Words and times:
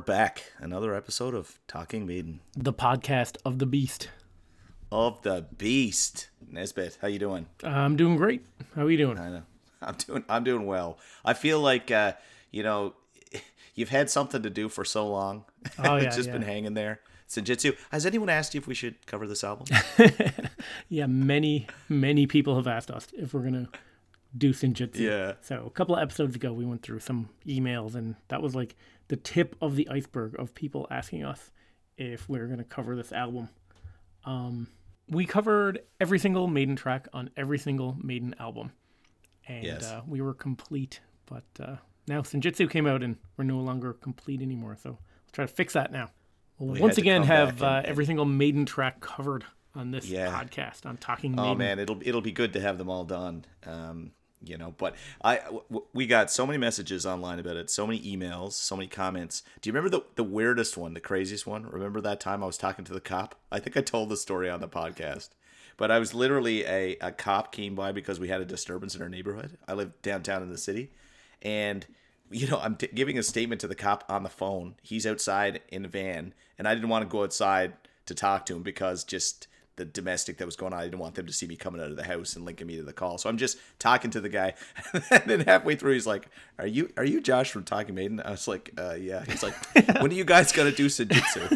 back. 0.00 0.52
Another 0.58 0.94
episode 0.94 1.34
of 1.34 1.58
Talking 1.68 2.06
Maiden 2.06 2.40
the 2.56 2.72
podcast 2.72 3.36
of 3.44 3.58
the 3.58 3.66
beast. 3.66 4.08
of 4.92 5.22
the 5.22 5.46
Beast. 5.56 6.28
Nesbit, 6.48 6.98
how 7.00 7.08
you 7.08 7.18
doing? 7.18 7.46
I'm 7.62 7.96
doing 7.96 8.16
great. 8.16 8.44
How 8.74 8.86
are 8.86 8.90
you 8.90 8.96
doing? 8.96 9.18
I 9.18 9.30
know. 9.30 9.42
I'm 9.82 9.94
doing. 9.94 10.24
I'm 10.28 10.44
doing 10.44 10.66
well. 10.66 10.98
I 11.24 11.34
feel 11.34 11.60
like 11.60 11.90
uh, 11.90 12.14
you 12.50 12.62
know, 12.62 12.94
you've 13.74 13.88
had 13.90 14.10
something 14.10 14.42
to 14.42 14.50
do 14.50 14.68
for 14.68 14.84
so 14.84 15.06
long. 15.08 15.44
Oh, 15.78 15.96
yeah, 15.96 16.04
it's 16.04 16.16
just 16.16 16.32
been 16.32 16.42
hanging 16.42 16.74
there. 16.74 17.00
Senjutsu. 17.28 17.76
Has 17.92 18.04
anyone 18.06 18.28
asked 18.28 18.54
you 18.54 18.60
if 18.60 18.66
we 18.66 18.74
should 18.74 19.06
cover 19.06 19.26
this 19.28 19.44
album? 19.44 19.66
Yeah, 20.88 21.06
many, 21.06 21.68
many 21.88 22.26
people 22.26 22.56
have 22.56 22.66
asked 22.66 22.90
us 22.90 23.06
if 23.12 23.32
we're 23.32 23.42
gonna 23.42 23.68
do 24.36 24.52
Senjutsu. 24.52 24.98
Yeah. 24.98 25.34
So 25.40 25.64
a 25.66 25.70
couple 25.70 25.94
of 25.94 26.02
episodes 26.02 26.34
ago, 26.34 26.52
we 26.52 26.64
went 26.64 26.82
through 26.82 26.98
some 27.00 27.28
emails, 27.46 27.94
and 27.94 28.16
that 28.28 28.42
was 28.42 28.56
like 28.56 28.74
the 29.10 29.16
tip 29.16 29.54
of 29.60 29.76
the 29.76 29.88
iceberg 29.88 30.34
of 30.38 30.54
people 30.54 30.86
asking 30.90 31.24
us 31.24 31.50
if 31.98 32.28
we 32.28 32.38
are 32.38 32.46
gonna 32.48 32.64
cover 32.64 32.96
this 32.96 33.12
album. 33.12 33.48
Um, 34.24 34.68
we 35.08 35.26
covered 35.26 35.80
every 36.00 36.18
single 36.18 36.46
Maiden 36.46 36.76
track 36.76 37.08
on 37.12 37.30
every 37.36 37.58
single 37.58 37.96
Maiden 38.02 38.34
album, 38.38 38.72
and 39.48 39.64
Yes. 39.64 39.84
uh, 39.84 40.02
we 40.06 40.20
were 40.20 40.34
complete. 40.34 41.00
But 41.26 41.44
uh, 41.58 41.76
now 42.08 42.22
Senjutsu 42.22 42.70
came 42.70 42.86
out, 42.86 43.02
and 43.02 43.16
we're 43.36 43.44
no 43.44 43.58
longer 43.58 43.92
complete 43.92 44.40
anymore. 44.42 44.76
So 44.80 44.90
we'll 44.90 44.98
try 45.32 45.44
to 45.46 45.52
fix 45.52 45.72
that 45.74 45.90
now. 45.92 46.10
We'll 46.58 46.74
We 46.74 46.80
once 46.80 46.98
again 46.98 47.22
have 47.24 47.62
uh, 47.62 47.66
and- 47.66 47.76
and- 47.78 47.86
every 47.86 48.04
single 48.06 48.24
Maiden 48.24 48.66
track 48.66 49.00
covered 49.00 49.44
on 49.74 49.90
this 49.90 50.06
Yeah. 50.06 50.26
podcast 50.32 50.86
on 50.86 50.96
Talking 50.98 51.32
Maiden. 51.32 51.44
Oh 51.50 51.54
man, 51.54 51.78
it'll 51.78 51.98
it'll 52.02 52.20
be 52.20 52.32
good 52.32 52.52
to 52.54 52.60
have 52.60 52.78
them 52.78 52.88
all 52.90 53.04
done. 53.04 53.44
Um, 53.64 54.12
you 54.42 54.56
know, 54.56 54.74
but 54.78 54.94
I 55.22 55.38
w- 55.38 55.84
we 55.92 56.06
got 56.06 56.30
so 56.30 56.46
many 56.46 56.58
messages 56.58 57.04
online 57.04 57.38
about 57.38 57.56
it, 57.56 57.70
so 57.70 57.86
many 57.86 58.00
emails, 58.00 58.52
so 58.52 58.76
many 58.76 58.88
comments. 58.88 59.42
Do 59.60 59.68
you 59.68 59.72
remember 59.72 59.96
the 59.96 60.04
the 60.16 60.24
weirdest 60.24 60.76
one, 60.76 60.94
the 60.94 61.00
craziest 61.00 61.46
one? 61.46 61.66
Remember 61.66 62.00
that 62.00 62.20
time 62.20 62.42
I 62.42 62.46
was 62.46 62.58
talking 62.58 62.84
to 62.86 62.92
the 62.92 63.00
cop? 63.00 63.34
I 63.52 63.58
think 63.58 63.76
I 63.76 63.82
told 63.82 64.08
the 64.08 64.16
story 64.16 64.48
on 64.48 64.60
the 64.60 64.68
podcast. 64.68 65.30
But 65.76 65.90
I 65.90 65.98
was 65.98 66.12
literally 66.12 66.64
a, 66.66 66.96
a 67.00 67.10
cop 67.10 67.52
came 67.52 67.74
by 67.74 67.92
because 67.92 68.20
we 68.20 68.28
had 68.28 68.42
a 68.42 68.46
disturbance 68.46 68.94
in 68.94 69.00
our 69.00 69.08
neighborhood. 69.08 69.56
I 69.66 69.72
live 69.72 70.02
downtown 70.02 70.42
in 70.42 70.50
the 70.50 70.58
city, 70.58 70.90
and 71.42 71.86
you 72.30 72.46
know 72.46 72.60
I'm 72.60 72.76
t- 72.76 72.88
giving 72.94 73.18
a 73.18 73.22
statement 73.22 73.60
to 73.62 73.68
the 73.68 73.74
cop 73.74 74.04
on 74.08 74.22
the 74.22 74.28
phone. 74.28 74.74
He's 74.82 75.06
outside 75.06 75.60
in 75.68 75.84
a 75.84 75.88
van, 75.88 76.34
and 76.58 76.68
I 76.68 76.74
didn't 76.74 76.90
want 76.90 77.02
to 77.02 77.12
go 77.12 77.24
outside 77.24 77.74
to 78.06 78.14
talk 78.14 78.46
to 78.46 78.56
him 78.56 78.62
because 78.62 79.04
just 79.04 79.46
the 79.80 79.86
domestic 79.86 80.36
that 80.36 80.44
was 80.44 80.56
going 80.56 80.74
on. 80.74 80.78
I 80.78 80.84
didn't 80.84 80.98
want 80.98 81.14
them 81.14 81.24
to 81.24 81.32
see 81.32 81.46
me 81.46 81.56
coming 81.56 81.80
out 81.80 81.88
of 81.88 81.96
the 81.96 82.04
house 82.04 82.36
and 82.36 82.44
linking 82.44 82.66
me 82.66 82.76
to 82.76 82.82
the 82.82 82.92
call. 82.92 83.16
So 83.16 83.30
I'm 83.30 83.38
just 83.38 83.56
talking 83.78 84.10
to 84.10 84.20
the 84.20 84.28
guy, 84.28 84.52
and 85.10 85.22
then 85.24 85.40
halfway 85.40 85.74
through, 85.74 85.94
he's 85.94 86.06
like, 86.06 86.28
"Are 86.58 86.66
you 86.66 86.92
are 86.98 87.04
you 87.04 87.22
Josh 87.22 87.50
from 87.50 87.64
Talking 87.64 87.94
Maiden?" 87.94 88.20
I 88.22 88.30
was 88.30 88.46
like, 88.46 88.72
uh, 88.76 88.92
"Yeah." 88.92 89.24
He's 89.24 89.42
like, 89.42 89.54
"When 90.02 90.10
are 90.10 90.14
you 90.14 90.24
guys 90.24 90.52
gonna 90.52 90.70
do 90.70 90.86
Senjutsu?" 90.86 91.48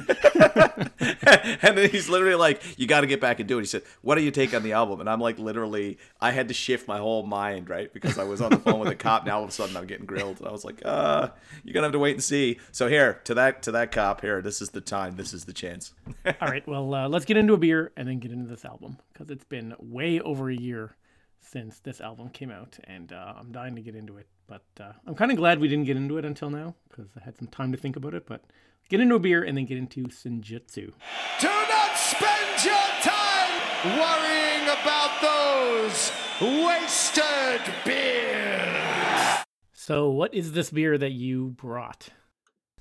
and 1.63 1.77
then 1.77 1.91
he's 1.91 2.09
literally 2.09 2.35
like, 2.35 2.63
"You 2.79 2.87
got 2.87 3.03
to 3.03 3.07
get 3.07 3.21
back 3.21 3.41
and 3.41 3.49
do 3.49 3.59
it." 3.59 3.63
He 3.63 3.67
said, 3.67 3.83
"What 4.01 4.15
do 4.15 4.23
you 4.23 4.31
take 4.31 4.55
on 4.55 4.63
the 4.63 4.73
album?" 4.73 5.01
And 5.01 5.11
I'm 5.11 5.21
like, 5.21 5.39
literally, 5.39 5.99
I 6.19 6.31
had 6.31 6.49
to 6.49 6.55
shift 6.55 6.89
my 6.89 6.97
whole 6.97 7.25
mind, 7.25 7.69
right, 7.69 7.93
because 7.93 8.19
I 8.19 8.25
was 8.25 8.41
on 8.41 8.53
the 8.53 8.59
phone 8.59 8.81
with 8.81 8.89
a 8.89 8.95
cop. 8.95 9.27
Now 9.27 9.37
all 9.37 9.45
of 9.45 9.51
a 9.51 9.53
sudden, 9.53 9.77
I'm 9.77 9.87
getting 9.87 10.07
grilled, 10.07 10.39
and 10.39 10.49
I 10.49 10.51
was 10.51 10.65
like, 10.65 10.81
"Uh, 10.83 11.29
you're 11.63 11.75
gonna 11.75 11.87
have 11.87 11.93
to 11.93 11.99
wait 11.99 12.15
and 12.15 12.25
see." 12.25 12.59
So 12.73 12.89
here, 12.89 13.21
to 13.25 13.35
that 13.35 13.63
to 13.65 13.73
that 13.73 13.93
cop, 13.93 14.23
here, 14.23 14.41
this 14.41 14.63
is 14.63 14.71
the 14.71 14.81
time, 14.81 15.17
this 15.17 15.35
is 15.35 15.45
the 15.45 15.53
chance. 15.53 15.93
All 16.25 16.49
right, 16.49 16.67
well, 16.67 16.95
uh, 16.95 17.09
let's 17.11 17.27
get 17.27 17.37
into 17.37 17.53
a 17.53 17.59
beer 17.59 17.93
and 17.97 18.09
then 18.09 18.14
get 18.21 18.33
into 18.33 18.49
this 18.49 18.65
album 18.65 18.99
because 19.13 19.31
it's 19.31 19.45
been 19.45 19.75
way 19.79 20.21
over 20.21 20.51
a 20.51 20.57
year 20.57 20.97
since 21.41 21.79
this 21.81 22.01
album 22.01 22.31
came 22.31 22.51
out, 22.51 22.79
and 22.85 23.13
uh, 23.13 23.35
I'm 23.39 23.53
dying 23.53 23.77
to 23.77 23.83
get 23.83 23.95
into 23.95 24.17
it. 24.17 24.27
But 24.47 24.65
uh, 24.81 24.93
I'm 25.07 25.15
kind 25.15 25.31
of 25.31 25.37
glad 25.37 25.61
we 25.61 25.69
didn't 25.69 25.85
get 25.85 25.97
into 25.97 26.19
it 26.19 26.25
until 26.25 26.51
now 26.51 26.75
because 26.89 27.11
I 27.19 27.25
had 27.25 27.37
some 27.37 27.49
time 27.49 27.73
to 27.73 27.79
think 27.79 27.97
about 27.97 28.15
it. 28.15 28.27
But 28.27 28.43
get 28.89 29.01
into 29.01 29.15
a 29.15 29.19
beer 29.19 29.43
and 29.43 29.57
then 29.57 29.65
get 29.65 29.79
into 29.79 30.05
Senjutsu. 30.05 30.93
Do 31.41 31.49
not 31.49 31.97
spend 31.97 32.65
your 32.65 32.75
time 33.03 33.99
worrying 33.99 34.65
about 34.65 35.21
those 35.23 36.13
wasted 36.41 37.75
beers. 37.85 39.45
So, 39.73 40.09
what 40.11 40.35
is 40.35 40.53
this 40.53 40.71
beer 40.71 40.97
that 40.99 41.13
you 41.13 41.51
brought? 41.51 42.09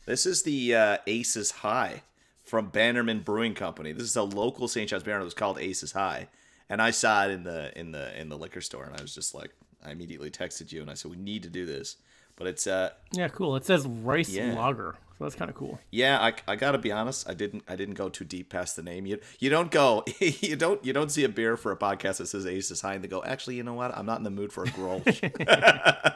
This 0.05 0.25
is 0.25 0.43
the 0.43 0.75
uh, 0.75 0.97
Aces 1.07 1.51
High 1.51 2.03
from 2.53 2.67
Bannerman 2.67 3.21
Brewing 3.21 3.55
Company. 3.55 3.93
This 3.93 4.03
is 4.03 4.15
a 4.15 4.21
local 4.21 4.67
St. 4.67 4.87
John's 4.87 5.01
beer. 5.01 5.15
and 5.15 5.23
It 5.23 5.25
was 5.25 5.33
called 5.33 5.57
Aces 5.57 5.93
High, 5.93 6.27
and 6.69 6.83
I 6.83 6.91
saw 6.91 7.25
it 7.25 7.31
in 7.31 7.41
the 7.41 7.75
in 7.75 7.91
the 7.91 8.15
in 8.21 8.29
the 8.29 8.37
liquor 8.37 8.61
store, 8.61 8.83
and 8.83 8.95
I 8.95 9.01
was 9.01 9.15
just 9.15 9.33
like, 9.33 9.49
I 9.83 9.89
immediately 9.89 10.29
texted 10.29 10.71
you, 10.71 10.79
and 10.81 10.91
I 10.91 10.93
said, 10.93 11.09
we 11.09 11.17
need 11.17 11.41
to 11.41 11.49
do 11.49 11.65
this. 11.65 11.95
But 12.35 12.45
it's 12.45 12.67
uh 12.67 12.91
Yeah, 13.11 13.27
cool. 13.29 13.55
It 13.55 13.65
says 13.65 13.87
rice 13.87 14.29
Yeah. 14.29 14.53
lager, 14.53 14.93
so 15.17 15.23
that's 15.23 15.33
kind 15.33 15.49
of 15.49 15.55
cool. 15.57 15.79
yeah, 15.89 16.19
I, 16.21 16.33
I 16.47 16.55
gotta 16.55 16.77
be 16.77 16.91
honest, 16.91 17.27
I 17.27 17.33
didn't 17.33 17.63
I 17.67 17.75
didn't 17.75 17.95
go 17.95 18.07
too 18.07 18.23
deep 18.23 18.51
past 18.51 18.75
the 18.75 18.83
name. 18.83 19.07
You 19.07 19.17
you 19.39 19.49
don't 19.49 19.71
go 19.71 20.03
you 20.19 20.55
don't 20.55 20.85
you 20.85 20.93
don't 20.93 21.09
see 21.11 21.23
a 21.23 21.29
beer 21.29 21.57
for 21.57 21.71
a 21.71 21.75
podcast 21.75 22.17
that 22.17 22.27
says 22.27 22.45
Aces 22.45 22.81
High 22.81 22.93
and 22.93 23.03
they 23.03 23.07
go, 23.07 23.23
actually, 23.23 23.55
you 23.55 23.63
know 23.63 23.73
what? 23.73 23.97
I'm 23.97 24.05
not 24.05 24.19
in 24.19 24.23
the 24.25 24.29
mood 24.29 24.53
for 24.53 24.63
a 24.63 24.67
Grolsch. 24.67 25.21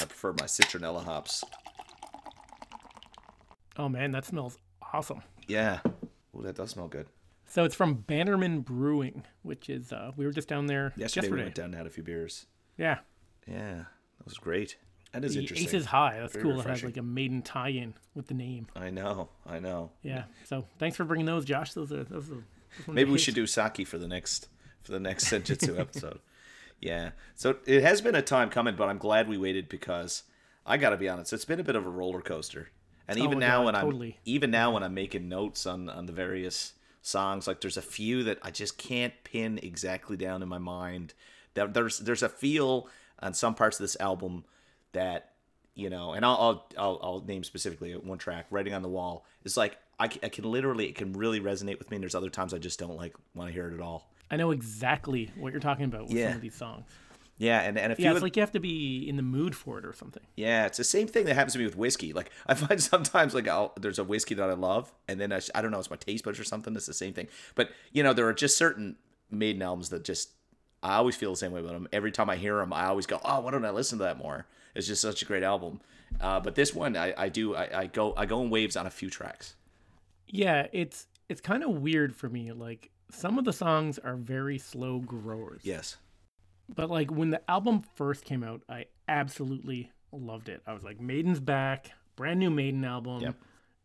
I 0.00 0.04
prefer 0.06 0.32
my 0.34 0.44
citronella 0.46 1.02
hops. 1.04 1.42
Oh 3.76 3.88
man, 3.88 4.12
that 4.12 4.24
smells 4.24 4.58
awesome. 4.92 5.22
Yeah. 5.46 5.80
Ooh, 6.36 6.42
that 6.42 6.56
does 6.56 6.70
smell 6.70 6.88
good. 6.88 7.06
So 7.46 7.64
it's 7.64 7.74
from 7.74 7.94
Bannerman 7.94 8.60
Brewing, 8.60 9.24
which 9.42 9.68
is 9.68 9.92
uh, 9.92 10.12
we 10.16 10.24
were 10.24 10.32
just 10.32 10.48
down 10.48 10.66
there 10.66 10.92
Yesterday, 10.96 11.26
yesterday. 11.26 11.30
we 11.30 11.42
went 11.42 11.54
down 11.54 11.64
and 11.66 11.74
had 11.74 11.86
a 11.86 11.90
few 11.90 12.02
beers. 12.02 12.46
Yeah, 12.76 12.98
Yeah, 13.46 13.84
that 14.18 14.24
was 14.24 14.38
great. 14.38 14.76
That 15.12 15.24
is 15.24 15.34
the 15.34 15.42
interesting. 15.42 15.68
Aces 15.68 15.86
High. 15.86 16.18
That's 16.18 16.32
Very 16.32 16.42
cool. 16.42 16.60
It 16.60 16.66
has 16.66 16.82
like 16.82 16.96
a 16.96 17.02
maiden 17.02 17.42
tie-in 17.42 17.94
with 18.16 18.26
the 18.26 18.34
name. 18.34 18.66
I 18.74 18.90
know, 18.90 19.28
I 19.46 19.60
know. 19.60 19.92
Yeah. 20.02 20.24
So 20.44 20.66
thanks 20.78 20.96
for 20.96 21.04
bringing 21.04 21.26
those, 21.26 21.44
Josh. 21.44 21.72
Those 21.72 21.92
are 21.92 22.02
those 22.02 22.30
are. 22.30 22.42
those 22.86 22.94
Maybe 22.94 23.12
we 23.12 23.18
should 23.18 23.36
do 23.36 23.46
sake 23.46 23.86
for 23.86 23.98
the 23.98 24.08
next 24.08 24.48
for 24.82 24.90
the 24.90 24.98
next 24.98 25.26
Senjutsu 25.26 25.78
episode. 25.78 26.18
Yeah. 26.80 27.10
So 27.36 27.56
it 27.64 27.82
has 27.82 28.00
been 28.00 28.16
a 28.16 28.22
time 28.22 28.50
coming, 28.50 28.74
but 28.74 28.88
I'm 28.88 28.98
glad 28.98 29.28
we 29.28 29.38
waited 29.38 29.68
because 29.68 30.24
I 30.66 30.78
got 30.78 30.90
to 30.90 30.96
be 30.96 31.08
honest, 31.08 31.32
it's 31.32 31.44
been 31.44 31.60
a 31.60 31.64
bit 31.64 31.76
of 31.76 31.86
a 31.86 31.90
roller 31.90 32.20
coaster. 32.20 32.70
And 33.08 33.18
oh 33.18 33.22
even 33.24 33.36
Oh, 33.38 33.40
now 33.40 33.58
God, 33.58 33.64
when 33.66 33.74
totally. 33.74 34.08
I'm 34.12 34.20
even 34.24 34.50
now 34.50 34.72
when 34.72 34.82
I'm 34.82 34.94
making 34.94 35.28
notes 35.28 35.66
on 35.66 35.88
on 35.88 36.06
the 36.06 36.12
various 36.12 36.72
songs, 37.02 37.46
like 37.46 37.60
there's 37.60 37.76
a 37.76 37.82
few 37.82 38.22
that 38.24 38.38
I 38.42 38.50
just 38.50 38.78
can't 38.78 39.12
pin 39.24 39.58
exactly 39.62 40.16
down 40.16 40.42
in 40.42 40.48
my 40.48 40.58
mind. 40.58 41.14
That 41.54 41.74
there's 41.74 41.98
there's 41.98 42.22
a 42.22 42.28
feel 42.28 42.88
on 43.20 43.34
some 43.34 43.54
parts 43.54 43.78
of 43.78 43.84
this 43.84 43.96
album 44.00 44.44
that 44.92 45.32
you 45.74 45.90
know, 45.90 46.12
and 46.12 46.24
I'll 46.24 46.36
I'll 46.36 46.66
I'll, 46.78 47.00
I'll 47.02 47.20
name 47.20 47.44
specifically 47.44 47.92
one 47.92 48.18
track, 48.18 48.46
"Writing 48.50 48.72
on 48.74 48.82
the 48.82 48.88
Wall." 48.88 49.26
It's 49.44 49.56
like 49.56 49.76
I, 49.98 50.04
I 50.04 50.28
can 50.28 50.44
literally 50.44 50.86
it 50.88 50.94
can 50.94 51.12
really 51.12 51.40
resonate 51.40 51.78
with 51.78 51.90
me. 51.90 51.96
And 51.96 52.02
there's 52.02 52.14
other 52.14 52.30
times 52.30 52.54
I 52.54 52.58
just 52.58 52.78
don't 52.78 52.96
like 52.96 53.14
want 53.34 53.48
to 53.48 53.52
hear 53.52 53.68
it 53.68 53.74
at 53.74 53.80
all. 53.80 54.08
I 54.30 54.36
know 54.36 54.50
exactly 54.52 55.30
what 55.36 55.52
you're 55.52 55.60
talking 55.60 55.84
about 55.84 56.04
with 56.04 56.12
Yeah. 56.12 56.28
some 56.28 56.36
of 56.36 56.42
these 56.42 56.54
songs. 56.54 56.86
Yeah, 57.36 57.60
and 57.62 57.76
and 57.78 57.92
if 57.92 57.98
Yeah, 57.98 58.10
you 58.10 58.16
it's 58.16 58.22
like 58.22 58.36
you 58.36 58.42
have 58.42 58.52
to 58.52 58.60
be 58.60 59.08
in 59.08 59.16
the 59.16 59.22
mood 59.22 59.56
for 59.56 59.78
it 59.78 59.84
or 59.84 59.92
something. 59.92 60.22
yeah, 60.36 60.66
it's 60.66 60.78
the 60.78 60.84
same 60.84 61.08
thing 61.08 61.24
that 61.26 61.34
happens 61.34 61.54
to 61.54 61.58
me 61.58 61.64
with 61.64 61.76
whiskey. 61.76 62.12
Like 62.12 62.30
I 62.46 62.54
find 62.54 62.80
sometimes 62.82 63.34
like 63.34 63.48
I'll, 63.48 63.72
there's 63.80 63.98
a 63.98 64.04
whiskey 64.04 64.34
that 64.36 64.48
I 64.48 64.52
love, 64.54 64.92
and 65.08 65.20
then 65.20 65.32
I, 65.32 65.40
I 65.54 65.60
don't 65.62 65.70
know, 65.70 65.78
it's 65.80 65.90
my 65.90 65.96
taste 65.96 66.24
buds 66.24 66.38
or 66.38 66.44
something. 66.44 66.74
It's 66.76 66.86
the 66.86 66.94
same 66.94 67.12
thing. 67.12 67.28
But 67.54 67.70
you 67.92 68.02
know, 68.02 68.12
there 68.12 68.26
are 68.28 68.32
just 68.34 68.56
certain 68.56 68.96
Maiden 69.30 69.62
albums 69.62 69.88
that 69.90 70.04
just 70.04 70.30
I 70.82 70.94
always 70.96 71.16
feel 71.16 71.30
the 71.32 71.36
same 71.36 71.52
way 71.52 71.60
about 71.60 71.72
them. 71.72 71.88
Every 71.92 72.12
time 72.12 72.30
I 72.30 72.36
hear 72.36 72.56
them, 72.58 72.72
I 72.72 72.86
always 72.86 73.06
go, 73.06 73.20
oh, 73.24 73.40
why 73.40 73.50
don't 73.50 73.64
I 73.64 73.70
listen 73.70 73.98
to 73.98 74.04
that 74.04 74.18
more? 74.18 74.46
It's 74.74 74.86
just 74.86 75.00
such 75.02 75.22
a 75.22 75.24
great 75.24 75.42
album. 75.42 75.80
Uh, 76.20 76.38
but 76.40 76.54
this 76.54 76.74
one, 76.74 76.96
I, 76.96 77.14
I 77.16 77.28
do 77.28 77.56
I, 77.56 77.80
I 77.82 77.86
go 77.86 78.14
I 78.16 78.26
go 78.26 78.42
in 78.42 78.50
waves 78.50 78.76
on 78.76 78.86
a 78.86 78.90
few 78.90 79.10
tracks. 79.10 79.56
Yeah, 80.28 80.68
it's 80.72 81.06
it's 81.28 81.40
kind 81.40 81.64
of 81.64 81.70
weird 81.70 82.14
for 82.14 82.28
me. 82.28 82.52
Like 82.52 82.90
some 83.10 83.38
of 83.38 83.44
the 83.44 83.52
songs 83.52 83.98
are 83.98 84.14
very 84.16 84.58
slow 84.58 85.00
growers. 85.00 85.62
Yes. 85.64 85.96
But 86.68 86.90
like 86.90 87.10
when 87.10 87.30
the 87.30 87.40
album 87.50 87.82
first 87.94 88.24
came 88.24 88.42
out, 88.42 88.62
I 88.68 88.86
absolutely 89.08 89.90
loved 90.12 90.48
it. 90.48 90.62
I 90.66 90.72
was 90.72 90.82
like, 90.82 91.00
Maiden's 91.00 91.40
back, 91.40 91.90
brand 92.16 92.40
new 92.40 92.50
Maiden 92.50 92.84
album. 92.84 93.20
Yep. 93.20 93.34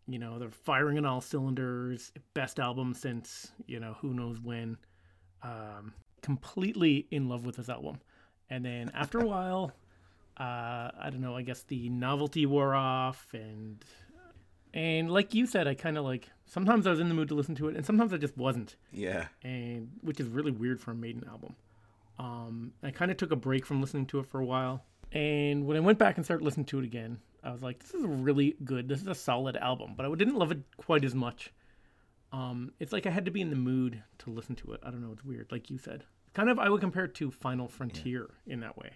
You 0.08 0.20
know, 0.20 0.40
they're 0.40 0.50
firing 0.50 0.98
on 0.98 1.06
all 1.06 1.22
cylinders. 1.22 2.12
Best 2.34 2.60
album 2.60 2.94
since, 2.94 3.52
you 3.68 3.80
know, 3.80 3.96
who 4.02 4.14
knows 4.14 4.40
when. 4.40 4.78
Um, 5.44 5.94
completely 6.22 7.08
in 7.12 7.30
love 7.30 7.46
with 7.46 7.58
this 7.58 7.70
album. 7.70 8.00
And 8.50 8.66
then 8.66 8.92
after 8.96 9.20
a 9.20 9.26
while, 9.26 9.72
uh, 10.40 10.90
I 11.00 11.10
don't 11.12 11.22
know, 11.22 11.36
I 11.36 11.42
guess 11.44 11.64
the 11.64 11.90
novelty 11.90 12.46
wore 12.46 12.74
off 12.76 13.28
and 13.34 13.84
and 14.74 15.10
like 15.12 15.34
you 15.34 15.48
said, 15.48 15.68
I 15.68 15.74
kind 15.74 15.98
of 15.98 16.04
like 16.06 16.30
sometimes 16.46 16.86
I 16.86 16.92
was 16.92 17.00
in 17.00 17.10
the 17.10 17.16
mood 17.16 17.30
to 17.30 17.36
listen 17.36 17.56
to 17.56 17.68
it 17.70 17.76
and 17.76 17.86
sometimes 17.86 18.14
I 18.14 18.18
just 18.18 18.38
wasn't 18.38 18.76
Yeah. 18.92 19.26
and 19.44 19.90
which 20.02 20.20
is 20.20 20.28
really 20.28 20.52
weird 20.52 20.80
for 20.80 20.92
a 20.92 20.96
Maiden 20.96 21.24
album. 21.28 21.56
Um, 22.20 22.74
I 22.84 22.92
kind 22.92 23.10
of 23.10 23.18
took 23.18 23.32
a 23.32 23.36
break 23.36 23.66
from 23.66 23.82
listening 23.82 24.06
to 24.08 24.20
it 24.20 24.28
for 24.28 24.40
a 24.40 24.46
while, 24.46 24.84
and 25.12 25.66
when 25.66 25.78
I 25.78 25.80
went 25.80 25.98
back 25.98 26.18
and 26.18 26.26
started 26.26 26.44
listening 26.44 26.66
to 26.68 26.80
it 26.80 26.86
again, 26.86 27.18
I 27.44 27.52
was 27.52 27.64
like, 27.64 27.80
"This 27.80 27.94
is 27.94 28.06
really 28.06 28.56
good. 28.64 28.88
This 28.90 29.02
is 29.02 29.08
a 29.08 29.16
solid 29.16 29.56
album." 29.56 29.94
But 29.96 30.06
I 30.06 30.14
didn't 30.16 30.36
love 30.36 30.52
it 30.52 30.60
quite 30.78 31.04
as 31.06 31.16
much. 31.16 31.52
Um, 32.32 32.74
it's 32.80 32.92
like 32.94 33.08
I 33.08 33.10
had 33.10 33.26
to 33.26 33.32
be 33.32 33.42
in 33.42 33.50
the 33.50 33.56
mood 33.56 34.04
to 34.20 34.30
listen 34.30 34.56
to 34.58 34.74
it. 34.74 34.82
I 34.84 34.92
don't 34.92 35.02
know. 35.02 35.14
It's 35.14 35.24
weird, 35.24 35.52
like 35.52 35.70
you 35.72 35.78
said. 35.80 36.04
Kind 36.34 36.50
of, 36.50 36.60
I 36.60 36.70
would 36.70 36.82
compare 36.82 37.06
it 37.06 37.16
to 37.16 37.32
Final 37.32 37.68
Frontier 37.68 38.30
in 38.46 38.60
that 38.60 38.78
way. 38.78 38.92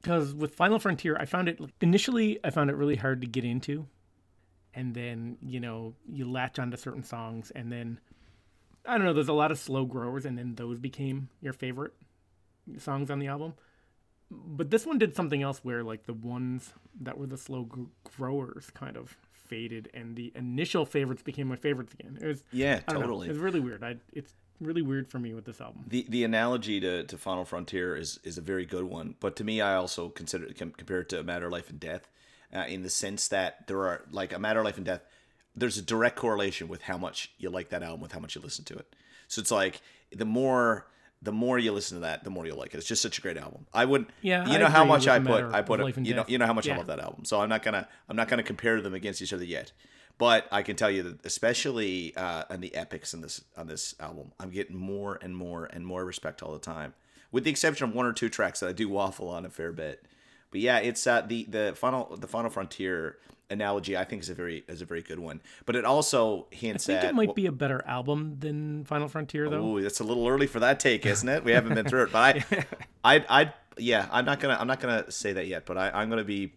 because 0.00 0.32
with 0.32 0.54
Final 0.54 0.78
Frontier, 0.78 1.16
I 1.18 1.26
found 1.26 1.48
it 1.48 1.60
initially 1.82 2.38
I 2.44 2.50
found 2.50 2.70
it 2.70 2.76
really 2.76 2.96
hard 2.96 3.20
to 3.20 3.26
get 3.26 3.44
into, 3.44 3.86
and 4.72 4.94
then 4.94 5.36
you 5.42 5.58
know 5.60 5.94
you 6.08 6.30
latch 6.30 6.58
onto 6.58 6.76
certain 6.76 7.02
songs, 7.02 7.50
and 7.50 7.70
then 7.72 7.98
I 8.86 8.96
don't 8.96 9.04
know. 9.06 9.12
There's 9.12 9.28
a 9.28 9.32
lot 9.34 9.50
of 9.50 9.58
slow 9.58 9.84
growers, 9.84 10.24
and 10.24 10.38
then 10.38 10.54
those 10.54 10.78
became 10.78 11.28
your 11.42 11.52
favorite 11.52 11.94
songs 12.78 13.10
on 13.10 13.18
the 13.18 13.26
album. 13.26 13.54
But 14.30 14.70
this 14.70 14.86
one 14.86 14.98
did 14.98 15.16
something 15.16 15.42
else 15.42 15.60
where 15.64 15.82
like 15.82 16.06
the 16.06 16.12
ones 16.12 16.72
that 17.00 17.18
were 17.18 17.26
the 17.26 17.36
slow 17.38 17.64
gr- 17.64 17.82
growers 18.16 18.70
kind 18.74 18.96
of 18.96 19.16
faded, 19.32 19.90
and 19.92 20.14
the 20.14 20.32
initial 20.36 20.86
favorites 20.86 21.22
became 21.22 21.48
my 21.48 21.56
favorites 21.56 21.92
again. 21.94 22.16
It 22.20 22.26
was 22.26 22.44
Yeah, 22.52 22.78
totally. 22.80 23.28
It's 23.28 23.38
really 23.38 23.60
weird. 23.60 23.82
I 23.82 23.96
it's 24.12 24.32
really 24.60 24.82
weird 24.82 25.08
for 25.08 25.18
me 25.18 25.34
with 25.34 25.44
this 25.44 25.60
album. 25.60 25.84
The 25.88 26.06
the 26.08 26.22
analogy 26.24 26.80
to, 26.80 27.04
to 27.04 27.18
Final 27.18 27.44
Frontier 27.44 27.96
is 27.96 28.20
is 28.22 28.38
a 28.38 28.42
very 28.42 28.64
good 28.64 28.84
one, 28.84 29.16
but 29.20 29.36
to 29.36 29.44
me, 29.44 29.60
I 29.60 29.74
also 29.74 30.08
consider 30.08 30.44
it 30.46 30.58
com- 30.58 30.70
compare 30.70 31.00
it 31.00 31.08
to 31.10 31.20
A 31.20 31.24
Matter 31.24 31.46
of 31.46 31.52
Life 31.52 31.68
and 31.68 31.80
Death, 31.80 32.08
uh, 32.54 32.64
in 32.68 32.82
the 32.82 32.90
sense 32.90 33.28
that 33.28 33.66
there 33.66 33.80
are 33.80 34.04
like 34.12 34.32
A 34.32 34.38
Matter 34.38 34.60
of 34.60 34.64
Life 34.64 34.76
and 34.76 34.86
Death. 34.86 35.02
There's 35.56 35.78
a 35.78 35.82
direct 35.82 36.16
correlation 36.16 36.68
with 36.68 36.82
how 36.82 36.96
much 36.96 37.32
you 37.38 37.50
like 37.50 37.70
that 37.70 37.82
album 37.82 38.00
with 38.00 38.12
how 38.12 38.20
much 38.20 38.36
you 38.36 38.40
listen 38.40 38.64
to 38.66 38.76
it. 38.76 38.94
So 39.26 39.40
it's 39.40 39.50
like 39.50 39.80
the 40.14 40.24
more 40.24 40.86
the 41.22 41.32
more 41.32 41.58
you 41.58 41.72
listen 41.72 41.98
to 41.98 42.00
that, 42.02 42.24
the 42.24 42.30
more 42.30 42.46
you'll 42.46 42.56
like 42.58 42.72
it. 42.72 42.78
It's 42.78 42.86
just 42.86 43.02
such 43.02 43.18
a 43.18 43.20
great 43.20 43.36
album. 43.36 43.66
I 43.74 43.84
would, 43.84 44.06
Yeah, 44.22 44.48
you 44.50 44.58
know 44.58 44.66
how 44.66 44.84
much 44.84 45.06
I 45.06 45.18
put, 45.18 45.44
I 45.52 45.62
put, 45.62 45.80
it, 45.80 45.98
you 46.06 46.14
know, 46.14 46.24
you 46.26 46.38
know 46.38 46.46
how 46.46 46.54
much 46.54 46.66
I 46.68 46.76
love 46.76 46.86
that 46.86 47.00
album. 47.00 47.24
So 47.24 47.40
I'm 47.40 47.48
not 47.48 47.62
gonna, 47.62 47.86
I'm 48.08 48.16
not 48.16 48.28
gonna 48.28 48.42
compare 48.42 48.80
them 48.80 48.94
against 48.94 49.20
each 49.20 49.32
other 49.32 49.44
yet. 49.44 49.72
But 50.16 50.46
I 50.52 50.62
can 50.62 50.76
tell 50.76 50.90
you 50.90 51.02
that, 51.04 51.24
especially 51.24 52.14
uh, 52.14 52.44
on 52.50 52.60
the 52.60 52.74
epics 52.74 53.14
in 53.14 53.22
this 53.22 53.42
on 53.56 53.66
this 53.66 53.94
album, 54.00 54.32
I'm 54.38 54.50
getting 54.50 54.76
more 54.76 55.18
and 55.22 55.34
more 55.34 55.64
and 55.64 55.86
more 55.86 56.04
respect 56.04 56.42
all 56.42 56.52
the 56.52 56.58
time, 56.58 56.92
with 57.32 57.44
the 57.44 57.50
exception 57.50 57.88
of 57.88 57.94
one 57.94 58.04
or 58.04 58.12
two 58.12 58.28
tracks 58.28 58.60
that 58.60 58.68
I 58.68 58.72
do 58.72 58.88
waffle 58.88 59.28
on 59.28 59.46
a 59.46 59.50
fair 59.50 59.72
bit. 59.72 60.04
But 60.50 60.60
yeah, 60.60 60.78
it's 60.78 61.06
uh, 61.06 61.22
the 61.22 61.44
the 61.44 61.72
final 61.74 62.16
the 62.16 62.26
final 62.26 62.50
frontier 62.50 63.16
analogy. 63.50 63.96
I 63.96 64.04
think 64.04 64.22
is 64.22 64.30
a 64.30 64.34
very 64.34 64.64
is 64.68 64.80
a 64.82 64.84
very 64.84 65.02
good 65.02 65.18
one. 65.18 65.40
But 65.66 65.76
it 65.76 65.84
also 65.84 66.46
hints 66.50 66.88
I 66.88 66.92
think 66.94 67.04
at 67.04 67.10
it 67.10 67.14
might 67.14 67.34
be 67.34 67.46
a 67.46 67.52
better 67.52 67.82
album 67.86 68.36
than 68.38 68.84
Final 68.84 69.08
Frontier 69.08 69.48
though. 69.50 69.64
Ooh, 69.78 69.82
that's 69.82 70.00
a 70.00 70.04
little 70.04 70.26
early 70.28 70.46
for 70.46 70.60
that 70.60 70.80
take, 70.80 71.04
isn't 71.06 71.28
it? 71.28 71.44
We 71.44 71.52
haven't 71.52 71.74
been 71.74 71.86
through 71.86 72.04
it, 72.04 72.12
but 72.12 72.36
I, 72.36 72.64
I, 73.04 73.24
I, 73.42 73.52
yeah, 73.76 74.08
I'm 74.10 74.24
not 74.24 74.40
gonna, 74.40 74.56
I'm 74.58 74.66
not 74.66 74.80
gonna 74.80 75.10
say 75.10 75.32
that 75.34 75.46
yet, 75.46 75.66
but 75.66 75.76
I, 75.78 75.90
I'm 75.90 76.08
gonna 76.10 76.24
be, 76.24 76.52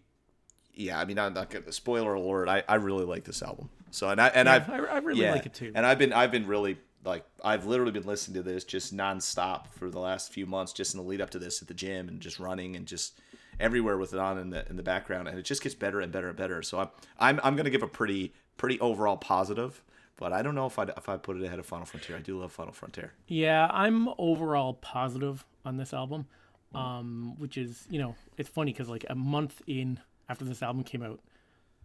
yeah, 0.74 1.00
I 1.00 1.06
mean, 1.06 1.19
I'm 1.19 1.34
not 1.34 1.50
gonna 1.50 1.72
spoiler 1.72 2.13
alert. 2.13 2.48
I, 2.50 2.63
I 2.68 2.75
really 2.75 3.06
like 3.06 3.24
this 3.24 3.42
album. 3.42 3.69
So 3.92 4.10
and 4.10 4.19
I 4.19 4.28
and 4.30 4.48
Yeah, 4.48 4.54
I've, 4.56 4.69
I- 4.69 4.78
I 4.78 4.98
really 5.00 5.30
like 5.30 5.45
it 5.45 5.54
too. 5.54 5.72
And 5.75 5.86
I've 5.86 6.00
been, 6.00 6.13
I've 6.13 6.31
been 6.31 6.48
really 6.48 6.78
like, 7.06 7.25
I've 7.44 7.66
literally 7.66 7.92
been 7.92 8.06
listening 8.06 8.42
to 8.42 8.50
this 8.50 8.63
just 8.63 8.95
nonstop 8.95 9.68
for 9.72 9.90
the 9.90 10.00
last 10.00 10.31
few 10.31 10.45
months, 10.45 10.72
just 10.74 10.94
in 10.94 11.00
the 11.01 11.06
lead 11.06 11.22
up 11.22 11.30
to 11.31 11.40
this 11.40 11.62
at 11.62 11.68
the 11.68 11.74
gym 11.74 12.07
and 12.07 12.19
just 12.22 12.40
running 12.40 12.75
and 12.75 12.86
just 12.86 13.19
everywhere 13.59 13.97
with 13.97 14.13
it 14.13 14.19
on 14.19 14.38
in 14.38 14.50
the 14.50 14.67
in 14.69 14.75
the 14.75 14.83
background, 14.83 15.27
and 15.27 15.38
it 15.38 15.44
just 15.44 15.61
gets 15.63 15.75
better 15.75 16.00
and 16.01 16.11
better 16.11 16.27
and 16.29 16.38
better. 16.38 16.61
So 16.61 16.79
I'm, 16.79 16.89
I'm, 17.19 17.39
I'm 17.44 17.55
gonna 17.55 17.69
give 17.69 17.83
a 17.83 17.88
pretty, 17.88 18.33
pretty 18.57 18.79
overall 18.79 19.17
positive. 19.17 19.83
But 20.15 20.31
I 20.31 20.41
don't 20.44 20.53
know 20.55 20.67
if 20.67 20.77
I 20.77 20.83
if 20.95 21.09
I 21.09 21.17
put 21.17 21.38
it 21.38 21.44
ahead 21.44 21.59
of 21.59 21.65
Final 21.65 21.85
Frontier. 21.85 22.17
I 22.17 22.21
do 22.21 22.39
love 22.39 22.51
Final 22.51 22.71
Frontier. 22.73 23.13
Yeah, 23.27 23.67
I'm 23.71 24.09
overall 24.19 24.73
positive 24.75 25.44
on 25.65 25.77
this 25.77 25.91
album, 25.94 26.27
um, 26.75 27.33
which 27.39 27.57
is 27.57 27.85
you 27.89 28.00
know 28.00 28.15
it's 28.38 28.47
funny 28.50 28.71
because 28.71 28.89
like 28.89 29.05
a 29.09 29.15
month 29.15 29.61
in 29.67 29.99
after 30.29 30.45
this 30.45 30.61
album 30.61 30.83
came 30.83 31.01
out, 31.03 31.19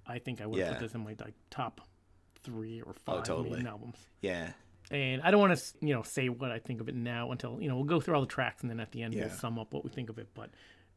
I 0.07 0.19
think 0.19 0.41
I 0.41 0.47
would 0.47 0.59
Yeah. 0.59 0.71
put 0.73 0.81
this 0.81 0.95
in 0.95 1.03
my 1.05 1.15
like 1.19 1.35
top 1.51 1.81
three 2.43 2.81
or 2.83 2.93
five 3.05 3.25
totally. 3.25 3.51
main 3.57 3.67
albums. 3.67 3.97
Yeah. 4.21 4.51
And 4.91 5.21
I 5.23 5.31
don't 5.31 5.41
want 5.41 5.59
to 5.59 5.65
you 5.81 5.95
know 5.95 6.03
say 6.03 6.29
what 6.29 6.51
I 6.51 6.59
think 6.59 6.81
of 6.81 6.89
it 6.89 6.95
now 6.95 7.31
until 7.33 7.61
you 7.61 7.69
know 7.69 7.77
we'll 7.77 7.85
go 7.85 8.01
through 8.01 8.15
all 8.15 8.21
the 8.21 8.27
tracks 8.27 8.63
and 8.63 8.71
then 8.71 8.79
at 8.81 8.93
the 8.93 9.03
end 9.03 9.15
Yeah. 9.15 9.27
we'll 9.27 9.35
sum 9.37 9.59
up 9.59 9.73
what 9.73 9.85
we 9.85 9.91
think 9.91 10.11
of 10.11 10.19
it. 10.19 10.29
But 10.35 10.51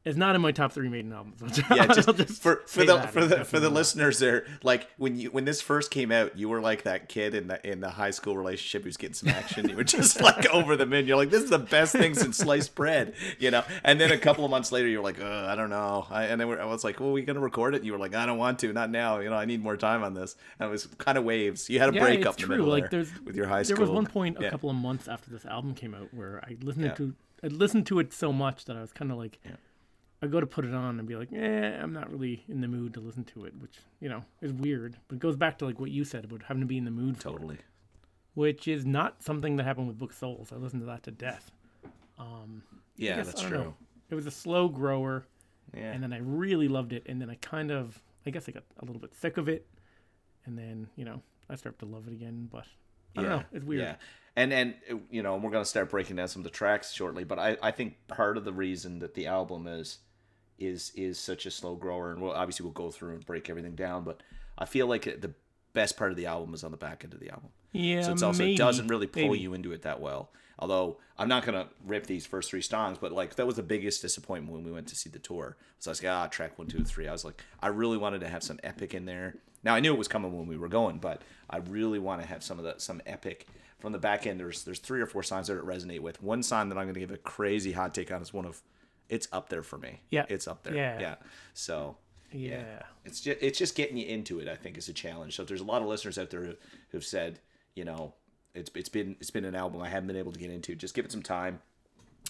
it's 0.03 0.17
not 0.17 0.35
in 0.35 0.41
my 0.41 0.51
top 0.51 0.71
three 0.71 0.89
maiden 0.89 1.13
albums. 1.13 1.41
yeah, 1.71 1.85
just, 1.87 2.07
I'll 2.07 2.15
for 2.15 2.63
for 2.65 2.83
the 2.83 3.01
for 3.01 3.25
the 3.25 3.45
for 3.45 3.59
the 3.59 3.67
not. 3.69 3.75
listeners 3.75 4.17
there, 4.19 4.45
like 4.63 4.87
when 4.97 5.17
you 5.19 5.29
when 5.29 5.45
this 5.45 5.61
first 5.61 5.91
came 5.91 6.11
out, 6.11 6.37
you 6.37 6.49
were 6.49 6.59
like 6.61 6.83
that 6.83 7.07
kid 7.09 7.35
in 7.35 7.47
the 7.47 7.69
in 7.69 7.81
the 7.81 7.89
high 7.91 8.11
school 8.11 8.35
relationship 8.35 8.83
who's 8.83 8.97
getting 8.97 9.13
some 9.13 9.29
action. 9.29 9.69
You 9.69 9.75
were 9.75 9.83
just 9.83 10.19
like 10.21 10.47
over 10.49 10.75
the 10.75 10.85
moon. 10.85 11.05
You're 11.05 11.17
like, 11.17 11.29
this 11.29 11.43
is 11.43 11.49
the 11.49 11.59
best 11.59 11.93
thing 11.93 12.15
since 12.15 12.37
sliced 12.37 12.73
bread, 12.73 13.13
you 13.37 13.51
know. 13.51 13.63
And 13.83 14.01
then 14.01 14.11
a 14.11 14.17
couple 14.17 14.43
of 14.43 14.49
months 14.51 14.71
later, 14.71 14.87
you're 14.87 15.03
like, 15.03 15.21
uh, 15.21 15.45
I 15.47 15.55
don't 15.55 15.69
know. 15.69 16.07
I, 16.09 16.23
and 16.25 16.41
then 16.41 16.49
I 16.49 16.65
was 16.65 16.83
like, 16.83 16.99
well, 16.99 17.11
we 17.11 17.21
gonna 17.21 17.39
record 17.39 17.75
it? 17.75 17.77
And 17.77 17.85
you 17.85 17.91
were 17.91 17.99
like, 17.99 18.15
I 18.15 18.25
don't 18.25 18.37
want 18.39 18.59
to, 18.59 18.73
not 18.73 18.89
now. 18.89 19.19
You 19.19 19.29
know, 19.29 19.35
I 19.35 19.45
need 19.45 19.61
more 19.61 19.77
time 19.77 20.03
on 20.03 20.13
this. 20.13 20.35
And 20.59 20.67
it 20.67 20.71
was 20.71 20.87
kind 20.97 21.17
of 21.17 21.23
waves. 21.25 21.69
You 21.69 21.79
had 21.79 21.89
a 21.89 21.93
yeah, 21.93 22.01
break 22.01 22.25
up 22.25 22.35
in 22.35 22.41
the 22.41 22.47
true. 22.47 22.57
middle 22.57 22.71
Like 22.71 22.89
there 22.89 23.03
there's 23.03 23.21
with 23.25 23.35
your 23.35 23.47
high 23.47 23.63
school. 23.63 23.77
There 23.77 23.81
was 23.85 23.91
one 23.91 24.05
point 24.07 24.37
a 24.39 24.43
Yeah. 24.43 24.49
couple 24.49 24.69
of 24.69 24.75
months 24.75 25.07
after 25.07 25.29
this 25.29 25.45
album 25.45 25.73
came 25.75 25.93
out 25.93 26.13
where 26.13 26.41
I 26.43 26.57
listened 26.61 26.85
Yeah. 26.85 26.93
to 26.95 27.13
I 27.43 27.47
listened 27.47 27.87
to 27.87 27.97
it 27.99 28.13
so 28.13 28.31
much 28.31 28.65
that 28.65 28.77
I 28.77 28.81
was 28.81 28.93
kind 28.93 29.11
of 29.11 29.17
like, 29.17 29.39
I 30.21 30.27
go 30.27 30.39
to 30.39 30.45
put 30.45 30.65
it 30.65 30.73
on 30.73 30.99
and 30.99 31.07
be 31.07 31.15
like, 31.15 31.33
eh, 31.33 31.77
I'm 31.81 31.93
not 31.93 32.11
really 32.11 32.43
in 32.47 32.61
the 32.61 32.67
mood 32.67 32.93
to 32.93 32.99
listen 32.99 33.23
to 33.25 33.45
it, 33.45 33.53
which 33.59 33.77
you 33.99 34.07
know 34.09 34.23
is 34.41 34.53
weird, 34.53 34.97
but 35.07 35.15
it 35.15 35.19
goes 35.19 35.35
back 35.35 35.57
to 35.59 35.65
like 35.65 35.79
what 35.79 35.91
you 35.91 36.03
said 36.03 36.25
about 36.25 36.43
having 36.43 36.61
to 36.61 36.67
be 36.67 36.77
in 36.77 36.85
the 36.85 36.91
mood 36.91 37.17
for 37.17 37.29
it, 37.29 37.31
Totally. 37.33 37.57
which 38.35 38.67
is 38.67 38.85
not 38.85 39.23
something 39.23 39.55
that 39.57 39.63
happened 39.63 39.87
with 39.87 39.97
Book 39.97 40.13
Souls. 40.13 40.51
I 40.51 40.55
listened 40.57 40.81
to 40.83 40.85
that 40.87 41.03
to 41.03 41.11
death. 41.11 41.51
Um, 42.19 42.63
Yeah, 42.97 43.15
guess- 43.17 43.27
that's 43.27 43.41
true. 43.41 43.57
know. 43.57 43.75
It 44.09 44.15
was 44.15 44.25
a 44.27 44.31
slow 44.31 44.67
grower, 44.67 45.25
Yeah. 45.73 45.91
and 45.93 46.03
then 46.03 46.11
I 46.13 46.19
really 46.19 46.67
loved 46.67 46.93
it, 46.93 47.03
and 47.07 47.21
then 47.21 47.29
I 47.29 47.35
kind 47.35 47.71
of, 47.71 48.01
I 48.25 48.29
guess 48.29 48.47
I 48.47 48.51
got 48.51 48.63
a 48.79 48.85
little 48.85 48.99
bit 49.01 49.15
sick 49.15 49.37
of 49.37 49.47
it, 49.49 49.65
and 50.45 50.57
then 50.57 50.87
you 50.95 51.05
know 51.05 51.21
I 51.49 51.55
started 51.55 51.79
to 51.79 51.85
love 51.85 52.07
it 52.07 52.13
again, 52.13 52.47
but 52.51 52.65
I 53.17 53.21
don't 53.21 53.29
know, 53.29 53.43
it's 53.53 53.65
weird. 53.65 53.81
Yeah, 53.81 53.95
and 54.35 54.53
and 54.53 54.75
you 55.09 55.23
know 55.23 55.35
we're 55.37 55.49
gonna 55.49 55.65
start 55.65 55.89
breaking 55.89 56.17
down 56.17 56.27
some 56.27 56.41
of 56.41 56.43
the 56.43 56.49
tracks 56.51 56.91
shortly, 56.91 57.23
but 57.23 57.39
I 57.39 57.57
I 57.63 57.71
think 57.71 58.05
part 58.07 58.37
of 58.37 58.45
the 58.45 58.53
reason 58.53 58.99
that 58.99 59.13
the 59.15 59.25
album 59.27 59.65
is 59.65 59.97
is 60.61 60.91
is 60.95 61.17
such 61.19 61.45
a 61.45 61.51
slow 61.51 61.75
grower, 61.75 62.11
and 62.11 62.21
we'll 62.21 62.31
obviously 62.31 62.63
we'll 62.63 62.73
go 62.73 62.91
through 62.91 63.15
and 63.15 63.25
break 63.25 63.49
everything 63.49 63.75
down, 63.75 64.03
but 64.03 64.21
I 64.57 64.65
feel 64.65 64.87
like 64.87 65.03
the 65.03 65.33
best 65.73 65.97
part 65.97 66.11
of 66.11 66.17
the 66.17 66.25
album 66.25 66.53
is 66.53 66.63
on 66.63 66.71
the 66.71 66.77
back 66.77 67.03
end 67.03 67.13
of 67.13 67.19
the 67.19 67.29
album. 67.29 67.49
Yeah, 67.71 68.01
So 68.01 68.11
it's 68.11 68.21
also 68.23 68.39
maybe, 68.43 68.55
it 68.55 68.57
doesn't 68.57 68.87
really 68.87 69.07
pull 69.07 69.23
maybe. 69.29 69.39
you 69.39 69.53
into 69.53 69.71
it 69.71 69.83
that 69.83 70.01
well. 70.01 70.29
Although 70.59 70.97
I'm 71.17 71.29
not 71.29 71.45
gonna 71.45 71.69
rip 71.85 72.05
these 72.05 72.25
first 72.25 72.49
three 72.49 72.61
songs, 72.61 72.97
but 72.99 73.11
like 73.11 73.35
that 73.35 73.47
was 73.47 73.55
the 73.55 73.63
biggest 73.63 74.01
disappointment 74.01 74.53
when 74.53 74.63
we 74.63 74.71
went 74.71 74.87
to 74.89 74.95
see 74.95 75.09
the 75.09 75.19
tour. 75.19 75.57
So 75.79 75.89
I 75.89 75.91
was 75.91 76.03
like, 76.03 76.11
ah, 76.11 76.27
track 76.27 76.57
one, 76.59 76.67
two, 76.67 76.83
three. 76.83 77.07
I 77.07 77.11
was 77.11 77.25
like, 77.25 77.41
I 77.61 77.67
really 77.67 77.97
wanted 77.97 78.19
to 78.21 78.27
have 78.27 78.43
some 78.43 78.59
epic 78.63 78.93
in 78.93 79.05
there. 79.05 79.35
Now 79.63 79.73
I 79.75 79.79
knew 79.79 79.93
it 79.93 79.97
was 79.97 80.07
coming 80.07 80.37
when 80.37 80.47
we 80.47 80.57
were 80.57 80.67
going, 80.67 80.99
but 80.99 81.21
I 81.49 81.57
really 81.57 81.99
want 81.99 82.21
to 82.21 82.27
have 82.27 82.43
some 82.43 82.59
of 82.59 82.65
that 82.65 82.81
some 82.81 83.01
epic 83.05 83.47
from 83.79 83.93
the 83.93 83.97
back 83.99 84.27
end. 84.27 84.39
There's 84.39 84.63
there's 84.63 84.79
three 84.79 85.01
or 85.01 85.07
four 85.07 85.23
songs 85.23 85.47
that 85.47 85.57
it 85.57 85.65
resonate 85.65 86.01
with. 86.01 86.21
One 86.21 86.43
song 86.43 86.69
that 86.69 86.77
I'm 86.77 86.85
gonna 86.87 86.99
give 86.99 87.11
a 87.11 87.17
crazy 87.17 87.71
hot 87.71 87.95
take 87.95 88.11
on 88.11 88.21
is 88.21 88.33
one 88.33 88.45
of 88.45 88.61
it's 89.11 89.27
up 89.31 89.49
there 89.49 89.61
for 89.61 89.77
me. 89.77 90.01
Yeah. 90.09 90.25
It's 90.29 90.47
up 90.47 90.63
there. 90.63 90.75
Yeah. 90.75 90.99
Yeah. 90.99 91.15
So 91.53 91.97
Yeah. 92.31 92.81
it's 93.05 93.21
just 93.21 93.37
it's 93.41 93.59
just 93.59 93.75
getting 93.75 93.97
you 93.97 94.07
into 94.07 94.39
it. 94.39 94.47
I 94.47 94.55
think 94.55 94.77
is 94.77 94.89
a 94.89 94.93
challenge. 94.93 95.35
So 95.35 95.43
there's 95.43 95.61
a 95.61 95.65
lot 95.65 95.83
of 95.83 95.87
listeners 95.87 96.17
out 96.17 96.31
there 96.31 96.43
who, 96.45 96.53
who've 96.89 97.05
said, 97.05 97.39
you 97.75 97.83
know, 97.85 98.15
it's 98.55 98.71
it's 98.73 98.89
been 98.89 99.15
it's 99.19 99.29
been 99.29 99.45
an 99.45 99.53
album 99.55 99.81
I 99.81 99.89
haven't 99.89 100.07
been 100.07 100.17
able 100.17 100.31
to 100.31 100.39
get 100.39 100.49
into. 100.49 100.73
Just 100.75 100.95
give 100.95 101.05
it 101.05 101.11
some 101.11 101.21
time. 101.21 101.59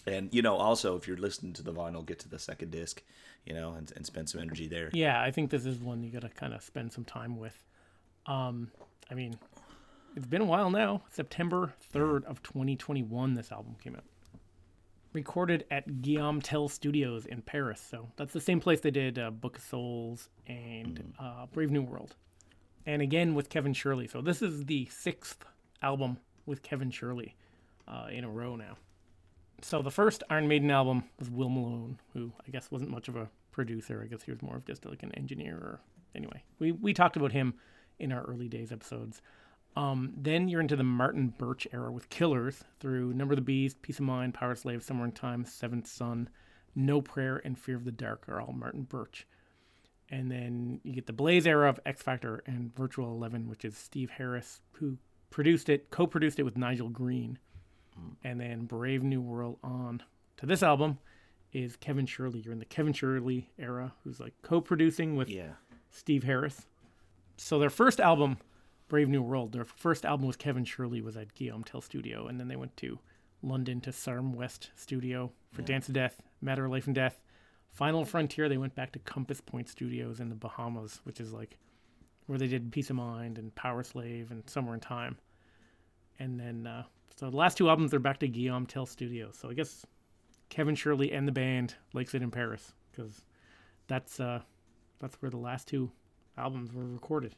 And 0.08 0.34
you 0.34 0.42
know, 0.42 0.56
also 0.56 0.96
if 0.98 1.08
you're 1.08 1.18
listening 1.18 1.54
to 1.54 1.64
the 1.64 1.72
vinyl, 1.74 2.06
get 2.06 2.20
to 2.20 2.30
the 2.30 2.40
second 2.40 2.72
disc, 2.72 3.04
you 3.46 3.54
know, 3.54 3.74
and, 3.74 3.92
and 3.96 4.06
spend 4.06 4.30
some 4.30 4.42
energy 4.42 4.68
there. 4.68 4.90
Yeah, 4.94 5.22
I 5.22 5.30
think 5.32 5.52
this 5.52 5.66
is 5.66 5.78
one 5.80 6.04
you 6.04 6.10
got 6.12 6.22
to 6.24 6.30
kind 6.30 6.54
of 6.54 6.64
spend 6.64 6.92
some 6.92 7.06
time 7.06 7.38
with. 7.38 7.64
Um, 8.26 8.72
I 9.10 9.14
mean, 9.14 9.38
it's 10.16 10.26
been 10.26 10.42
a 10.42 10.46
while 10.46 10.70
now. 10.72 11.04
September 11.12 11.74
3rd 11.94 12.24
of 12.26 12.42
2021 12.42 13.36
this 13.36 13.52
album 13.52 13.76
came 13.84 13.96
out. 13.96 14.04
Recorded 15.14 15.66
at 15.70 16.02
Guillaume 16.02 16.42
Tell 16.42 16.70
Studios 16.70 17.26
in 17.26 17.42
Paris. 17.42 17.86
So 17.90 18.10
that's 18.16 18.34
the 18.34 18.40
same 18.40 18.60
place 18.60 18.80
they 18.80 18.92
did 18.92 19.20
uh, 19.20 19.30
Book 19.30 19.58
of 19.58 19.64
Souls 19.64 20.30
and 20.48 21.14
uh, 21.20 21.48
Brave 21.52 21.70
New 21.70 21.82
World. 21.82 22.16
And 22.86 23.02
again 23.02 23.36
with 23.36 23.50
Kevin 23.50 23.74
Shirley. 23.74 24.08
So 24.08 24.22
this 24.22 24.42
is 24.42 24.66
the 24.66 24.88
sixth 24.90 25.44
album 25.82 26.18
with 26.46 26.62
Kevin 26.64 26.92
Shirley 26.92 27.36
uh, 27.88 28.08
in 28.12 28.24
a 28.24 28.30
row 28.30 28.56
now. 28.56 28.78
So 29.62 29.82
the 29.82 29.92
first 29.92 30.24
Iron 30.30 30.48
Maiden 30.48 30.72
album 30.72 31.04
was 31.20 31.30
Will 31.30 31.50
Malone, 31.50 32.00
who 32.14 32.32
I 32.48 32.52
guess 32.52 32.72
wasn't 32.72 32.90
much 32.90 33.08
of 33.08 33.16
a 33.16 33.30
producer. 33.52 34.02
I 34.04 34.08
guess 34.08 34.24
he 34.24 34.32
was 34.32 34.42
more 34.42 34.56
of 34.56 34.66
just 34.66 34.86
like 34.86 35.04
an 35.04 35.14
engineer. 35.16 35.56
Or 35.56 35.80
anyway, 36.16 36.44
we 36.58 36.72
we 36.72 36.94
talked 36.94 37.18
about 37.18 37.32
him 37.32 37.54
in 38.00 38.12
our 38.12 38.24
early 38.24 38.48
days 38.48 38.72
episodes. 38.72 39.22
Um, 39.76 40.14
then 40.18 40.48
you're 40.50 40.62
into 40.62 40.76
the 40.76 40.84
Martin 40.84 41.34
Birch 41.38 41.66
era 41.72 41.92
with 41.92 42.10
Killers 42.10 42.64
through 42.80 43.14
Number 43.14 43.34
of 43.34 43.38
the 43.38 43.42
Beast, 43.42 43.82
Piece 43.82 44.00
of 44.00 44.06
Mind, 44.06 44.34
Powerslave, 44.34 44.84
Somewhere 44.84 45.06
in 45.06 45.14
Time, 45.14 45.46
Seventh 45.46 45.88
Son, 45.88 46.30
No 46.76 47.02
Prayer, 47.02 47.42
and 47.46 47.58
Fear 47.58 47.78
of 47.78 47.86
the 47.86 47.92
Dark 47.92 48.28
are 48.28 48.42
all 48.42 48.52
Martin 48.54 48.84
Birch. 48.84 49.26
And 50.10 50.30
then 50.30 50.82
you 50.84 50.94
get 50.94 51.08
the 51.08 51.14
Blaze 51.14 51.48
era 51.48 51.70
of 51.70 51.80
X 51.86 52.02
Factor 52.02 52.44
and 52.46 52.76
Virtual 52.76 53.12
Eleven, 53.12 53.48
which 53.48 53.64
is 53.64 53.78
Steve 53.78 54.10
Harris, 54.10 54.60
who 54.74 54.98
produced 55.30 55.70
it, 55.70 55.90
co-produced 55.90 56.38
it 56.40 56.44
with 56.44 56.58
Nigel 56.58 56.90
Green 56.90 57.40
and 58.24 58.40
then 58.40 58.66
Brave 58.66 59.04
New 59.04 59.22
World 59.22 59.58
on 59.64 60.02
to 60.38 60.46
this 60.46 60.64
album 60.64 60.98
is 61.54 61.76
Kevin 61.76 62.06
Shirley. 62.06 62.40
You're 62.40 62.54
in 62.54 62.60
the 62.60 62.66
Kevin 62.66 62.94
Shirley 62.94 63.50
era, 63.60 63.94
who's 64.04 64.20
like 64.20 64.34
co-producing 64.42 65.16
with 65.16 65.30
Yeah. 65.30 65.52
Steve 65.92 66.24
Harris. 66.24 66.66
So 67.38 67.60
their 67.60 67.70
first 67.70 68.00
album, 68.00 68.38
Brave 68.92 69.08
New 69.08 69.22
World, 69.22 69.54
their 69.54 69.64
first 69.64 70.06
album 70.06 70.28
with 70.28 70.38
Kevin 70.38 70.66
Shirley 70.66 71.00
was 71.00 71.16
at 71.16 71.34
Guillaume 71.34 71.64
Tell 71.64 71.80
Studio, 71.80 72.28
and 72.28 72.38
then 72.38 72.50
they 72.50 72.58
went 72.58 72.76
to 72.76 73.00
London 73.42 73.80
to 73.80 73.94
Sarm 73.94 74.34
West 74.34 74.70
Studio 74.76 75.32
for 75.54 75.62
Dance 75.62 75.88
of 75.88 75.94
Death, 75.94 76.22
Matter 76.42 76.66
of 76.66 76.72
Life 76.72 76.88
and 76.88 76.96
Death, 76.96 77.22
Final 77.72 78.04
Frontier, 78.04 78.50
they 78.50 78.58
went 78.58 78.76
back 78.76 78.92
to 78.92 79.00
Compass 79.00 79.40
Point 79.40 79.70
Studios 79.70 80.20
in 80.20 80.28
the 80.28 80.36
Bahamas, 80.36 81.00
which 81.06 81.22
is 81.22 81.32
like 81.32 81.58
where 82.26 82.38
they 82.38 82.48
did 82.48 82.70
Piece 82.74 82.90
of 82.90 82.98
Mind 82.98 83.38
and 83.38 83.56
Powerslave 83.56 84.30
and 84.30 84.44
Somewhere 84.50 84.74
in 84.74 84.82
Time. 84.82 85.18
And 86.20 86.38
then, 86.38 86.68
uh, 86.68 86.84
so 87.16 87.30
the 87.30 87.38
last 87.38 87.58
two 87.58 87.70
albums 87.70 87.92
they're 87.92 88.00
back 88.02 88.20
to 88.20 88.28
Guillaume 88.28 88.66
Tell 88.66 88.86
Studios. 88.86 89.38
So 89.40 89.50
I 89.50 89.54
guess 89.54 89.86
Kevin 90.50 90.76
Shirley 90.76 91.14
and 91.14 91.26
the 91.26 91.32
band 91.32 91.76
likes 91.94 92.14
it 92.14 92.22
in 92.22 92.30
Paris 92.30 92.74
because 92.92 93.22
that's 93.88 94.20
uh, 94.20 94.42
that's 95.00 95.16
where 95.22 95.32
the 95.32 95.38
last 95.38 95.70
two 95.70 95.90
albums 96.38 96.74
were 96.74 96.86
recorded. 96.86 97.38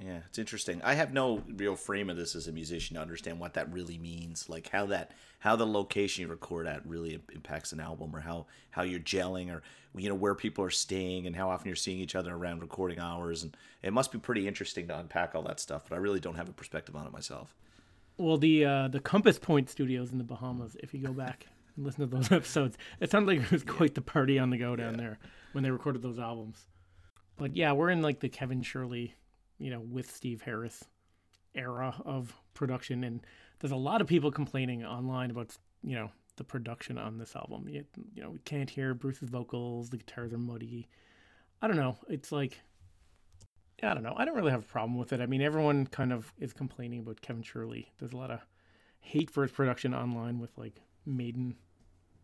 Yeah, 0.00 0.20
it's 0.28 0.38
interesting. 0.38 0.80
I 0.82 0.94
have 0.94 1.12
no 1.12 1.42
real 1.56 1.74
frame 1.74 2.08
of 2.08 2.16
this 2.16 2.36
as 2.36 2.46
a 2.46 2.52
musician 2.52 2.94
to 2.94 3.02
understand 3.02 3.40
what 3.40 3.54
that 3.54 3.72
really 3.72 3.98
means, 3.98 4.48
like 4.48 4.68
how 4.68 4.86
that 4.86 5.12
how 5.40 5.56
the 5.56 5.66
location 5.66 6.22
you 6.22 6.28
record 6.28 6.66
at 6.66 6.86
really 6.86 7.20
impacts 7.34 7.72
an 7.72 7.80
album, 7.80 8.14
or 8.14 8.20
how 8.20 8.46
how 8.70 8.82
you're 8.82 9.00
gelling, 9.00 9.52
or 9.52 9.62
you 9.96 10.08
know 10.08 10.14
where 10.14 10.36
people 10.36 10.64
are 10.64 10.70
staying, 10.70 11.26
and 11.26 11.34
how 11.34 11.50
often 11.50 11.66
you're 11.66 11.76
seeing 11.76 11.98
each 11.98 12.14
other 12.14 12.32
around 12.32 12.60
recording 12.60 13.00
hours, 13.00 13.42
and 13.42 13.56
it 13.82 13.92
must 13.92 14.12
be 14.12 14.18
pretty 14.18 14.46
interesting 14.46 14.86
to 14.86 14.98
unpack 14.98 15.34
all 15.34 15.42
that 15.42 15.58
stuff. 15.58 15.84
But 15.88 15.96
I 15.96 15.98
really 15.98 16.20
don't 16.20 16.36
have 16.36 16.48
a 16.48 16.52
perspective 16.52 16.94
on 16.94 17.06
it 17.06 17.12
myself. 17.12 17.56
Well, 18.18 18.38
the 18.38 18.64
uh, 18.64 18.88
the 18.88 19.00
Compass 19.00 19.38
Point 19.38 19.68
Studios 19.68 20.12
in 20.12 20.18
the 20.18 20.24
Bahamas. 20.24 20.76
If 20.80 20.94
you 20.94 21.00
go 21.00 21.12
back 21.12 21.46
and 21.76 21.84
listen 21.84 22.08
to 22.08 22.16
those 22.16 22.30
episodes, 22.32 22.78
it 23.00 23.10
sounded 23.10 23.36
like 23.36 23.46
it 23.46 23.50
was 23.50 23.64
quite 23.64 23.96
the 23.96 24.00
party 24.00 24.38
on 24.38 24.50
the 24.50 24.58
go 24.58 24.76
down 24.76 24.94
yeah. 24.94 25.00
there 25.00 25.18
when 25.52 25.64
they 25.64 25.72
recorded 25.72 26.02
those 26.02 26.20
albums. 26.20 26.66
But 27.36 27.56
yeah, 27.56 27.72
we're 27.72 27.90
in 27.90 28.00
like 28.00 28.20
the 28.20 28.28
Kevin 28.28 28.62
Shirley 28.62 29.14
you 29.58 29.70
know, 29.70 29.80
with 29.80 30.10
Steve 30.10 30.42
Harris 30.42 30.84
era 31.54 31.94
of 32.04 32.34
production. 32.54 33.04
And 33.04 33.20
there's 33.58 33.72
a 33.72 33.76
lot 33.76 34.00
of 34.00 34.06
people 34.06 34.30
complaining 34.30 34.84
online 34.84 35.30
about, 35.30 35.56
you 35.82 35.96
know, 35.96 36.10
the 36.36 36.44
production 36.44 36.98
on 36.98 37.18
this 37.18 37.34
album. 37.34 37.68
You, 37.68 37.84
you 38.14 38.22
know, 38.22 38.30
we 38.30 38.38
can't 38.40 38.70
hear 38.70 38.94
Bruce's 38.94 39.28
vocals, 39.28 39.90
the 39.90 39.98
guitars 39.98 40.32
are 40.32 40.38
muddy. 40.38 40.88
I 41.60 41.66
don't 41.66 41.76
know. 41.76 41.96
It's 42.08 42.30
like, 42.30 42.60
I 43.82 43.94
don't 43.94 44.02
know. 44.02 44.14
I 44.16 44.24
don't 44.24 44.36
really 44.36 44.50
have 44.50 44.62
a 44.62 44.66
problem 44.66 44.98
with 44.98 45.12
it. 45.12 45.20
I 45.20 45.26
mean, 45.26 45.42
everyone 45.42 45.86
kind 45.86 46.12
of 46.12 46.32
is 46.38 46.52
complaining 46.52 47.00
about 47.00 47.20
Kevin 47.20 47.42
Shirley. 47.42 47.92
There's 47.98 48.12
a 48.12 48.16
lot 48.16 48.30
of 48.30 48.40
hate 49.00 49.30
for 49.30 49.42
his 49.42 49.52
production 49.52 49.94
online 49.94 50.38
with 50.38 50.56
like 50.56 50.80
Maiden. 51.06 51.56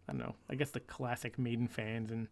I 0.08 0.12
don't 0.12 0.20
know. 0.20 0.34
I 0.50 0.54
guess 0.54 0.70
the 0.70 0.80
classic 0.80 1.38
Maiden 1.38 1.68
fans 1.68 2.10
and 2.10 2.28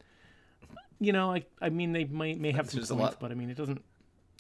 you 1.01 1.13
know, 1.13 1.33
I 1.33 1.45
I 1.61 1.69
mean 1.69 1.93
they 1.93 2.05
might 2.05 2.39
may 2.39 2.53
have 2.53 2.71
some 2.71 2.99
points, 2.99 3.17
but 3.19 3.33
I 3.33 3.35
mean 3.35 3.51
it 3.51 3.57
doesn't 3.57 3.83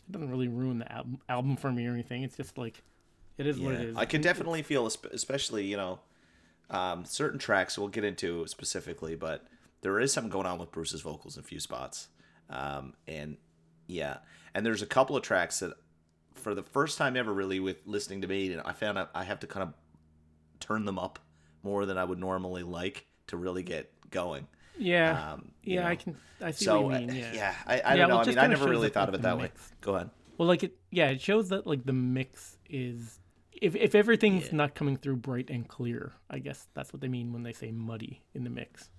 it 0.08 0.12
doesn't 0.12 0.30
really 0.30 0.48
ruin 0.48 0.78
the 0.78 0.92
album, 0.92 1.18
album 1.28 1.56
for 1.56 1.72
me 1.72 1.86
or 1.86 1.92
anything. 1.92 2.22
It's 2.22 2.36
just 2.36 2.58
like 2.58 2.82
it 3.38 3.46
is 3.46 3.58
yeah. 3.58 3.64
what 3.64 3.74
it 3.74 3.80
is. 3.80 3.96
I 3.96 4.04
can 4.04 4.20
definitely 4.20 4.62
feel, 4.62 4.86
especially 4.86 5.66
you 5.66 5.76
know, 5.76 6.00
um, 6.70 7.04
certain 7.04 7.38
tracks 7.38 7.78
we'll 7.78 7.88
get 7.88 8.04
into 8.04 8.46
specifically, 8.46 9.14
but 9.14 9.46
there 9.82 9.98
is 9.98 10.12
something 10.12 10.30
going 10.30 10.46
on 10.46 10.58
with 10.58 10.70
Bruce's 10.70 11.00
vocals 11.00 11.36
in 11.36 11.40
a 11.42 11.46
few 11.46 11.60
spots, 11.60 12.08
um, 12.50 12.94
and 13.06 13.36
yeah, 13.86 14.18
and 14.54 14.64
there's 14.64 14.82
a 14.82 14.86
couple 14.86 15.16
of 15.16 15.22
tracks 15.22 15.60
that, 15.60 15.74
for 16.34 16.54
the 16.54 16.62
first 16.62 16.98
time 16.98 17.16
ever, 17.16 17.32
really 17.32 17.60
with 17.60 17.78
listening 17.86 18.20
to 18.22 18.28
Maiden, 18.28 18.60
I 18.64 18.72
found 18.72 18.98
out 18.98 19.10
I 19.14 19.24
have 19.24 19.40
to 19.40 19.46
kind 19.46 19.68
of 19.68 19.74
turn 20.60 20.84
them 20.84 20.98
up 20.98 21.18
more 21.62 21.86
than 21.86 21.98
I 21.98 22.04
would 22.04 22.18
normally 22.18 22.62
like 22.62 23.06
to 23.28 23.36
really 23.36 23.62
get 23.62 23.92
going. 24.10 24.46
Yeah, 24.78 25.32
um, 25.32 25.52
yeah, 25.62 25.82
know. 25.82 25.88
I 25.88 25.96
can. 25.96 26.16
I 26.40 26.50
see 26.50 26.64
so, 26.64 26.80
what 26.80 27.00
you 27.00 27.06
mean. 27.06 27.16
Yeah, 27.16 27.32
yeah. 27.32 27.54
I, 27.66 27.74
I 27.74 27.76
yeah, 27.76 28.06
don't 28.06 28.08
know. 28.08 28.18
I 28.20 28.24
mean, 28.24 28.38
I 28.38 28.46
never 28.46 28.68
really 28.68 28.88
thought 28.88 29.08
of 29.08 29.14
it 29.14 29.22
that 29.22 29.36
mix. 29.38 29.54
way. 29.54 29.76
Go 29.80 29.94
ahead. 29.94 30.10
Well, 30.38 30.48
like 30.48 30.62
it, 30.62 30.76
yeah, 30.90 31.08
it 31.10 31.20
shows 31.20 31.50
that 31.50 31.66
like 31.66 31.84
the 31.84 31.92
mix 31.92 32.56
is 32.68 33.20
if 33.52 33.76
if 33.76 33.94
everything's 33.94 34.46
yeah. 34.46 34.56
not 34.56 34.74
coming 34.74 34.96
through 34.96 35.16
bright 35.16 35.50
and 35.50 35.68
clear. 35.68 36.12
I 36.30 36.38
guess 36.38 36.66
that's 36.74 36.92
what 36.92 37.00
they 37.00 37.08
mean 37.08 37.32
when 37.32 37.42
they 37.42 37.52
say 37.52 37.70
muddy 37.70 38.22
in 38.34 38.44
the 38.44 38.50
mix. 38.50 38.90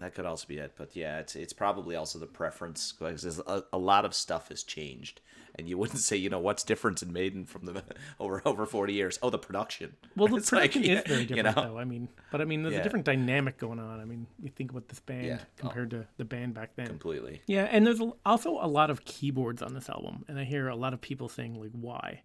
That 0.00 0.14
could 0.14 0.26
also 0.26 0.46
be 0.46 0.58
it, 0.58 0.72
but 0.76 0.94
yeah, 0.94 1.18
it's 1.18 1.34
it's 1.34 1.52
probably 1.52 1.96
also 1.96 2.18
the 2.18 2.26
preference 2.26 2.92
because 2.92 3.24
a, 3.40 3.64
a 3.72 3.78
lot 3.78 4.04
of 4.04 4.14
stuff 4.14 4.48
has 4.48 4.62
changed 4.62 5.20
and 5.58 5.68
you 5.68 5.76
wouldn't 5.76 5.98
say, 5.98 6.16
you 6.16 6.30
know, 6.30 6.38
what's 6.38 6.62
different 6.62 7.02
in 7.02 7.12
Maiden 7.12 7.44
from 7.44 7.66
the 7.66 7.82
over 8.20 8.40
over 8.44 8.64
forty 8.64 8.94
years? 8.94 9.18
Oh, 9.22 9.30
the 9.30 9.38
production. 9.38 9.96
Well, 10.16 10.28
the 10.28 10.36
it's 10.38 10.50
production 10.50 10.82
like, 10.82 10.90
is 10.90 11.02
very 11.06 11.24
different, 11.24 11.36
you 11.36 11.42
know? 11.42 11.70
though. 11.70 11.78
I 11.78 11.84
mean, 11.84 12.08
but 12.30 12.40
I 12.40 12.44
mean, 12.44 12.62
there's 12.62 12.74
yeah. 12.74 12.80
a 12.80 12.82
different 12.82 13.04
dynamic 13.04 13.58
going 13.58 13.78
on. 13.78 14.00
I 14.00 14.04
mean, 14.04 14.26
you 14.42 14.50
think 14.50 14.70
about 14.70 14.88
this 14.88 15.00
band 15.00 15.26
yeah. 15.26 15.38
Oh. 15.40 15.46
compared 15.56 15.92
oh, 15.94 15.98
to 15.98 16.06
the 16.16 16.24
band 16.24 16.54
back 16.54 16.76
then. 16.76 16.86
Completely. 16.86 17.42
Yeah, 17.46 17.64
and 17.64 17.86
there's 17.86 18.00
also 18.24 18.52
a 18.52 18.68
lot 18.68 18.90
of 18.90 19.04
keyboards 19.04 19.62
on 19.62 19.74
this 19.74 19.88
album, 19.88 20.24
and 20.28 20.38
I 20.38 20.44
hear 20.44 20.68
a 20.68 20.76
lot 20.76 20.94
of 20.94 21.00
people 21.00 21.28
saying 21.28 21.54
like, 21.60 21.72
why, 21.72 22.22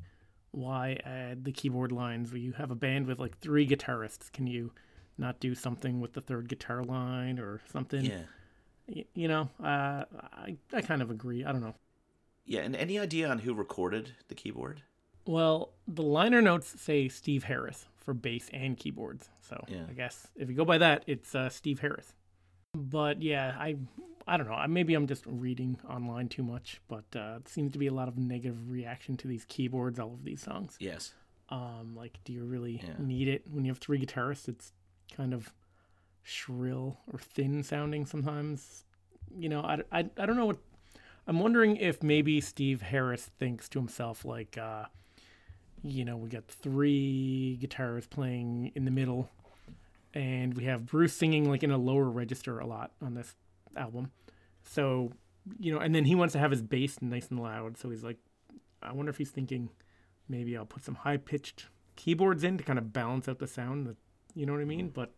why 0.51 0.99
add 1.03 1.45
the 1.45 1.51
keyboard 1.51 1.91
lines 1.91 2.31
where 2.31 2.39
you 2.39 2.53
have 2.53 2.71
a 2.71 2.75
band 2.75 3.07
with 3.07 3.19
like 3.19 3.39
three 3.39 3.67
guitarists? 3.67 4.31
Can 4.31 4.47
you 4.47 4.71
not 5.17 5.39
do 5.39 5.55
something 5.55 5.99
with 6.01 6.13
the 6.13 6.21
third 6.21 6.47
guitar 6.47 6.83
line 6.83 7.39
or 7.39 7.61
something? 7.71 8.05
Yeah. 8.05 9.03
You 9.13 9.27
know, 9.27 9.49
uh, 9.63 10.03
I 10.33 10.57
I 10.73 10.81
kind 10.81 11.01
of 11.01 11.09
agree. 11.09 11.45
I 11.45 11.51
don't 11.51 11.61
know. 11.61 11.75
Yeah, 12.45 12.61
and 12.61 12.75
any 12.75 12.99
idea 12.99 13.29
on 13.29 13.39
who 13.39 13.53
recorded 13.53 14.11
the 14.27 14.35
keyboard? 14.35 14.81
Well, 15.25 15.71
the 15.87 16.01
liner 16.01 16.41
notes 16.41 16.81
say 16.81 17.07
Steve 17.07 17.45
Harris 17.45 17.85
for 17.97 18.13
bass 18.13 18.49
and 18.51 18.77
keyboards. 18.77 19.29
So 19.41 19.63
yeah. 19.67 19.85
I 19.89 19.93
guess 19.93 20.27
if 20.35 20.49
you 20.49 20.55
go 20.55 20.65
by 20.65 20.77
that, 20.79 21.03
it's 21.07 21.33
uh, 21.33 21.49
Steve 21.49 21.79
Harris. 21.79 22.13
But 22.73 23.21
yeah, 23.21 23.55
I 23.57 23.77
I 24.27 24.37
don't 24.37 24.47
know. 24.47 24.61
Maybe 24.67 24.93
I'm 24.93 25.07
just 25.07 25.25
reading 25.25 25.77
online 25.89 26.27
too 26.27 26.43
much, 26.43 26.81
but 26.87 27.05
uh, 27.15 27.37
it 27.37 27.47
seems 27.47 27.71
to 27.73 27.79
be 27.79 27.87
a 27.87 27.93
lot 27.93 28.07
of 28.07 28.17
negative 28.17 28.69
reaction 28.69 29.17
to 29.17 29.27
these 29.27 29.45
keyboards, 29.45 29.99
all 29.99 30.13
of 30.13 30.23
these 30.23 30.41
songs. 30.41 30.75
Yes. 30.79 31.13
Um, 31.49 31.93
like, 31.95 32.17
do 32.23 32.33
you 32.33 32.43
really 32.45 32.81
yeah. 32.83 32.93
need 32.97 33.27
it 33.27 33.43
when 33.49 33.65
you 33.65 33.71
have 33.71 33.79
three 33.79 33.99
guitarists? 33.99 34.47
It's 34.47 34.73
kind 35.15 35.33
of 35.33 35.53
shrill 36.23 36.97
or 37.11 37.19
thin 37.19 37.63
sounding 37.63 38.05
sometimes. 38.05 38.85
You 39.35 39.49
know, 39.49 39.61
I, 39.61 39.79
I, 39.91 40.09
I 40.17 40.25
don't 40.25 40.37
know 40.37 40.45
what 40.45 40.59
I'm 41.27 41.39
wondering 41.39 41.77
if 41.77 42.03
maybe 42.03 42.41
Steve 42.41 42.81
Harris 42.81 43.29
thinks 43.39 43.69
to 43.69 43.79
himself, 43.79 44.25
like, 44.25 44.57
uh, 44.57 44.85
you 45.81 46.05
know, 46.05 46.17
we 46.17 46.29
got 46.29 46.47
three 46.47 47.57
guitars 47.59 48.07
playing 48.07 48.71
in 48.75 48.85
the 48.85 48.91
middle, 48.91 49.29
and 50.13 50.53
we 50.55 50.65
have 50.65 50.85
Bruce 50.85 51.13
singing 51.13 51.49
like 51.49 51.63
in 51.63 51.71
a 51.71 51.77
lower 51.77 52.09
register 52.09 52.59
a 52.59 52.65
lot 52.65 52.91
on 53.01 53.15
this 53.15 53.35
album. 53.75 54.11
So, 54.63 55.11
you 55.59 55.73
know, 55.73 55.79
and 55.79 55.93
then 55.93 56.05
he 56.05 56.15
wants 56.15 56.33
to 56.33 56.39
have 56.39 56.51
his 56.51 56.61
bass 56.61 57.01
nice 57.01 57.29
and 57.29 57.39
loud. 57.39 57.77
So 57.77 57.89
he's 57.89 58.03
like, 58.03 58.17
I 58.81 58.91
wonder 58.93 59.09
if 59.09 59.17
he's 59.17 59.31
thinking 59.31 59.69
maybe 60.29 60.55
I'll 60.55 60.65
put 60.65 60.83
some 60.83 60.95
high 60.95 61.17
pitched 61.17 61.67
keyboards 61.95 62.43
in 62.43 62.57
to 62.57 62.63
kind 62.63 62.79
of 62.79 62.93
balance 62.93 63.27
out 63.27 63.39
the 63.39 63.47
sound. 63.47 63.95
You 64.35 64.45
know 64.45 64.53
what 64.53 64.61
I 64.61 64.65
mean? 64.65 64.89
But 64.89 65.11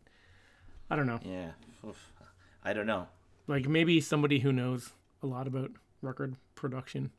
I 0.89 0.95
don't 0.95 1.07
know. 1.07 1.19
Yeah, 1.23 1.51
Oof. 1.87 2.11
I 2.63 2.73
don't 2.73 2.87
know. 2.87 3.07
Like 3.47 3.67
maybe 3.67 4.01
somebody 4.01 4.39
who 4.39 4.51
knows 4.51 4.91
a 5.21 5.27
lot 5.27 5.47
about 5.47 5.71
record 6.01 6.35
production 6.55 7.11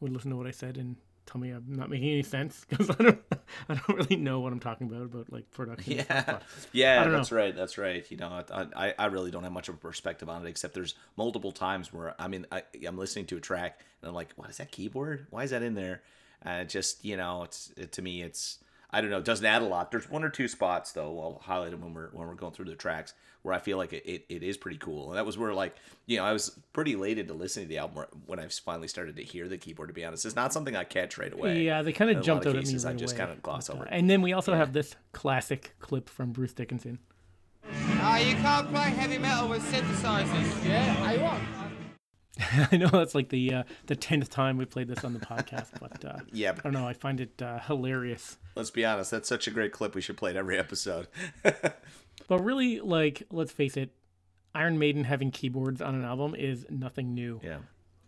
would 0.00 0.12
listen 0.12 0.30
to 0.30 0.36
what 0.36 0.46
I 0.46 0.50
said 0.50 0.76
and 0.76 0.96
tell 1.26 1.40
me 1.40 1.50
I'm 1.50 1.64
not 1.68 1.90
making 1.90 2.08
any 2.08 2.22
sense 2.22 2.64
because 2.68 2.90
I 2.90 3.02
don't 3.02 3.20
I 3.68 3.74
don't 3.74 3.96
really 3.96 4.16
know 4.16 4.40
what 4.40 4.52
I'm 4.52 4.60
talking 4.60 4.86
about 4.86 5.02
about 5.02 5.32
like 5.32 5.50
production. 5.50 5.98
Yeah, 5.98 6.38
yeah, 6.72 7.08
that's 7.08 7.30
know. 7.30 7.36
right, 7.36 7.54
that's 7.54 7.78
right. 7.78 8.04
You 8.10 8.16
know, 8.16 8.44
I, 8.52 8.94
I 8.98 9.06
really 9.06 9.30
don't 9.30 9.44
have 9.44 9.52
much 9.52 9.68
of 9.68 9.74
a 9.74 9.78
perspective 9.78 10.28
on 10.28 10.44
it 10.44 10.48
except 10.48 10.74
there's 10.74 10.94
multiple 11.16 11.52
times 11.52 11.92
where 11.92 12.14
I 12.18 12.28
mean 12.28 12.46
I 12.50 12.62
I'm 12.86 12.98
listening 12.98 13.26
to 13.26 13.36
a 13.36 13.40
track 13.40 13.80
and 14.02 14.08
I'm 14.08 14.14
like, 14.14 14.30
what 14.36 14.50
is 14.50 14.58
that 14.58 14.70
keyboard? 14.70 15.26
Why 15.30 15.44
is 15.44 15.50
that 15.50 15.62
in 15.62 15.74
there? 15.74 16.02
And 16.42 16.68
just 16.68 17.04
you 17.04 17.16
know, 17.16 17.44
it's 17.44 17.72
it, 17.76 17.92
to 17.92 18.02
me 18.02 18.22
it's 18.22 18.58
I 18.92 19.00
don't 19.00 19.10
know, 19.10 19.18
it 19.18 19.24
doesn't 19.24 19.46
add 19.46 19.62
a 19.62 19.66
lot. 19.66 19.90
There's 19.90 20.10
one 20.10 20.24
or 20.24 20.30
two 20.30 20.48
spots 20.48 20.92
though. 20.92 21.20
I'll 21.20 21.40
highlight 21.42 21.70
them 21.70 21.80
when 21.80 21.94
we're 21.94 22.08
when 22.08 22.26
we're 22.26 22.34
going 22.34 22.52
through 22.52 22.66
the 22.66 22.74
tracks 22.74 23.14
where 23.42 23.54
I 23.54 23.58
feel 23.58 23.78
like 23.78 23.92
it, 23.92 24.04
it, 24.04 24.24
it 24.28 24.42
is 24.42 24.56
pretty 24.56 24.78
cool. 24.78 25.08
And 25.08 25.16
that 25.16 25.24
was 25.24 25.38
where 25.38 25.54
like 25.54 25.76
you 26.06 26.18
know 26.18 26.24
I 26.24 26.32
was 26.32 26.58
pretty 26.72 26.94
elated 26.94 27.28
to 27.28 27.34
listen 27.34 27.62
to 27.62 27.68
the 27.68 27.78
album 27.78 28.04
when 28.26 28.38
I 28.38 28.48
finally 28.48 28.88
started 28.88 29.16
to 29.16 29.22
hear 29.22 29.48
the 29.48 29.58
keyboard. 29.58 29.88
To 29.88 29.94
be 29.94 30.04
honest, 30.04 30.26
it's 30.26 30.36
not 30.36 30.52
something 30.52 30.76
I 30.76 30.84
catch 30.84 31.18
right 31.18 31.32
away. 31.32 31.62
Yeah, 31.62 31.82
they 31.82 31.92
kind 31.92 32.10
of 32.10 32.22
jumped 32.22 32.46
out 32.46 32.54
cases, 32.54 32.84
at 32.84 32.88
me. 32.88 32.92
Right 32.92 32.96
I 32.96 32.98
just 32.98 33.16
kind 33.16 33.30
of 33.30 33.42
gloss 33.42 33.70
over. 33.70 33.84
And 33.84 34.10
then 34.10 34.22
we 34.22 34.32
also 34.32 34.52
yeah. 34.52 34.58
have 34.58 34.72
this 34.72 34.96
classic 35.12 35.74
clip 35.78 36.08
from 36.08 36.32
Bruce 36.32 36.52
Dickinson. 36.52 36.98
Ah, 37.72 38.14
uh, 38.14 38.18
you 38.18 38.34
can't 38.36 38.68
play 38.70 38.90
heavy 38.90 39.18
metal 39.18 39.48
with 39.48 39.62
synthesizers. 39.70 40.66
Yeah, 40.66 40.96
I 41.00 41.16
want. 41.18 41.42
I 42.72 42.76
know 42.76 42.88
that's 42.88 43.14
like 43.14 43.28
the 43.28 43.54
uh, 43.54 43.62
the 43.86 43.96
tenth 43.96 44.30
time 44.30 44.56
we 44.56 44.64
played 44.64 44.88
this 44.88 45.04
on 45.04 45.12
the 45.12 45.20
podcast, 45.20 45.68
but 45.80 46.04
uh, 46.04 46.18
yeah, 46.32 46.52
I 46.52 46.60
don't 46.62 46.72
know. 46.72 46.86
I 46.86 46.92
find 46.92 47.20
it 47.20 47.40
uh, 47.42 47.58
hilarious. 47.60 48.38
Let's 48.54 48.70
be 48.70 48.84
honest, 48.84 49.10
that's 49.10 49.28
such 49.28 49.46
a 49.46 49.50
great 49.50 49.72
clip. 49.72 49.94
We 49.94 50.00
should 50.00 50.16
play 50.16 50.30
it 50.30 50.36
every 50.36 50.58
episode. 50.58 51.08
but 51.42 52.44
really, 52.44 52.80
like, 52.80 53.22
let's 53.30 53.52
face 53.52 53.76
it, 53.76 53.90
Iron 54.54 54.78
Maiden 54.78 55.04
having 55.04 55.30
keyboards 55.30 55.80
on 55.80 55.94
an 55.94 56.04
album 56.04 56.34
is 56.34 56.66
nothing 56.68 57.14
new. 57.14 57.40
Yeah, 57.42 57.58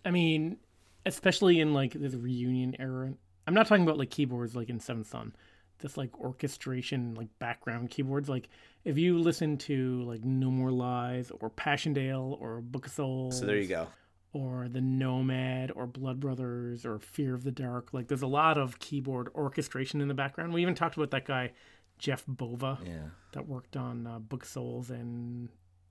I 0.05 0.11
mean, 0.11 0.59
especially 1.07 1.61
in 1.61 1.73
like 1.73 1.93
the 1.93 2.19
reunion 2.19 2.77
era. 2.79 3.13
I'm 3.47 3.55
not 3.55 3.67
talking 3.67 3.85
about 3.85 3.99
like 3.99 4.11
keyboards 4.11 4.55
like 4.55 4.69
in 4.69 4.81
Seventh 4.81 5.09
Son, 5.09 5.35
this 5.79 5.97
like 5.97 6.19
orchestration, 6.19 7.15
like 7.15 7.29
background 7.39 7.91
keyboards. 7.91 8.29
Like 8.29 8.49
if 8.85 8.99
you 8.99 9.19
listen 9.19 9.59
to 9.59 10.03
like 10.03 10.25
No 10.25 10.51
More 10.51 10.73
Lies 10.73 11.31
or 11.41 11.51
Passchendaele 11.51 12.37
or 12.41 12.61
Book 12.61 12.87
of 12.87 12.93
Souls. 12.93 13.39
So 13.39 13.47
there 13.47 13.57
you 13.57 13.69
go 13.69 13.89
or 14.33 14.67
the 14.69 14.81
Nomad 14.81 15.71
or 15.75 15.87
Blood 15.87 16.21
Brothers 16.21 16.87
or 16.87 16.99
Fear 16.99 17.35
of 17.35 17.45
the 17.45 17.51
Dark. 17.51 17.93
Like 17.93 18.09
there's 18.09 18.23
a 18.23 18.27
lot 18.27 18.57
of 18.59 18.79
keyboard 18.79 19.29
orchestration 19.35 20.01
in 20.01 20.09
the 20.09 20.15
background. 20.15 20.53
We 20.53 20.63
even 20.63 20.75
talked 20.75 20.97
about 20.97 21.11
that 21.11 21.27
guy 21.27 21.53
Jeff 21.99 22.25
Bova 22.27 22.79
yeah. 22.85 23.11
that 23.33 23.47
worked 23.47 23.77
on 23.77 24.07
uh, 24.07 24.19
Book 24.19 24.45
Souls 24.45 24.91
and 24.91 25.49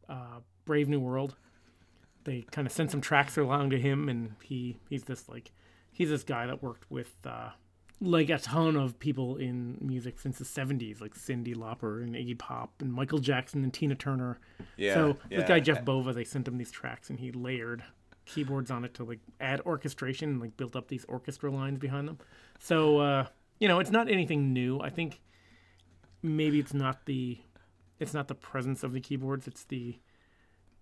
uh, 0.09 0.39
Brave 0.65 0.89
New 0.89 0.99
World. 0.99 1.35
They 2.23 2.43
kind 2.51 2.67
of 2.67 2.73
sent 2.73 2.91
some 2.91 3.01
tracks 3.01 3.37
along 3.37 3.69
to 3.71 3.79
him, 3.79 4.09
and 4.09 4.35
he 4.43 4.77
he's 4.89 5.03
this 5.03 5.29
like 5.29 5.51
he's 5.91 6.09
this 6.09 6.23
guy 6.23 6.47
that 6.47 6.61
worked 6.61 6.89
with 6.89 7.15
uh, 7.25 7.49
like 7.99 8.29
a 8.29 8.37
ton 8.37 8.75
of 8.75 8.99
people 8.99 9.37
in 9.37 9.77
music 9.79 10.19
since 10.19 10.37
the 10.37 10.43
'70s, 10.43 10.99
like 10.99 11.15
Cyndi 11.15 11.55
Lauper 11.55 12.03
and 12.03 12.13
Iggy 12.13 12.37
Pop 12.37 12.73
and 12.79 12.91
Michael 12.91 13.19
Jackson 13.19 13.63
and 13.63 13.73
Tina 13.73 13.95
Turner. 13.95 14.39
Yeah, 14.77 14.93
So 14.95 15.17
yeah. 15.29 15.39
this 15.39 15.47
guy 15.47 15.59
Jeff 15.59 15.85
Bova, 15.85 16.13
they 16.13 16.25
sent 16.25 16.47
him 16.47 16.57
these 16.57 16.71
tracks, 16.71 17.09
and 17.09 17.19
he 17.19 17.31
layered 17.31 17.83
keyboards 18.25 18.71
on 18.71 18.85
it 18.85 18.93
to 18.95 19.03
like 19.03 19.19
add 19.39 19.61
orchestration 19.61 20.29
and 20.29 20.41
like 20.41 20.55
built 20.57 20.75
up 20.75 20.87
these 20.87 21.05
orchestra 21.05 21.51
lines 21.51 21.79
behind 21.79 22.07
them. 22.07 22.17
So 22.59 22.99
uh, 22.99 23.25
you 23.59 23.67
know, 23.67 23.79
it's 23.79 23.91
not 23.91 24.09
anything 24.09 24.53
new. 24.53 24.79
I 24.79 24.89
think 24.89 25.21
maybe 26.21 26.59
it's 26.59 26.73
not 26.73 27.05
the 27.05 27.39
it's 27.99 28.13
not 28.13 28.27
the 28.27 28.35
presence 28.35 28.83
of 28.83 28.93
the 28.93 28.99
keyboards, 28.99 29.47
it's 29.47 29.63
the 29.65 29.99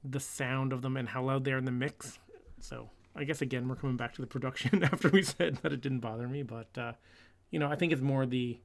the 0.04 0.20
sound 0.20 0.72
of 0.72 0.82
them 0.82 0.96
and 0.96 1.10
how 1.10 1.24
loud 1.24 1.44
they're 1.44 1.58
in 1.58 1.66
the 1.66 1.72
mix. 1.72 2.20
So 2.60 2.90
I 3.16 3.24
guess 3.26 3.42
again 3.42 3.68
we're 3.68 3.76
coming 3.76 3.98
back 3.98 4.14
to 4.16 4.22
the 4.22 4.28
production 4.28 4.84
after 4.92 5.10
we 5.10 5.24
said 5.24 5.58
that 5.58 5.74
it 5.74 5.82
didn't 5.82 6.00
bother 6.00 6.28
me, 6.28 6.44
but 6.44 6.78
uh, 6.78 6.94
you 7.52 7.60
know, 7.60 7.68
I 7.68 7.76
think 7.76 7.92
it's 7.92 8.02
more 8.02 8.26
the 8.26 8.60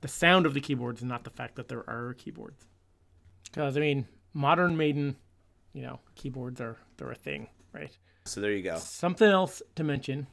the 0.00 0.08
sound 0.08 0.46
of 0.46 0.54
the 0.54 0.60
keyboards 0.60 1.02
and 1.02 1.10
not 1.10 1.24
the 1.24 1.30
fact 1.30 1.56
that 1.56 1.68
there 1.68 1.88
are 1.88 2.14
keyboards. 2.14 2.66
Because 3.44 3.76
I 3.76 3.80
mean, 3.80 4.06
modern 4.32 4.76
Maiden, 4.76 5.16
you 5.72 5.82
know, 5.82 6.00
keyboards 6.14 6.60
are 6.60 6.76
they're 6.96 7.10
a 7.10 7.16
thing, 7.16 7.48
right? 7.72 7.96
So 8.24 8.40
there 8.40 8.52
you 8.52 8.62
go. 8.62 8.76
Something 8.78 9.30
else 9.30 9.62
to 9.76 9.84
mention. 9.84 10.26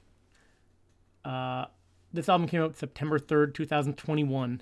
Uh, 1.23 1.65
this 2.13 2.29
album 2.29 2.47
came 2.47 2.61
out 2.61 2.77
September 2.77 3.19
third, 3.19 3.55
two 3.55 3.65
thousand 3.65 3.97
twenty-one. 3.97 4.61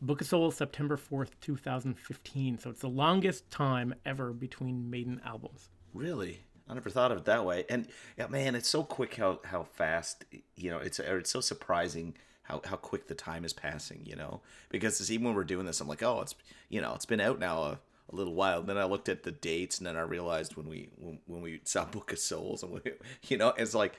Book 0.00 0.20
of 0.20 0.28
Souls, 0.28 0.54
September 0.54 0.96
fourth, 0.96 1.38
two 1.40 1.56
thousand 1.56 1.98
fifteen. 1.98 2.56
So 2.58 2.70
it's 2.70 2.82
the 2.82 2.88
longest 2.88 3.50
time 3.50 3.94
ever 4.06 4.32
between 4.32 4.88
Maiden 4.88 5.20
albums. 5.24 5.70
Really, 5.92 6.40
I 6.68 6.74
never 6.74 6.88
thought 6.88 7.10
of 7.10 7.18
it 7.18 7.24
that 7.24 7.44
way. 7.44 7.64
And 7.68 7.88
yeah, 8.16 8.28
man, 8.28 8.54
it's 8.54 8.68
so 8.68 8.84
quick 8.84 9.16
how 9.16 9.40
how 9.44 9.64
fast 9.64 10.24
you 10.54 10.70
know. 10.70 10.78
It's 10.78 11.00
or 11.00 11.18
it's 11.18 11.30
so 11.30 11.40
surprising 11.40 12.14
how 12.42 12.60
how 12.64 12.76
quick 12.76 13.08
the 13.08 13.16
time 13.16 13.44
is 13.44 13.52
passing. 13.52 14.02
You 14.04 14.14
know, 14.14 14.40
because 14.68 15.00
it's, 15.00 15.10
even 15.10 15.26
when 15.26 15.34
we're 15.34 15.42
doing 15.42 15.66
this, 15.66 15.80
I'm 15.80 15.88
like, 15.88 16.04
oh, 16.04 16.20
it's 16.20 16.36
you 16.68 16.80
know, 16.80 16.94
it's 16.94 17.06
been 17.06 17.20
out 17.20 17.40
now 17.40 17.62
a, 17.62 17.80
a 18.10 18.16
little 18.16 18.34
while. 18.34 18.60
And 18.60 18.68
then 18.68 18.78
I 18.78 18.84
looked 18.84 19.08
at 19.08 19.22
the 19.22 19.30
dates, 19.32 19.78
and 19.78 19.86
then 19.86 19.96
I 19.96 20.00
realized 20.00 20.56
when 20.56 20.68
we 20.68 20.88
when, 20.96 21.18
when 21.26 21.40
we 21.42 21.60
saw 21.64 21.84
Book 21.84 22.12
of 22.12 22.18
Souls, 22.18 22.62
and 22.62 22.72
we, 22.72 22.80
you 23.28 23.36
know, 23.36 23.52
it's 23.56 23.74
like 23.74 23.98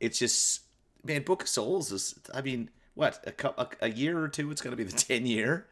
it's 0.00 0.18
just 0.18 0.62
man, 1.04 1.22
Book 1.22 1.42
of 1.42 1.48
Souls 1.48 1.92
is. 1.92 2.14
I 2.32 2.40
mean, 2.42 2.70
what 2.94 3.22
a 3.26 3.32
a, 3.60 3.68
a 3.82 3.90
year 3.90 4.18
or 4.18 4.28
two? 4.28 4.50
It's 4.50 4.60
going 4.60 4.72
to 4.72 4.76
be 4.76 4.84
the 4.84 4.92
ten 4.96 5.26
year. 5.26 5.66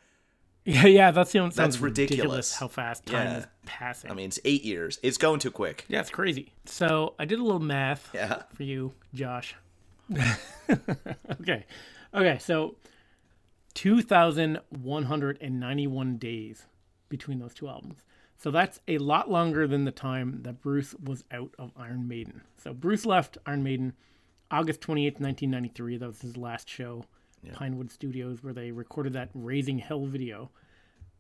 Yeah, 0.65 0.87
yeah, 0.87 1.11
that's 1.11 1.33
the 1.33 1.39
sounds 1.41 1.57
That's 1.57 1.81
ridiculous. 1.81 2.55
How 2.55 2.69
fast 2.69 3.05
time 3.07 3.27
Yeah. 3.27 3.39
is 3.39 3.47
passing. 3.67 4.13
I 4.13 4.15
mean, 4.15 4.27
it's 4.27 4.39
eight 4.45 4.63
years. 4.63 5.01
It's 5.03 5.19
going 5.19 5.41
too 5.41 5.51
quick. 5.51 5.85
yeah, 5.89 5.99
it's 5.99 6.11
crazy. 6.11 6.53
So 6.67 7.15
I 7.19 7.25
did 7.25 7.41
a 7.41 7.43
little 7.43 7.59
math. 7.59 8.11
Yeah. 8.15 8.43
for 8.55 8.63
you, 8.63 8.93
Josh. 9.13 9.57
okay. 11.41 11.67
Okay, 12.15 12.39
so 12.39 12.77
2,191 13.75 16.17
days 16.19 16.67
between 17.13 17.39
those 17.39 17.55
two 17.55 17.69
albums. 17.69 18.03
So 18.37 18.51
that's 18.51 18.81
a 18.89 18.99
lot 18.99 19.31
longer 19.31 19.69
than 19.69 19.85
the 19.85 19.93
time 19.93 20.43
that 20.43 20.61
Bruce 20.61 20.95
was 20.95 21.23
out 21.31 21.55
of 21.59 21.71
Iron 21.77 22.09
Maiden. 22.09 22.43
So 22.57 22.75
Bruce 22.75 23.07
left 23.07 23.39
Iron 23.47 23.63
Maiden 23.63 23.93
August 24.51 24.81
28th, 24.81 25.21
1993. 25.21 25.99
That 25.99 26.07
was 26.09 26.21
his 26.21 26.37
last 26.37 26.69
show, 26.69 27.05
Pinewood 27.53 27.93
Studios, 27.93 28.43
where 28.43 28.53
they 28.53 28.73
recorded 28.73 29.13
that 29.13 29.31
Raising 29.35 29.79
Hell 29.79 30.07
video. 30.07 30.51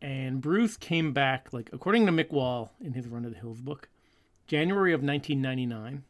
And 0.00 0.40
Bruce 0.40 0.76
came 0.76 1.12
back, 1.12 1.52
like, 1.52 1.70
according 1.72 2.06
to 2.06 2.12
Mick 2.12 2.32
Wall 2.32 2.72
in 2.80 2.94
his 2.94 3.06
Run 3.06 3.22
to 3.22 3.30
the 3.30 3.38
Hills 3.38 3.60
book, 3.60 3.88
January 4.48 4.92
of 4.92 5.02
1999 5.02 6.02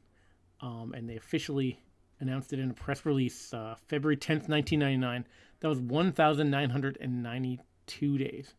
um, 0.63 0.95
and 0.97 1.07
they 1.09 1.17
officially 1.17 1.81
announced 2.21 2.53
it 2.53 2.61
in 2.61 2.71
a 2.71 2.75
press 2.75 3.05
release 3.05 3.53
uh, 3.53 3.75
February 3.89 4.17
10th, 4.17 4.49
1999. 4.49 5.27
That 5.61 5.69
was 5.69 5.81
1,992 5.81 8.19
days. 8.19 8.55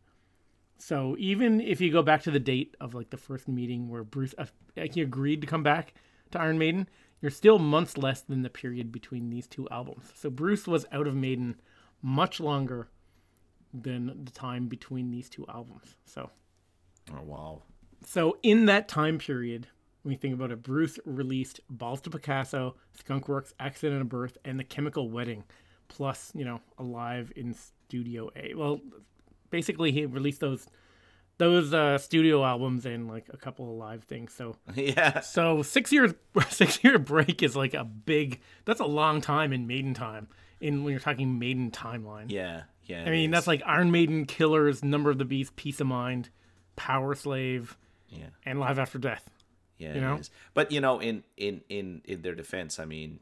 So 0.78 1.16
even 1.18 1.60
if 1.60 1.80
you 1.80 1.90
go 1.92 2.02
back 2.02 2.22
to 2.24 2.30
the 2.30 2.40
date 2.40 2.74
of 2.80 2.94
like 2.94 3.10
the 3.10 3.16
first 3.16 3.48
meeting 3.48 3.88
where 3.88 4.04
Bruce 4.04 4.34
uh, 4.38 4.46
he 4.74 5.00
agreed 5.00 5.40
to 5.40 5.46
come 5.46 5.62
back 5.62 5.94
to 6.32 6.40
Iron 6.40 6.58
Maiden, 6.58 6.88
you're 7.20 7.30
still 7.30 7.58
months 7.58 7.96
less 7.96 8.20
than 8.22 8.42
the 8.42 8.50
period 8.50 8.92
between 8.92 9.30
these 9.30 9.46
two 9.46 9.68
albums. 9.70 10.10
So 10.14 10.30
Bruce 10.30 10.66
was 10.66 10.84
out 10.92 11.06
of 11.06 11.14
Maiden 11.14 11.56
much 12.02 12.40
longer 12.40 12.88
than 13.72 14.24
the 14.24 14.30
time 14.30 14.66
between 14.68 15.10
these 15.10 15.28
two 15.28 15.46
albums. 15.48 15.96
So 16.04 16.30
Oh 17.12 17.22
wow. 17.22 17.62
so 18.06 18.38
in 18.42 18.66
that 18.66 18.88
time 18.88 19.18
period, 19.18 19.66
when 20.02 20.12
you 20.12 20.18
think 20.18 20.34
about 20.34 20.50
it, 20.50 20.62
Bruce 20.62 20.98
released 21.04 21.60
Balls 21.70 22.00
to 22.02 22.10
Picasso, 22.10 22.76
Skunkworks, 22.98 23.52
Accident 23.58 24.00
of 24.02 24.08
Birth, 24.08 24.36
and 24.44 24.58
The 24.58 24.64
Chemical 24.64 25.08
Wedding, 25.10 25.44
plus 25.88 26.30
you 26.34 26.44
know 26.44 26.60
Alive 26.78 27.32
in 27.36 27.54
Studio 27.54 28.30
A. 28.36 28.54
Well, 28.54 28.80
basically 29.50 29.92
he 29.92 30.06
released 30.06 30.40
those 30.40 30.66
those 31.38 31.74
uh, 31.74 31.98
studio 31.98 32.44
albums 32.44 32.86
and 32.86 33.08
like 33.08 33.26
a 33.32 33.36
couple 33.36 33.68
of 33.70 33.76
live 33.76 34.04
things. 34.04 34.32
So 34.32 34.56
Yeah. 34.74 35.20
so 35.20 35.62
six 35.62 35.92
years 35.92 36.12
six 36.48 36.82
year 36.84 36.98
break 36.98 37.42
is 37.42 37.56
like 37.56 37.74
a 37.74 37.84
big. 37.84 38.40
That's 38.64 38.80
a 38.80 38.86
long 38.86 39.20
time 39.20 39.52
in 39.52 39.66
Maiden 39.66 39.94
time. 39.94 40.28
In 40.60 40.84
when 40.84 40.92
you're 40.92 41.00
talking 41.00 41.38
Maiden 41.38 41.70
timeline. 41.70 42.30
Yeah. 42.30 42.62
Yeah. 42.84 43.04
I 43.04 43.10
mean 43.10 43.30
that's 43.30 43.46
like 43.46 43.62
Iron 43.66 43.90
Maiden, 43.90 44.26
Killers, 44.26 44.84
Number 44.84 45.10
of 45.10 45.18
the 45.18 45.24
Beast, 45.24 45.56
Piece 45.56 45.80
of 45.80 45.86
Mind, 45.86 46.30
Powerslave, 46.76 47.74
yeah. 48.08 48.26
and 48.44 48.60
Live 48.60 48.78
After 48.78 48.98
Death. 48.98 49.28
Yeah, 49.78 49.94
you 49.94 50.00
know? 50.00 50.20
But 50.54 50.70
you 50.70 50.80
know, 50.80 51.00
in 51.00 51.24
in 51.36 51.62
in 51.68 52.02
in 52.04 52.22
their 52.22 52.34
defense, 52.34 52.78
I 52.78 52.84
mean, 52.84 53.20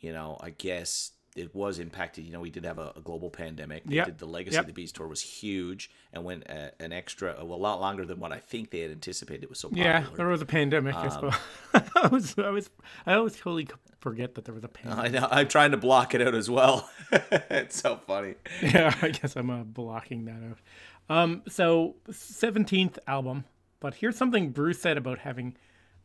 you 0.00 0.12
know, 0.12 0.38
I 0.40 0.50
guess 0.50 1.12
it 1.34 1.54
was 1.54 1.78
impacted. 1.80 2.24
You 2.24 2.32
know, 2.32 2.40
we 2.40 2.50
did 2.50 2.64
have 2.64 2.78
a, 2.78 2.92
a 2.96 3.00
global 3.00 3.28
pandemic. 3.30 3.84
They 3.84 3.96
Yep. 3.96 4.06
did 4.06 4.18
the 4.18 4.26
Legacy 4.26 4.54
Yep. 4.54 4.62
of 4.62 4.66
the 4.68 4.72
Beast 4.72 4.94
tour 4.94 5.08
was 5.08 5.20
huge 5.20 5.90
and 6.12 6.24
went 6.24 6.48
uh, 6.48 6.70
an 6.78 6.92
extra, 6.92 7.34
well, 7.44 7.56
a 7.56 7.60
lot 7.60 7.80
longer 7.80 8.04
than 8.04 8.20
what 8.20 8.30
I 8.32 8.38
think 8.38 8.70
they 8.70 8.80
had 8.80 8.90
anticipated. 8.92 9.42
It 9.42 9.48
was 9.50 9.58
so 9.58 9.68
popular. 9.68 9.90
Yeah, 9.90 10.06
there 10.16 10.28
was 10.28 10.42
a 10.42 10.46
pandemic. 10.46 10.94
I 10.94 11.08
suppose. 11.08 11.34
I 11.96 12.06
was, 12.06 12.38
I 12.38 12.50
was, 12.50 12.70
I 13.06 13.14
always 13.14 13.34
totally 13.36 13.66
forget 14.00 14.34
that 14.36 14.44
there 14.44 14.54
was 14.54 14.62
a 14.64 14.68
pandemic. 14.80 15.04
I 15.04 15.08
know. 15.08 15.28
I'm 15.30 15.48
trying 15.48 15.72
to 15.72 15.76
block 15.76 16.14
it 16.14 16.22
out 16.22 16.34
as 16.34 16.48
well. 16.48 16.88
it's 17.12 17.80
so 17.80 17.96
funny. 18.06 18.34
yeah, 18.62 18.94
I 19.02 19.08
guess 19.10 19.34
I'm 19.36 19.50
uh, 19.50 19.64
blocking 19.64 20.26
that 20.26 20.40
out. 20.50 20.58
Um, 21.08 21.42
so 21.48 21.96
17th 22.10 22.98
album, 23.08 23.44
but 23.80 23.94
here's 23.94 24.16
something 24.16 24.50
Bruce 24.50 24.80
said 24.80 24.96
about 24.96 25.18
having 25.18 25.56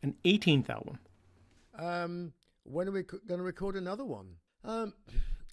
an 0.02 0.14
18th 0.24 0.68
album. 0.68 0.98
Um, 1.78 2.32
when 2.64 2.88
are 2.88 2.90
we 2.92 3.02
going 3.04 3.38
to 3.38 3.42
record 3.42 3.76
another 3.76 4.04
one? 4.04 4.26
Um, 4.64 4.94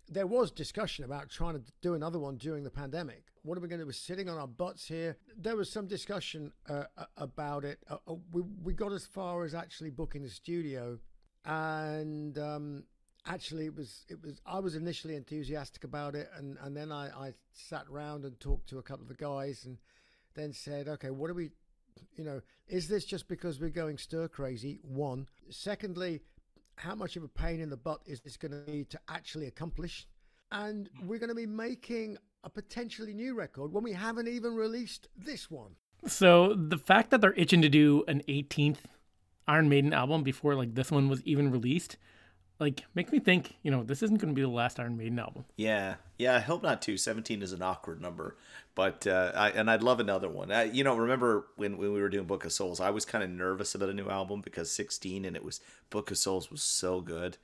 there 0.10 0.28
was 0.28 0.52
discussion 0.52 1.06
about 1.06 1.30
trying 1.30 1.56
to 1.56 1.62
do 1.82 1.93
another 1.93 2.20
one 2.20 2.38
during 2.38 2.63
the 2.63 2.70
pandemic. 2.70 3.26
What 3.43 3.58
are 3.58 3.62
we 3.62 3.67
going 3.67 3.80
to? 3.80 3.86
We're 3.86 3.91
sitting 3.91 4.30
on 4.30 4.38
our 4.38 4.48
butts 4.48 4.88
here. 4.88 5.17
There 5.38 5.56
was 5.56 5.72
some 5.72 5.88
discussion 5.88 6.52
uh, 6.70 6.84
about 7.17 7.65
it. 7.65 7.80
Uh, 7.89 7.98
uh, 8.08 8.15
we, 8.32 8.41
we 8.63 8.74
got 8.74 8.91
as 8.91 9.06
far 9.06 9.43
as 9.43 9.54
actually 9.54 9.89
booking 9.89 10.24
the 10.24 10.30
studio, 10.30 10.98
and 11.46 12.38
um, 12.38 12.84
actually 13.26 13.65
it 13.65 13.76
was 13.76 14.06
it 14.10 14.22
was 14.22 14.41
I 14.46 14.60
was 14.60 14.76
initially 14.76 15.15
enthusiastic 15.15 15.84
about 15.84 16.15
it, 16.15 16.30
and 16.38 16.58
and 16.62 16.76
then 16.76 16.91
I, 16.91 17.08
I 17.08 17.34
sat 17.54 17.86
around 17.91 18.26
and 18.26 18.39
talked 18.39 18.67
to 18.70 18.80
a 18.80 18.84
couple 18.84 19.04
of 19.04 19.10
the 19.10 19.15
guys, 19.15 19.65
and 19.65 19.78
then 20.36 20.52
said, 20.52 20.88
okay, 20.88 21.10
what 21.10 21.30
are 21.30 21.34
we 21.34 21.52
you 22.15 22.24
know, 22.24 22.41
is 22.67 22.88
this 22.88 23.06
just 23.06 23.28
because 23.28 23.60
we're 23.60 23.70
going 23.70 23.98
stir 23.98 24.28
crazy? 24.28 24.80
One. 24.84 25.28
Secondly, 25.50 26.22
how 26.78 26.96
much 26.96 27.16
of 27.18 27.24
a 27.24 27.28
pain 27.28 27.60
in 27.60 27.70
the 27.70 27.78
butt 27.78 28.02
is 28.06 28.22
this 28.22 28.38
going 28.38 28.52
to 28.52 28.72
be 28.72 28.86
to 28.86 29.00
actually 29.10 29.48
accomplish? 29.48 30.08
And 30.52 30.90
we're 31.06 31.20
going 31.20 31.30
to 31.30 31.36
be 31.36 31.46
making 31.46 32.18
a 32.44 32.50
potentially 32.50 33.13
new 33.13 33.34
record 33.34 33.74
when 33.74 33.84
we 33.84 33.92
haven't 33.92 34.28
even 34.28 34.56
released 34.56 35.08
this 35.18 35.52
one. 35.52 35.76
So 36.06 36.54
the 36.54 36.78
fact 36.78 37.10
that 37.10 37.20
they're 37.20 37.34
itching 37.34 37.62
to 37.63 37.70
do 37.70 38.04
an 38.08 38.22
18th 38.30 38.78
Iron 39.48 39.70
Maiden 39.70 39.94
album 39.94 40.24
before 40.24 40.56
like 40.56 40.76
this 40.76 40.92
one 40.92 41.10
was 41.10 41.22
even 41.24 41.52
released, 41.52 41.98
like 42.60 42.84
make 42.96 43.12
me 43.12 43.20
think, 43.20 43.56
you 43.63 43.72
know, 43.72 43.84
this 43.84 44.02
isn't 44.04 44.17
going 44.20 44.34
to 44.34 44.36
be 44.36 44.41
the 44.41 44.48
last 44.48 44.80
Iron 44.80 44.98
Maiden 44.98 45.20
album. 45.20 45.46
Yeah, 45.56 45.96
yeah. 46.17 46.36
I 46.36 46.39
hope 46.39 46.63
not 46.63 46.82
too. 46.82 46.98
Seventeen 46.98 47.41
is 47.41 47.54
an 47.54 47.62
awkward 47.62 48.02
number, 48.02 48.36
but 48.76 49.06
uh, 49.06 49.32
I, 49.36 49.50
and 49.52 49.70
I'd 49.70 49.84
love 49.84 50.00
another 50.00 50.30
one. 50.30 50.52
I, 50.52 50.63
you 50.63 50.84
know, 50.84 50.96
remember 50.96 51.48
when, 51.56 51.78
when 51.78 51.93
we 51.93 52.02
were 52.02 52.10
doing 52.10 52.26
Book 52.26 52.46
of 52.46 52.52
Souls? 52.52 52.80
I 52.80 52.89
was 52.89 53.06
kind 53.06 53.24
of 53.24 53.30
nervous 53.30 53.76
about 53.76 53.89
a 53.89 53.93
new 53.93 54.10
album 54.10 54.41
because 54.41 54.72
sixteen 54.72 55.26
and 55.26 55.36
it 55.36 55.43
was 55.43 55.62
Book 55.89 56.10
of 56.12 56.17
Souls 56.17 56.50
was 56.50 56.63
so 56.63 57.00
good, 57.02 57.38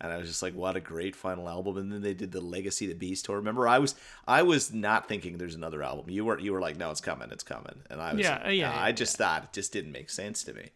and 0.00 0.12
I 0.12 0.16
was 0.16 0.28
just 0.28 0.42
like, 0.42 0.54
what 0.54 0.76
a 0.76 0.80
great 0.80 1.14
final 1.14 1.48
album. 1.48 1.76
And 1.76 1.92
then 1.92 2.02
they 2.02 2.14
did 2.14 2.32
the 2.32 2.40
Legacy 2.40 2.86
of 2.86 2.90
the 2.90 2.96
Beast 2.96 3.24
tour. 3.26 3.36
Remember, 3.36 3.68
I 3.68 3.78
was 3.78 3.94
I 4.26 4.42
was 4.42 4.72
not 4.72 5.08
thinking 5.08 5.38
there's 5.38 5.54
another 5.54 5.82
album. 5.82 6.10
You 6.10 6.24
were 6.24 6.38
you 6.40 6.52
were 6.52 6.60
like, 6.60 6.76
no, 6.76 6.90
it's 6.90 7.00
coming, 7.00 7.30
it's 7.30 7.44
coming, 7.44 7.82
and 7.88 8.00
I 8.00 8.14
was 8.14 8.22
Yeah, 8.22 8.42
like, 8.44 8.56
yeah, 8.56 8.68
"Nah, 8.70 8.74
yeah, 8.74 8.82
I 8.82 8.92
just 8.92 9.16
thought 9.16 9.44
it 9.44 9.52
just 9.52 9.72
didn't 9.72 9.92
make 9.92 10.10
sense 10.10 10.42
to 10.44 10.52
me. 10.54 10.70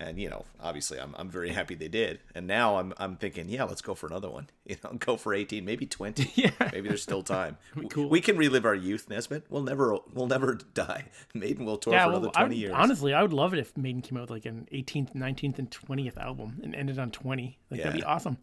And 0.00 0.16
you 0.16 0.30
know, 0.30 0.44
obviously, 0.60 1.00
I'm 1.00 1.12
I'm 1.18 1.28
very 1.28 1.48
happy 1.50 1.74
they 1.74 1.88
did. 1.88 2.20
And 2.34 2.46
now 2.46 2.78
I'm 2.78 2.92
I'm 2.98 3.16
thinking, 3.16 3.48
yeah, 3.48 3.64
let's 3.64 3.82
go 3.82 3.94
for 3.96 4.06
another 4.06 4.30
one. 4.30 4.48
You 4.68 4.76
know, 4.84 4.92
go 4.98 5.16
for 5.16 5.32
18, 5.34 5.64
maybe 5.64 5.86
20. 5.86 6.30
Yeah. 6.36 6.50
maybe 6.72 6.88
there's 6.88 7.02
still 7.02 7.22
time. 7.22 7.56
cool. 7.90 8.08
We 8.10 8.20
can 8.20 8.36
relive 8.36 8.64
our 8.66 8.74
youth, 8.74 9.08
Nesbitt. 9.08 9.44
We'll 9.48 9.62
never 9.62 9.96
we'll 10.12 10.26
never 10.26 10.54
die. 10.74 11.06
Maiden 11.34 11.64
will 11.64 11.78
tour 11.78 11.94
Yeah, 11.94 12.04
for 12.04 12.08
well, 12.10 12.18
another 12.18 12.32
20 12.34 12.48
would- 12.48 12.56
years. 12.58 12.72
honestly, 12.76 13.12
I 13.14 13.22
would 13.22 13.32
love 13.32 13.54
it 13.54 13.58
if 13.58 13.76
Maiden 13.76 14.02
came 14.02 14.18
out 14.18 14.22
with 14.22 14.30
like 14.30 14.44
an 14.46 14.68
18th, 14.72 15.14
19th, 15.14 15.58
and 15.58 15.70
20th 15.70 16.18
album 16.18 16.60
and 16.62 16.74
ended 16.74 16.98
on 16.98 17.10
20. 17.10 17.58
Like 17.70 17.82
that'd 17.82 17.94
be 17.94 18.04
awesome, 18.04 18.36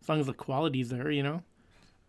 as 0.00 0.08
long 0.08 0.20
as 0.20 0.26
the 0.26 0.32
quality's 0.34 0.88
there, 0.88 1.10
you 1.10 1.22
know. 1.24 1.42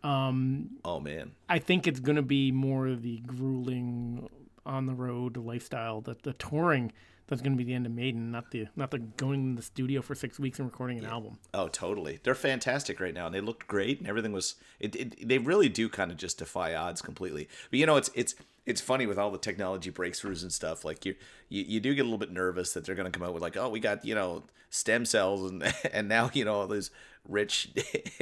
um 0.02 0.70
oh 0.84 1.00
man. 1.00 1.32
I 1.48 1.58
think 1.58 1.86
it's 1.86 2.00
gonna 2.00 2.22
be 2.22 2.52
more 2.52 2.86
of 2.86 3.02
the 3.02 3.18
grueling 3.26 4.28
on 4.64 4.86
the 4.86 4.94
road 4.94 5.36
lifestyle, 5.36 6.00
that 6.02 6.22
the 6.22 6.32
touring 6.34 6.92
that's 7.26 7.42
gonna 7.42 7.56
be 7.56 7.64
the 7.64 7.74
end 7.74 7.86
of 7.86 7.92
Maiden, 7.92 8.30
not 8.30 8.50
the 8.50 8.66
not 8.76 8.90
the 8.90 8.98
going 8.98 9.40
in 9.40 9.54
the 9.54 9.62
studio 9.62 10.02
for 10.02 10.14
six 10.14 10.38
weeks 10.38 10.58
and 10.58 10.68
recording 10.68 10.98
an 10.98 11.06
album. 11.06 11.38
Oh, 11.52 11.68
totally. 11.68 12.20
They're 12.22 12.34
fantastic 12.34 13.00
right 13.00 13.14
now, 13.14 13.26
and 13.26 13.34
they 13.34 13.40
looked 13.40 13.66
great, 13.66 13.98
and 13.98 14.08
everything 14.08 14.32
was. 14.32 14.56
It, 14.80 14.96
it 14.96 15.28
they 15.28 15.38
really 15.38 15.68
do 15.68 15.88
kind 15.88 16.10
of 16.10 16.16
just 16.16 16.38
defy 16.38 16.74
odds 16.74 17.00
completely. 17.02 17.48
But 17.70 17.78
you 17.78 17.86
know, 17.86 17.96
it's 17.96 18.10
it's 18.14 18.34
it's 18.66 18.80
funny 18.80 19.06
with 19.06 19.18
all 19.18 19.30
the 19.30 19.38
technology 19.38 19.90
breakthroughs 19.90 20.42
and 20.42 20.52
stuff. 20.52 20.84
Like 20.84 21.04
you 21.04 21.14
you, 21.48 21.64
you 21.66 21.80
do 21.80 21.94
get 21.94 22.02
a 22.02 22.04
little 22.04 22.18
bit 22.18 22.32
nervous 22.32 22.72
that 22.72 22.84
they're 22.84 22.94
going 22.94 23.10
to 23.10 23.16
come 23.16 23.26
out 23.26 23.34
with 23.34 23.42
like, 23.42 23.56
oh, 23.56 23.68
we 23.68 23.80
got 23.80 24.04
you 24.04 24.14
know 24.14 24.44
stem 24.70 25.04
cells, 25.04 25.50
and 25.50 25.74
and 25.92 26.08
now 26.08 26.30
you 26.32 26.44
know 26.44 26.54
all 26.54 26.66
these 26.66 26.90
rich 27.28 27.70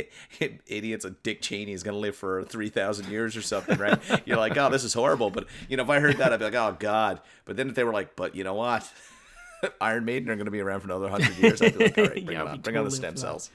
idiots 0.66 1.04
like 1.04 1.22
Dick 1.22 1.40
Cheney 1.42 1.72
is 1.72 1.82
going 1.82 1.94
to 1.94 1.98
live 2.00 2.16
for 2.16 2.44
three 2.44 2.68
thousand 2.68 3.10
years 3.10 3.36
or 3.36 3.42
something, 3.42 3.78
right? 3.78 3.98
You're 4.26 4.36
like, 4.38 4.56
oh, 4.56 4.70
this 4.70 4.84
is 4.84 4.94
horrible. 4.94 5.30
But 5.30 5.46
you 5.68 5.76
know, 5.76 5.82
if 5.82 5.90
I 5.90 6.00
heard 6.00 6.18
that, 6.18 6.32
I'd 6.32 6.38
be 6.38 6.44
like, 6.44 6.54
oh 6.54 6.76
God. 6.78 7.20
But 7.44 7.56
then 7.56 7.68
if 7.68 7.74
they 7.74 7.84
were 7.84 7.92
like, 7.92 8.16
but 8.16 8.34
you 8.34 8.44
know 8.44 8.54
what? 8.54 8.90
Iron 9.80 10.04
Maiden 10.04 10.28
are 10.30 10.36
going 10.36 10.46
to 10.46 10.50
be 10.50 10.60
around 10.60 10.80
for 10.80 10.86
another 10.86 11.08
hundred 11.08 11.36
years. 11.38 11.62
I'd 11.62 11.76
be 11.78 11.84
like, 11.84 11.98
all 11.98 12.04
right, 12.04 12.24
bring 12.24 12.36
Yeah, 12.36 12.44
on, 12.44 12.60
bring 12.60 12.76
on 12.76 12.84
the 12.84 12.90
stem 12.90 13.16
cells. 13.16 13.50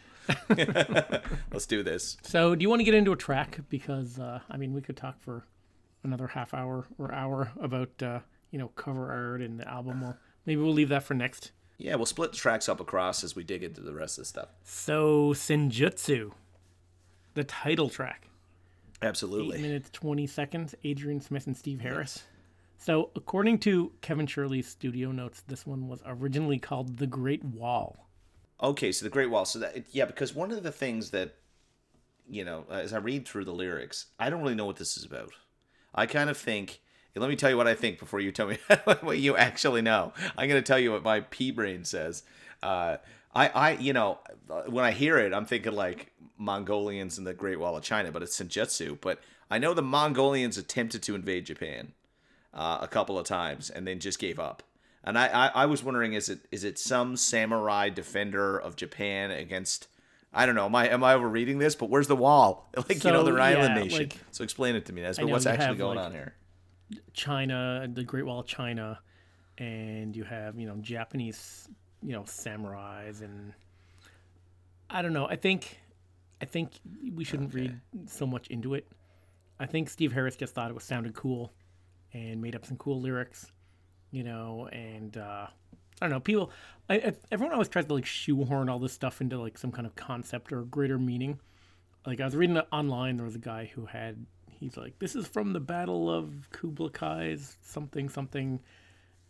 Let's 0.49 1.65
do 1.65 1.83
this. 1.83 2.17
So, 2.21 2.55
do 2.55 2.61
you 2.61 2.69
want 2.69 2.79
to 2.79 2.83
get 2.83 2.93
into 2.93 3.11
a 3.11 3.15
track? 3.17 3.59
Because 3.69 4.19
uh, 4.19 4.39
I 4.49 4.57
mean, 4.57 4.73
we 4.73 4.81
could 4.81 4.97
talk 4.97 5.19
for 5.21 5.45
another 6.03 6.27
half 6.27 6.53
hour 6.53 6.85
or 6.97 7.13
hour 7.13 7.51
about 7.61 7.89
uh, 8.01 8.19
you 8.51 8.59
know 8.59 8.69
cover 8.69 9.11
art 9.11 9.41
and 9.41 9.59
the 9.59 9.67
album. 9.67 10.01
Well, 10.01 10.17
maybe 10.45 10.61
we'll 10.61 10.73
leave 10.73 10.89
that 10.89 11.03
for 11.03 11.13
next. 11.13 11.51
Yeah, 11.77 11.95
we'll 11.95 12.05
split 12.07 12.31
the 12.31 12.37
tracks 12.37 12.67
up 12.67 12.79
across 12.79 13.23
as 13.23 13.35
we 13.35 13.43
dig 13.43 13.63
into 13.63 13.81
the 13.81 13.93
rest 13.93 14.17
of 14.17 14.23
the 14.23 14.27
stuff. 14.27 14.49
So, 14.63 15.29
Senjutsu, 15.33 16.31
the 17.35 17.43
title 17.43 17.89
track, 17.89 18.27
Absolutely. 19.01 19.57
eight 19.57 19.61
minutes 19.61 19.89
twenty 19.91 20.25
seconds. 20.25 20.73
Adrian 20.83 21.21
Smith 21.21 21.45
and 21.47 21.55
Steve 21.55 21.81
Harris. 21.81 22.23
So, 22.79 23.11
according 23.15 23.59
to 23.59 23.91
Kevin 24.01 24.27
Shirley's 24.27 24.67
studio 24.67 25.11
notes, 25.11 25.43
this 25.47 25.65
one 25.67 25.87
was 25.87 26.01
originally 26.05 26.57
called 26.59 26.97
"The 26.97 27.07
Great 27.07 27.43
Wall." 27.43 28.07
Okay, 28.61 28.91
so 28.91 29.05
the 29.05 29.11
Great 29.11 29.29
Wall. 29.29 29.45
So 29.45 29.59
that 29.59 29.85
yeah, 29.91 30.05
because 30.05 30.33
one 30.33 30.51
of 30.51 30.63
the 30.63 30.71
things 30.71 31.11
that 31.11 31.35
you 32.29 32.43
know, 32.43 32.65
as 32.71 32.91
I 32.91 32.97
read 32.97 33.27
through 33.27 33.45
the 33.45 33.53
lyrics, 33.53 34.07
I 34.19 34.29
don't 34.29 34.41
really 34.41 34.55
know 34.55 34.65
what 34.65 34.77
this 34.77 34.97
is 34.97 35.05
about. 35.05 35.31
I 35.93 36.07
kind 36.07 36.29
of 36.29 36.37
think. 36.37 36.81
Let 37.19 37.29
me 37.29 37.35
tell 37.35 37.49
you 37.49 37.57
what 37.57 37.67
I 37.67 37.73
think 37.73 37.99
before 37.99 38.19
you 38.19 38.31
tell 38.31 38.47
me 38.47 38.57
what 39.01 39.17
you 39.19 39.35
actually 39.35 39.81
know. 39.81 40.13
I'm 40.37 40.47
going 40.47 40.61
to 40.61 40.67
tell 40.67 40.79
you 40.79 40.91
what 40.91 41.03
my 41.03 41.21
pea 41.21 41.51
brain 41.51 41.83
says. 41.85 42.23
Uh, 42.61 42.97
I, 43.33 43.47
I, 43.49 43.71
you 43.73 43.93
know, 43.93 44.19
when 44.67 44.83
I 44.83 44.91
hear 44.91 45.17
it, 45.17 45.33
I'm 45.33 45.45
thinking 45.45 45.73
like 45.73 46.11
Mongolians 46.37 47.17
and 47.17 47.27
the 47.27 47.33
Great 47.33 47.59
Wall 47.59 47.77
of 47.77 47.83
China, 47.83 48.11
but 48.11 48.23
it's 48.23 48.39
Senjutsu. 48.39 48.97
But 48.99 49.19
I 49.49 49.59
know 49.59 49.73
the 49.73 49.81
Mongolians 49.81 50.57
attempted 50.57 51.03
to 51.03 51.15
invade 51.15 51.45
Japan 51.45 51.93
uh, 52.53 52.79
a 52.81 52.87
couple 52.87 53.17
of 53.19 53.25
times 53.25 53.69
and 53.69 53.87
then 53.87 53.99
just 53.99 54.19
gave 54.19 54.39
up. 54.39 54.63
And 55.03 55.17
I, 55.17 55.27
I, 55.27 55.47
I 55.47 55.65
was 55.67 55.83
wondering, 55.83 56.13
is 56.13 56.27
it 56.27 56.39
is 56.51 56.63
it 56.63 56.77
some 56.77 57.15
samurai 57.15 57.89
defender 57.89 58.57
of 58.57 58.75
Japan 58.75 59.31
against? 59.31 59.87
I 60.33 60.45
don't 60.45 60.55
know. 60.55 60.65
Am 60.65 60.75
I 60.75 60.89
am 60.89 61.03
I 61.03 61.13
overreading 61.13 61.59
this? 61.59 61.75
But 61.75 61.89
where's 61.89 62.07
the 62.07 62.15
wall? 62.15 62.69
Like 62.75 63.03
you 63.03 63.11
know, 63.11 63.23
So, 63.23 63.31
the 63.31 63.41
island 63.41 63.75
nation. 63.75 63.99
like- 63.99 64.17
so 64.31 64.43
explain 64.43 64.75
it 64.75 64.85
to 64.87 64.93
me, 64.93 65.01
Nesbitt. 65.03 65.29
What's 65.29 65.45
actually 65.45 65.67
have, 65.67 65.77
going 65.77 65.97
like, 65.97 66.07
on 66.07 66.11
here? 66.11 66.33
China, 67.13 67.87
the 67.91 68.03
Great 68.03 68.25
Wall 68.25 68.39
of 68.39 68.47
China, 68.47 68.99
and 69.57 70.15
you 70.15 70.23
have 70.23 70.57
you 70.59 70.67
know 70.67 70.75
Japanese 70.77 71.69
you 72.03 72.13
know 72.13 72.23
samurais 72.23 73.21
and 73.21 73.53
I 74.89 75.01
don't 75.01 75.13
know. 75.13 75.27
I 75.27 75.35
think 75.35 75.79
I 76.41 76.45
think 76.45 76.71
we 77.13 77.23
shouldn't 77.23 77.53
read 77.53 77.79
so 78.05 78.25
much 78.25 78.47
into 78.47 78.73
it. 78.73 78.87
I 79.59 79.65
think 79.65 79.89
Steve 79.89 80.13
Harris 80.13 80.35
just 80.35 80.53
thought 80.53 80.69
it 80.69 80.73
was 80.73 80.83
sounded 80.83 81.13
cool 81.15 81.51
and 82.13 82.41
made 82.41 82.55
up 82.55 82.65
some 82.65 82.77
cool 82.77 83.01
lyrics, 83.01 83.51
you 84.11 84.23
know, 84.23 84.69
and 84.71 85.17
uh, 85.17 85.47
I 86.01 86.05
don't 86.05 86.11
know. 86.11 86.19
People, 86.19 86.51
I, 86.89 86.95
I, 86.95 87.13
everyone 87.31 87.53
always 87.53 87.69
tries 87.69 87.85
to 87.85 87.93
like 87.93 88.05
shoehorn 88.05 88.69
all 88.69 88.79
this 88.79 88.93
stuff 88.93 89.19
into 89.19 89.39
like 89.39 89.57
some 89.57 89.71
kind 89.71 89.87
of 89.87 89.95
concept 89.95 90.53
or 90.53 90.61
greater 90.61 90.99
meaning. 90.99 91.39
Like 92.05 92.21
I 92.21 92.25
was 92.25 92.35
reading 92.35 92.57
online, 92.71 93.17
there 93.17 93.25
was 93.25 93.35
a 93.35 93.39
guy 93.39 93.65
who 93.73 93.87
had 93.87 94.25
he's 94.59 94.77
like, 94.77 94.99
"This 94.99 95.15
is 95.15 95.27
from 95.27 95.53
the 95.53 95.59
Battle 95.59 96.09
of 96.09 96.49
Kubla 96.51 96.89
Kai's 96.89 97.57
something 97.61 98.09
something," 98.09 98.59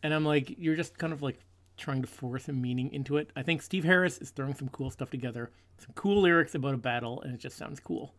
and 0.03 0.13
I'm 0.13 0.25
like, 0.25 0.55
"You're 0.57 0.75
just 0.75 0.97
kind 0.97 1.13
of 1.13 1.21
like 1.21 1.39
trying 1.77 2.01
to 2.01 2.07
force 2.07 2.47
a 2.49 2.53
meaning 2.53 2.91
into 2.93 3.17
it." 3.17 3.31
I 3.35 3.43
think 3.43 3.61
Steve 3.61 3.83
Harris 3.83 4.17
is 4.19 4.31
throwing 4.31 4.55
some 4.55 4.69
cool 4.69 4.91
stuff 4.91 5.09
together, 5.09 5.51
some 5.77 5.91
cool 5.95 6.21
lyrics 6.21 6.55
about 6.55 6.73
a 6.73 6.77
battle, 6.77 7.21
and 7.21 7.33
it 7.33 7.39
just 7.39 7.57
sounds 7.57 7.79
cool. 7.79 8.15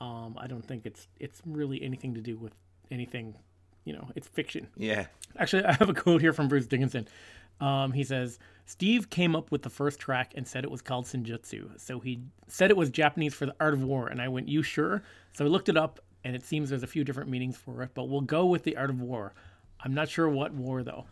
Um, 0.00 0.36
I 0.38 0.46
don't 0.46 0.64
think 0.64 0.86
it's 0.86 1.08
it's 1.18 1.40
really 1.44 1.82
anything 1.82 2.14
to 2.14 2.20
do 2.20 2.36
with 2.36 2.54
anything, 2.90 3.36
you 3.84 3.92
know. 3.92 4.08
It's 4.14 4.28
fiction. 4.28 4.68
Yeah. 4.76 5.06
Actually, 5.36 5.64
I 5.64 5.72
have 5.72 5.88
a 5.88 5.94
quote 5.94 6.20
here 6.20 6.32
from 6.32 6.48
Bruce 6.48 6.66
Dickinson. 6.66 7.08
Um, 7.60 7.92
he 7.92 8.04
says, 8.04 8.38
Steve 8.66 9.10
came 9.10 9.34
up 9.34 9.50
with 9.50 9.62
the 9.62 9.70
first 9.70 9.98
track 9.98 10.32
and 10.36 10.46
said 10.46 10.64
it 10.64 10.70
was 10.70 10.82
called 10.82 11.06
Senjutsu. 11.06 11.80
So 11.80 12.00
he 12.00 12.22
said 12.46 12.70
it 12.70 12.76
was 12.76 12.90
Japanese 12.90 13.34
for 13.34 13.46
the 13.46 13.56
art 13.58 13.74
of 13.74 13.82
war. 13.82 14.08
And 14.08 14.20
I 14.20 14.28
went, 14.28 14.48
You 14.48 14.62
sure? 14.62 15.02
So 15.32 15.44
I 15.44 15.48
looked 15.48 15.68
it 15.68 15.76
up, 15.76 16.00
and 16.24 16.34
it 16.34 16.44
seems 16.44 16.70
there's 16.70 16.82
a 16.82 16.86
few 16.88 17.04
different 17.04 17.30
meanings 17.30 17.56
for 17.56 17.82
it, 17.82 17.90
but 17.94 18.08
we'll 18.08 18.20
go 18.20 18.46
with 18.46 18.64
the 18.64 18.76
art 18.76 18.90
of 18.90 19.00
war. 19.00 19.34
I'm 19.80 19.94
not 19.94 20.08
sure 20.08 20.28
what 20.28 20.52
war, 20.52 20.82
though. 20.82 21.06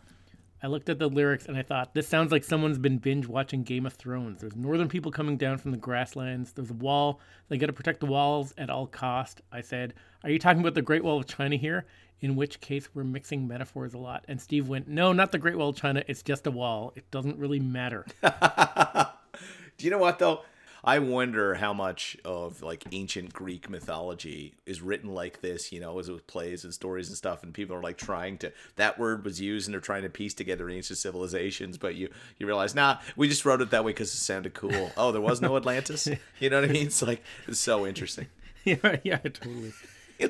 I 0.61 0.67
looked 0.67 0.89
at 0.89 0.97
the 0.97 1.07
lyrics 1.07 1.45
and 1.45 1.55
I 1.55 1.61
thought, 1.61 1.93
this 1.93 2.07
sounds 2.07 2.31
like 2.31 2.43
someone's 2.43 2.79
been 2.79 2.97
binge 2.97 3.27
watching 3.27 3.61
Game 3.61 3.85
of 3.85 3.93
Thrones. 3.93 4.41
There's 4.41 4.55
northern 4.55 4.89
people 4.89 5.11
coming 5.11 5.37
down 5.37 5.59
from 5.59 5.71
the 5.71 5.77
grasslands. 5.77 6.51
There's 6.51 6.71
a 6.71 6.75
wall. 6.75 7.19
They 7.47 7.57
got 7.57 7.67
to 7.67 7.73
protect 7.73 7.99
the 7.99 8.07
walls 8.07 8.53
at 8.57 8.71
all 8.71 8.87
cost. 8.87 9.41
I 9.51 9.61
said, 9.61 9.93
Are 10.23 10.31
you 10.31 10.39
talking 10.39 10.61
about 10.61 10.73
the 10.73 10.81
Great 10.81 11.03
Wall 11.03 11.19
of 11.19 11.27
China 11.27 11.57
here? 11.57 11.85
In 12.21 12.35
which 12.35 12.59
case, 12.59 12.89
we're 12.95 13.03
mixing 13.03 13.47
metaphors 13.47 13.93
a 13.93 13.99
lot. 13.99 14.25
And 14.27 14.41
Steve 14.41 14.67
went, 14.67 14.87
No, 14.87 15.13
not 15.13 15.31
the 15.31 15.37
Great 15.37 15.57
Wall 15.57 15.69
of 15.69 15.75
China. 15.75 16.03
It's 16.07 16.23
just 16.23 16.47
a 16.47 16.51
wall. 16.51 16.91
It 16.95 17.09
doesn't 17.11 17.37
really 17.37 17.59
matter. 17.59 18.07
Do 18.23 19.85
you 19.85 19.91
know 19.91 19.99
what 19.99 20.17
though? 20.17 20.41
I 20.83 20.99
wonder 20.99 21.55
how 21.55 21.73
much 21.73 22.17
of 22.23 22.61
like 22.61 22.85
ancient 22.91 23.33
Greek 23.33 23.69
mythology 23.69 24.55
is 24.65 24.81
written 24.81 25.13
like 25.13 25.41
this, 25.41 25.71
you 25.71 25.79
know, 25.79 25.97
as 25.99 26.09
with 26.09 26.27
plays 26.27 26.63
and 26.63 26.73
stories 26.73 27.07
and 27.07 27.17
stuff, 27.17 27.43
and 27.43 27.53
people 27.53 27.75
are 27.75 27.81
like 27.81 27.97
trying 27.97 28.37
to 28.39 28.51
that 28.75 28.99
word 28.99 29.25
was 29.25 29.41
used 29.41 29.67
and 29.67 29.73
they're 29.73 29.81
trying 29.81 30.03
to 30.03 30.09
piece 30.09 30.33
together 30.33 30.69
ancient 30.69 30.99
civilizations, 30.99 31.77
but 31.77 31.95
you 31.95 32.09
you 32.37 32.45
realize, 32.45 32.75
nah, 32.75 32.97
we 33.15 33.27
just 33.27 33.45
wrote 33.45 33.61
it 33.61 33.71
that 33.71 33.83
way 33.83 33.91
because 33.91 34.13
it 34.13 34.17
sounded 34.17 34.53
cool. 34.53 34.91
Oh, 34.97 35.11
there 35.11 35.21
was 35.21 35.41
no 35.41 35.57
Atlantis. 35.57 36.07
You 36.39 36.51
know 36.51 36.61
what 36.61 36.69
I 36.69 36.73
mean? 36.73 36.87
It's 36.87 37.01
like 37.01 37.23
it's 37.47 37.59
so 37.59 37.87
interesting. 37.87 38.27
yeah, 38.63 38.97
yeah, 39.03 39.17
totally. 39.17 39.73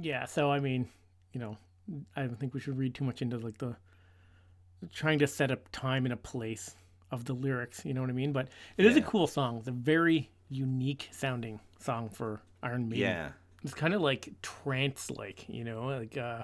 yeah, 0.00 0.26
so 0.26 0.50
I 0.50 0.60
mean, 0.60 0.88
you 1.32 1.40
know, 1.40 1.56
I 2.14 2.22
don't 2.22 2.38
think 2.38 2.52
we 2.52 2.60
should 2.60 2.76
read 2.76 2.94
too 2.94 3.04
much 3.04 3.22
into 3.22 3.38
like 3.38 3.58
the 3.58 3.76
trying 4.92 5.18
to 5.20 5.26
set 5.26 5.50
up 5.50 5.60
time 5.72 6.04
and 6.04 6.12
a 6.12 6.16
place 6.16 6.74
of 7.14 7.24
the 7.24 7.32
lyrics, 7.32 7.84
you 7.84 7.94
know 7.94 8.00
what 8.00 8.10
I 8.10 8.14
mean? 8.14 8.32
But 8.32 8.48
it 8.76 8.84
is 8.84 8.96
a 8.96 9.02
cool 9.02 9.26
song. 9.26 9.58
It's 9.58 9.68
a 9.68 9.72
very 9.72 10.30
unique 10.50 11.08
sounding 11.12 11.60
song 11.78 12.08
for 12.10 12.42
Iron 12.62 12.88
Maiden. 12.88 13.02
Yeah. 13.02 13.28
It's 13.62 13.74
kind 13.74 13.94
of 13.94 14.02
like 14.02 14.28
trance 14.42 15.10
like, 15.10 15.48
you 15.48 15.64
know, 15.64 15.86
like 15.86 16.16
uh 16.18 16.42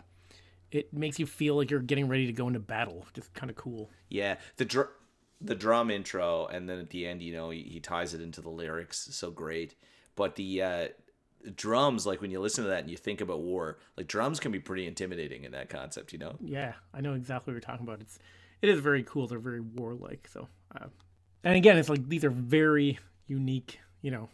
it 0.70 0.92
makes 0.92 1.18
you 1.18 1.26
feel 1.26 1.56
like 1.56 1.70
you're 1.70 1.80
getting 1.80 2.08
ready 2.08 2.26
to 2.26 2.32
go 2.32 2.46
into 2.46 2.60
battle. 2.60 3.04
Just 3.12 3.34
kind 3.34 3.50
of 3.50 3.56
cool. 3.56 3.90
Yeah, 4.08 4.36
the 4.56 4.64
dr- 4.64 4.90
the 5.40 5.54
drum 5.54 5.90
intro, 5.90 6.46
and 6.46 6.68
then 6.68 6.78
at 6.78 6.90
the 6.90 7.06
end, 7.06 7.22
you 7.22 7.32
know, 7.32 7.50
he, 7.50 7.62
he 7.62 7.80
ties 7.80 8.14
it 8.14 8.20
into 8.20 8.40
the 8.40 8.50
lyrics. 8.50 9.08
So 9.10 9.30
great. 9.30 9.74
But 10.14 10.36
the 10.36 10.62
uh, 10.62 10.88
drums, 11.56 12.06
like 12.06 12.20
when 12.20 12.30
you 12.30 12.40
listen 12.40 12.64
to 12.64 12.70
that 12.70 12.82
and 12.82 12.90
you 12.90 12.96
think 12.96 13.20
about 13.20 13.40
war, 13.40 13.78
like 13.96 14.06
drums 14.06 14.38
can 14.38 14.52
be 14.52 14.60
pretty 14.60 14.86
intimidating 14.86 15.44
in 15.44 15.52
that 15.52 15.68
concept. 15.68 16.12
You 16.12 16.18
know. 16.18 16.36
Yeah, 16.40 16.74
I 16.94 17.00
know 17.00 17.14
exactly 17.14 17.52
what 17.52 17.54
you're 17.54 17.60
talking 17.60 17.86
about. 17.86 18.00
It's 18.00 18.18
it 18.62 18.68
is 18.68 18.80
very 18.80 19.02
cool. 19.02 19.26
They're 19.26 19.38
very 19.38 19.60
warlike. 19.60 20.28
So, 20.32 20.48
uh, 20.74 20.86
and 21.42 21.56
again, 21.56 21.78
it's 21.78 21.88
like 21.88 22.08
these 22.08 22.24
are 22.24 22.30
very 22.30 22.98
unique, 23.26 23.80
you 24.02 24.10
know, 24.10 24.28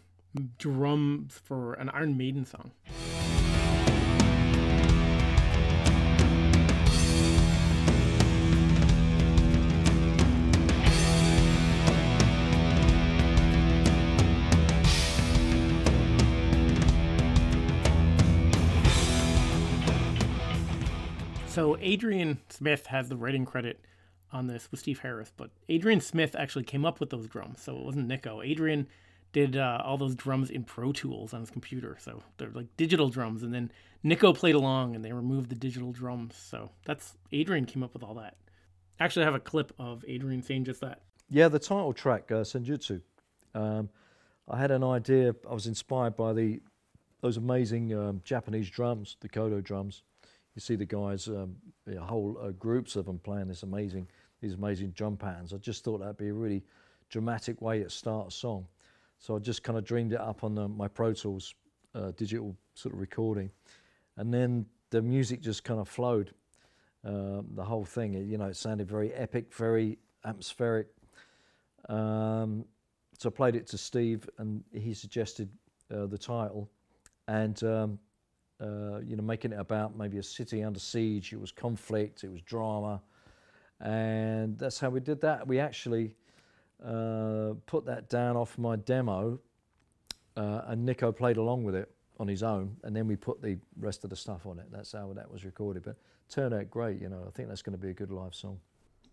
drums 0.57 1.39
for 1.43 1.73
an 1.75 1.89
Iron 1.89 2.17
Maiden 2.17 2.45
song. 2.45 2.71
So 21.47 21.75
Adrian 21.81 22.37
Smith 22.49 22.85
has 22.85 23.09
the 23.09 23.17
writing 23.17 23.43
credit 23.43 23.79
on 24.31 24.47
this 24.47 24.69
with 24.71 24.79
Steve 24.79 24.99
Harris, 24.99 25.31
but 25.35 25.51
Adrian 25.69 26.01
Smith 26.01 26.35
actually 26.37 26.63
came 26.63 26.85
up 26.85 26.99
with 26.99 27.09
those 27.09 27.27
drums, 27.27 27.61
so 27.61 27.77
it 27.77 27.83
wasn't 27.83 28.07
Nicko. 28.07 28.41
Adrian 28.41 28.87
did 29.31 29.55
uh, 29.55 29.81
all 29.83 29.97
those 29.97 30.15
drums 30.15 30.49
in 30.49 30.63
Pro 30.63 30.91
Tools 30.91 31.33
on 31.33 31.41
his 31.41 31.49
computer, 31.49 31.97
so 31.99 32.21
they're 32.37 32.49
like 32.49 32.67
digital 32.77 33.09
drums, 33.09 33.43
and 33.43 33.53
then 33.53 33.71
Nicko 34.03 34.33
played 34.33 34.55
along 34.55 34.95
and 34.95 35.03
they 35.03 35.11
removed 35.11 35.49
the 35.49 35.55
digital 35.55 35.91
drums. 35.91 36.35
So 36.35 36.71
that's 36.85 37.17
Adrian 37.31 37.65
came 37.65 37.83
up 37.83 37.93
with 37.93 38.03
all 38.03 38.15
that. 38.15 38.35
Actually, 38.99 39.23
I 39.23 39.25
have 39.25 39.35
a 39.35 39.39
clip 39.39 39.73
of 39.79 40.03
Adrian 40.07 40.41
saying 40.41 40.65
just 40.65 40.81
that. 40.81 41.01
Yeah, 41.29 41.49
the 41.49 41.59
title 41.59 41.93
track, 41.93 42.31
uh, 42.31 42.41
Senjutsu. 42.41 43.01
Um, 43.53 43.89
I 44.49 44.57
had 44.57 44.71
an 44.71 44.83
idea. 44.83 45.35
I 45.49 45.53
was 45.53 45.67
inspired 45.67 46.15
by 46.15 46.33
the 46.33 46.61
those 47.21 47.37
amazing 47.37 47.93
um, 47.93 48.21
Japanese 48.23 48.69
drums, 48.69 49.17
the 49.19 49.29
Kodo 49.29 49.61
drums. 49.61 50.03
You 50.57 50.61
see 50.61 50.75
the 50.75 50.87
guys, 50.87 51.27
um, 51.27 51.55
you 51.85 51.93
know, 51.93 52.01
whole 52.01 52.35
uh, 52.41 52.49
groups 52.49 52.95
of 52.95 53.05
them 53.05 53.19
playing 53.19 53.47
this 53.47 53.61
amazing, 53.61 54.07
these 54.41 54.55
amazing 54.55 54.89
drum 54.89 55.15
patterns. 55.15 55.53
I 55.53 55.57
just 55.57 55.83
thought 55.83 55.99
that'd 55.99 56.17
be 56.17 56.29
a 56.29 56.33
really 56.33 56.63
dramatic 57.11 57.61
way 57.61 57.83
to 57.83 57.91
start 57.91 58.29
a 58.29 58.31
song. 58.31 58.65
So 59.19 59.35
I 59.35 59.39
just 59.39 59.61
kind 59.61 59.77
of 59.77 59.85
dreamed 59.85 60.13
it 60.13 60.19
up 60.19 60.43
on 60.43 60.55
the, 60.55 60.67
my 60.67 60.87
Pro 60.87 61.13
Tools 61.13 61.53
uh, 61.93 62.11
digital 62.17 62.55
sort 62.73 62.95
of 62.95 62.99
recording, 62.99 63.51
and 64.15 64.33
then 64.33 64.65
the 64.89 64.99
music 64.99 65.41
just 65.41 65.63
kind 65.63 65.79
of 65.79 65.87
flowed. 65.87 66.33
Uh, 67.05 67.43
the 67.53 67.63
whole 67.63 67.85
thing, 67.85 68.15
it- 68.15 68.25
you 68.25 68.39
know, 68.39 68.45
it 68.47 68.55
sounded 68.55 68.89
very 68.89 69.13
epic, 69.13 69.53
very 69.53 69.99
atmospheric. 70.25 70.87
Um, 71.87 72.65
so 73.15 73.29
I 73.29 73.31
played 73.31 73.55
it 73.55 73.67
to 73.67 73.77
Steve, 73.77 74.27
and 74.39 74.63
he 74.73 74.95
suggested 74.95 75.49
uh, 75.93 76.07
the 76.07 76.17
title, 76.17 76.67
and 77.27 77.63
um, 77.63 77.99
uh, 78.61 78.99
you 79.05 79.15
know, 79.15 79.23
making 79.23 79.51
it 79.51 79.59
about 79.59 79.97
maybe 79.97 80.17
a 80.17 80.23
city 80.23 80.63
under 80.63 80.79
siege. 80.79 81.33
It 81.33 81.39
was 81.39 81.51
conflict, 81.51 82.23
it 82.23 82.31
was 82.31 82.41
drama, 82.41 83.01
and 83.79 84.57
that's 84.57 84.79
how 84.79 84.89
we 84.89 84.99
did 84.99 85.21
that. 85.21 85.47
We 85.47 85.59
actually 85.59 86.15
uh, 86.83 87.53
put 87.65 87.85
that 87.85 88.09
down 88.09 88.35
off 88.35 88.57
my 88.57 88.75
demo, 88.75 89.39
uh, 90.35 90.61
and 90.67 90.85
Nicko 90.85 91.11
played 91.11 91.37
along 91.37 91.63
with 91.63 91.75
it 91.75 91.91
on 92.19 92.27
his 92.27 92.43
own, 92.43 92.77
and 92.83 92.95
then 92.95 93.07
we 93.07 93.15
put 93.15 93.41
the 93.41 93.57
rest 93.79 94.03
of 94.03 94.09
the 94.09 94.15
stuff 94.15 94.45
on 94.45 94.59
it. 94.59 94.65
That's 94.71 94.91
how 94.91 95.13
that 95.13 95.31
was 95.31 95.45
recorded, 95.45 95.83
but 95.83 95.97
turned 96.29 96.53
out 96.53 96.69
great. 96.69 96.99
You 97.01 97.09
know, 97.09 97.23
I 97.27 97.31
think 97.31 97.49
that's 97.49 97.61
going 97.61 97.77
to 97.77 97.81
be 97.81 97.89
a 97.89 97.93
good 97.93 98.11
live 98.11 98.33
song. 98.33 98.59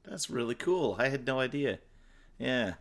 That's 0.04 0.28
really 0.28 0.54
cool. 0.54 0.96
I 0.98 1.08
had 1.08 1.26
no 1.26 1.40
idea. 1.40 1.78
Yeah. 2.38 2.74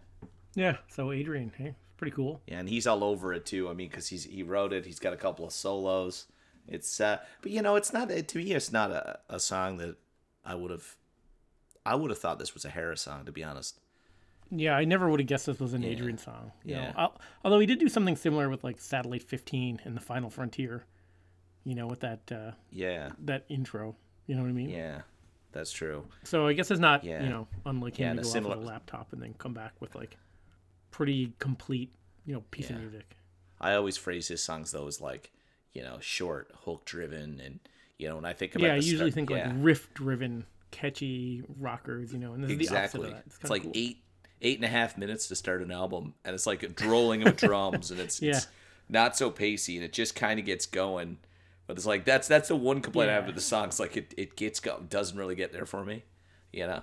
Yeah, 0.56 0.78
so 0.88 1.12
Adrian, 1.12 1.52
hey, 1.58 1.76
pretty 1.98 2.12
cool. 2.12 2.42
Yeah, 2.48 2.60
and 2.60 2.70
he's 2.70 2.86
all 2.86 3.04
over 3.04 3.34
it 3.34 3.46
too. 3.46 3.70
I 3.70 3.74
mean, 3.74 3.90
because 3.90 4.08
he's 4.08 4.24
he 4.24 4.44
wrote 4.44 4.72
it. 4.72 4.86
He's 4.86 5.00
got 5.00 5.14
a 5.14 5.18
couple 5.18 5.46
of 5.46 5.52
solos. 5.52 6.28
It's 6.68 7.00
uh, 7.02 7.18
but 7.42 7.52
you 7.52 7.62
know, 7.62 7.76
it's 7.76 7.92
not 7.94 8.10
to 8.10 8.38
me. 8.38 8.52
It's 8.54 8.72
not 8.72 8.92
a, 8.92 9.20
a 9.30 9.40
song 9.40 9.78
that 9.78 9.96
I 10.46 10.56
would 10.56 10.72
have. 10.72 10.96
I 11.86 11.96
would 11.96 12.10
have 12.12 12.20
thought 12.20 12.40
this 12.40 12.54
was 12.54 12.64
a 12.64 12.70
Harris 12.70 13.02
song, 13.02 13.26
to 13.26 13.32
be 13.32 13.44
honest. 13.44 13.80
Yeah, 14.50 14.76
I 14.78 14.86
never 14.86 15.10
would 15.10 15.20
have 15.20 15.28
guessed 15.28 15.48
this 15.48 15.60
was 15.60 15.74
an 15.74 15.82
Yeah. 15.84 15.90
Adrian 15.90 16.18
song. 16.18 16.52
you 16.64 16.76
know. 16.76 16.82
Yeah. 16.82 16.94
Al- 16.96 17.20
although 17.44 17.60
he 17.60 17.66
did 17.66 17.80
do 17.80 17.90
something 17.90 18.16
similar 18.16 18.50
with 18.50 18.64
like 18.64 18.80
Satellite 18.80 19.24
15 19.24 19.82
and 19.84 19.96
the 19.96 20.00
Final 20.02 20.30
Frontier, 20.30 20.86
you 21.66 21.76
know, 21.76 21.88
with 21.88 22.02
that 22.02 22.32
uh, 22.32 22.52
Yeah, 22.72 23.10
that 23.26 23.46
intro. 23.50 23.96
You 24.28 24.36
know 24.36 24.44
what 24.44 24.50
I 24.50 24.54
mean? 24.54 24.70
yeah, 24.70 25.02
that's 25.52 25.72
true. 25.74 26.06
So 26.24 26.48
I 26.48 26.54
guess 26.54 26.72
it's 26.72 26.80
not, 26.80 27.04
Yeah. 27.04 27.24
you 27.24 27.30
know, 27.30 27.48
unlike 27.66 27.98
him 27.98 28.12
and 28.12 28.20
to 28.20 28.24
go 28.24 28.30
off 28.30 28.34
similar- 28.34 28.58
with 28.58 28.66
a 28.66 28.70
laptop 28.70 29.12
and 29.12 29.22
then 29.22 29.34
come 29.34 29.54
back 29.54 29.74
with 29.82 29.96
like 29.96 30.18
pretty 30.92 31.34
complete, 31.40 31.92
you 32.26 32.34
know, 32.34 32.44
piece 32.52 32.70
Yeah. 32.70 32.76
of 32.78 32.82
music. 32.84 33.18
I 33.60 33.74
always 33.74 33.98
phrase 33.98 34.28
his 34.30 34.42
songs 34.44 34.72
though 34.72 34.88
as 34.88 35.02
like, 35.02 35.32
you 35.74 35.82
know, 35.84 35.98
short, 36.00 36.52
hook 36.66 36.86
driven, 36.86 37.40
and 37.40 37.60
you 37.98 38.08
know, 38.10 38.16
when 38.16 38.26
I 38.26 38.34
think 38.34 38.56
about 38.56 38.66
Yeah, 38.68 38.74
I 38.74 38.76
usually 38.78 38.98
start- 39.12 39.14
think 39.14 39.30
yeah, 39.30 39.48
like 39.48 39.56
riff 39.60 39.94
driven, 39.94 40.46
catchy 40.72 41.44
rockers, 41.60 42.12
you 42.14 42.20
know, 42.20 42.34
and 42.34 42.44
this 42.44 42.52
is 42.52 42.70
the 42.70 42.78
opposite 42.78 43.02
of 43.02 43.04
that. 43.12 43.24
It's, 43.26 43.28
It's, 43.28 43.38
kinda 43.38 43.52
like 43.54 43.64
cool. 43.64 43.72
eight 43.76 43.98
eight 44.42 44.58
and 44.58 44.66
a 44.66 44.70
half 44.70 44.98
minutes 44.98 45.30
to 45.30 45.36
start 45.36 45.62
an 45.62 45.72
album, 45.72 46.14
and 46.26 46.34
it's 46.34 46.46
like 46.46 46.64
a 46.64 46.68
drolling 46.68 47.26
of 47.26 47.36
drums, 47.38 47.92
and 47.92 48.00
it's, 48.02 48.22
Yeah. 48.22 48.32
it's 48.38 48.48
not 48.90 49.16
so 49.16 49.30
pacey, 49.32 49.78
and 49.78 49.86
it 49.86 49.94
just 49.94 50.16
kind 50.16 50.38
of 50.40 50.46
gets 50.46 50.66
going. 50.66 51.18
But 51.66 51.78
it's 51.78 51.86
like 51.86 52.04
that's 52.04 52.28
that's 52.28 52.50
the 52.50 52.56
one 52.58 52.82
complaint 52.82 53.10
I 53.10 53.14
have 53.14 53.26
with 53.26 53.36
the 53.36 53.42
song. 53.42 53.68
It's 53.68 53.80
like 53.80 53.96
it, 53.96 54.14
it 54.18 54.36
gets 54.36 54.60
go 54.60 54.84
doesn't 54.90 55.18
really 55.18 55.36
get 55.36 55.54
there 55.54 55.66
for 55.66 55.86
me, 55.86 56.04
you 56.52 56.68
know. 56.68 56.82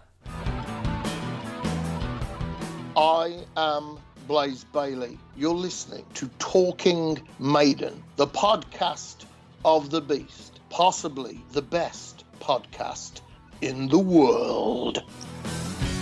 I 2.96 3.44
am 3.57 3.98
Blaze 4.30 4.62
Bayley. 4.62 5.18
You're 5.36 5.52
listening 5.52 6.04
to 6.14 6.30
Talking 6.38 7.20
Maiden, 7.40 8.00
the 8.14 8.28
podcast 8.28 9.24
of 9.64 9.90
the 9.90 10.00
Beast, 10.00 10.60
possibly 10.70 11.42
the 11.50 11.62
best 11.62 12.22
podcast 12.38 13.22
in 13.60 13.88
the 13.88 13.98
world. 13.98 15.02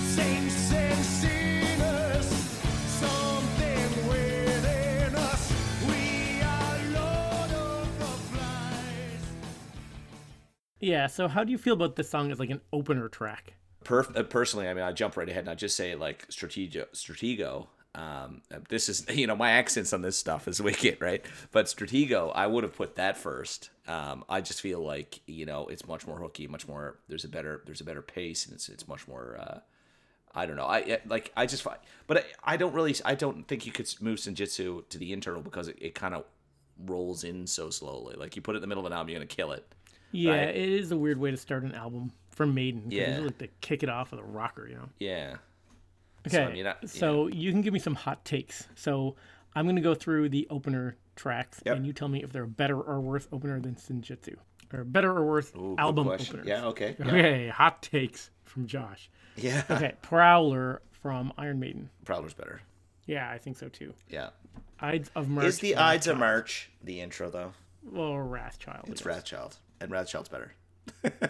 Saints 0.02 0.70
and 0.74 1.04
sinners, 1.06 2.26
something 3.00 4.08
within 4.10 5.14
us. 5.14 5.52
We 5.88 6.42
are 6.42 6.78
Lord 6.92 7.50
of 7.50 7.98
the 7.98 8.36
Flies. 8.36 9.24
Yeah, 10.80 11.06
so 11.06 11.28
how 11.28 11.44
do 11.44 11.50
you 11.50 11.56
feel 11.56 11.72
about 11.72 11.96
this 11.96 12.10
song 12.10 12.30
as 12.30 12.38
like 12.38 12.50
an 12.50 12.60
opener 12.74 13.08
track? 13.08 13.54
Perf- 13.86 14.14
uh, 14.14 14.22
personally, 14.22 14.68
I 14.68 14.74
mean, 14.74 14.84
I 14.84 14.92
jump 14.92 15.16
right 15.16 15.30
ahead 15.30 15.44
and 15.44 15.50
I 15.50 15.54
just 15.54 15.76
say 15.76 15.94
like 15.94 16.28
Stratego. 16.28 16.84
Stratego. 16.92 17.68
Um, 17.98 18.42
this 18.68 18.88
is 18.88 19.04
you 19.12 19.26
know 19.26 19.34
my 19.37 19.50
accents 19.50 19.92
on 19.92 20.02
this 20.02 20.16
stuff 20.16 20.46
is 20.48 20.62
wicked, 20.68 21.00
right? 21.00 21.24
But 21.50 21.66
Stratego, 21.66 22.32
I 22.34 22.46
would 22.46 22.64
have 22.64 22.76
put 22.76 22.94
that 22.96 23.16
first. 23.16 23.70
Um, 23.87 24.24
I 24.28 24.40
just 24.40 24.61
feel 24.61 24.80
like 24.80 25.20
you 25.26 25.46
know 25.46 25.66
it's 25.66 25.87
much 25.87 26.06
more 26.06 26.18
hooky, 26.18 26.46
much 26.46 26.68
more. 26.68 26.98
There's 27.08 27.24
a 27.24 27.28
better 27.28 27.62
there's 27.66 27.80
a 27.80 27.84
better 27.84 28.02
pace, 28.02 28.46
and 28.46 28.54
it's 28.54 28.68
it's 28.68 28.87
much 28.87 29.08
more. 29.08 29.38
Uh, 29.40 29.58
I 30.34 30.46
don't 30.46 30.56
know. 30.56 30.66
I 30.66 31.00
like 31.06 31.32
I 31.37 31.46
just 31.46 31.66
but 32.06 32.18
I, 32.18 32.52
I 32.52 32.56
don't 32.56 32.72
really 32.74 32.94
I 33.04 33.14
don't 33.14 33.48
think 33.48 33.66
you 33.66 33.72
could 33.72 33.92
move 34.00 34.18
Senjutsu 34.18 34.88
to 34.88 34.98
the 34.98 35.12
internal 35.12 35.40
because 35.42 35.68
it, 35.68 35.78
it 35.80 35.94
kind 35.94 36.14
of 36.14 36.24
rolls 36.84 37.24
in 37.24 37.46
so 37.46 37.70
slowly. 37.70 38.14
Like 38.16 38.37
you 38.37 38.42
put 38.42 38.54
it 38.54 38.58
in 38.58 38.61
the 38.61 38.68
middle 38.68 38.87
of 38.87 38.92
an 38.92 38.96
album, 38.96 39.08
you're 39.11 39.18
gonna 39.18 39.26
kill 39.26 39.52
it. 39.52 39.66
Yeah, 40.12 40.32
Right. 40.32 40.48
it 40.56 40.68
is 40.68 40.92
a 40.92 40.96
weird 40.96 41.18
way 41.18 41.30
to 41.30 41.37
start 41.37 41.64
an 41.64 41.74
album 41.74 42.12
from 42.30 42.54
Maiden. 42.54 42.84
Yeah. 42.90 43.08
Usually 43.08 43.26
like 43.26 43.38
to 43.38 43.48
kick 43.61 43.82
it 43.82 43.88
off 43.88 44.11
with 44.12 44.20
a 44.20 44.24
rocker, 44.24 44.68
you 44.68 44.76
know. 44.76 44.88
Yeah. 44.98 45.37
Okay, 46.26 46.44
I 46.44 46.52
mean, 46.52 46.66
I- 46.66 46.74
so 46.87 47.26
you 47.28 47.50
can 47.52 47.61
give 47.62 47.72
me 47.72 47.78
some 47.78 47.94
hot 47.94 48.24
takes. 48.24 48.66
So 48.74 49.16
I'm 49.54 49.64
going 49.66 49.76
to 49.76 49.83
go 49.83 49.94
through 49.94 50.28
the 50.31 50.46
opener 50.50 50.96
tracks, 51.16 51.61
Yep. 51.64 51.76
and 51.76 51.87
you 51.87 51.92
tell 51.92 52.09
me 52.09 52.22
if 52.22 52.33
they're 52.33 52.42
a 52.44 52.48
better 52.48 52.81
or 52.81 53.00
worse 53.00 53.26
opener 53.33 53.61
than 53.61 53.74
Senjutsu, 53.76 54.37
or 54.72 54.85
better 54.85 55.11
or 55.11 55.26
worse 55.26 55.52
Ooh, 55.57 55.74
album 55.78 56.09
openers. 56.09 56.46
Yeah. 56.46 56.66
Okay. 56.66 56.96
Yeah. 56.98 57.07
Okay, 57.07 57.48
hot 57.48 57.83
takes 57.83 58.31
from 58.44 58.66
Josh. 58.66 59.11
Yeah. 59.37 59.62
Okay, 59.70 59.94
Prowler 60.02 60.83
from 60.90 61.33
Iron 61.38 61.61
Maiden. 61.61 61.90
Prowler's 62.04 62.35
better. 62.35 62.61
Yeah, 63.07 63.31
I 63.31 63.38
think 63.38 63.57
so 63.57 63.68
too. 63.68 63.94
Yeah. 64.09 64.31
Ides 64.81 65.11
of 65.16 65.28
March. 65.28 65.46
Is 65.46 65.59
the. 65.61 65.76
Ides 65.76 66.07
of 66.07 66.18
March 66.18 66.70
the 66.85 67.00
intro 67.00 67.31
though? 67.31 67.52
Well, 67.83 68.12
Wrathchild. 68.12 68.88
It's. 68.90 69.02
Wrathchild, 69.02 69.57
and 69.81 69.90
Wrathchild's 69.90 70.28
better. 70.28 70.52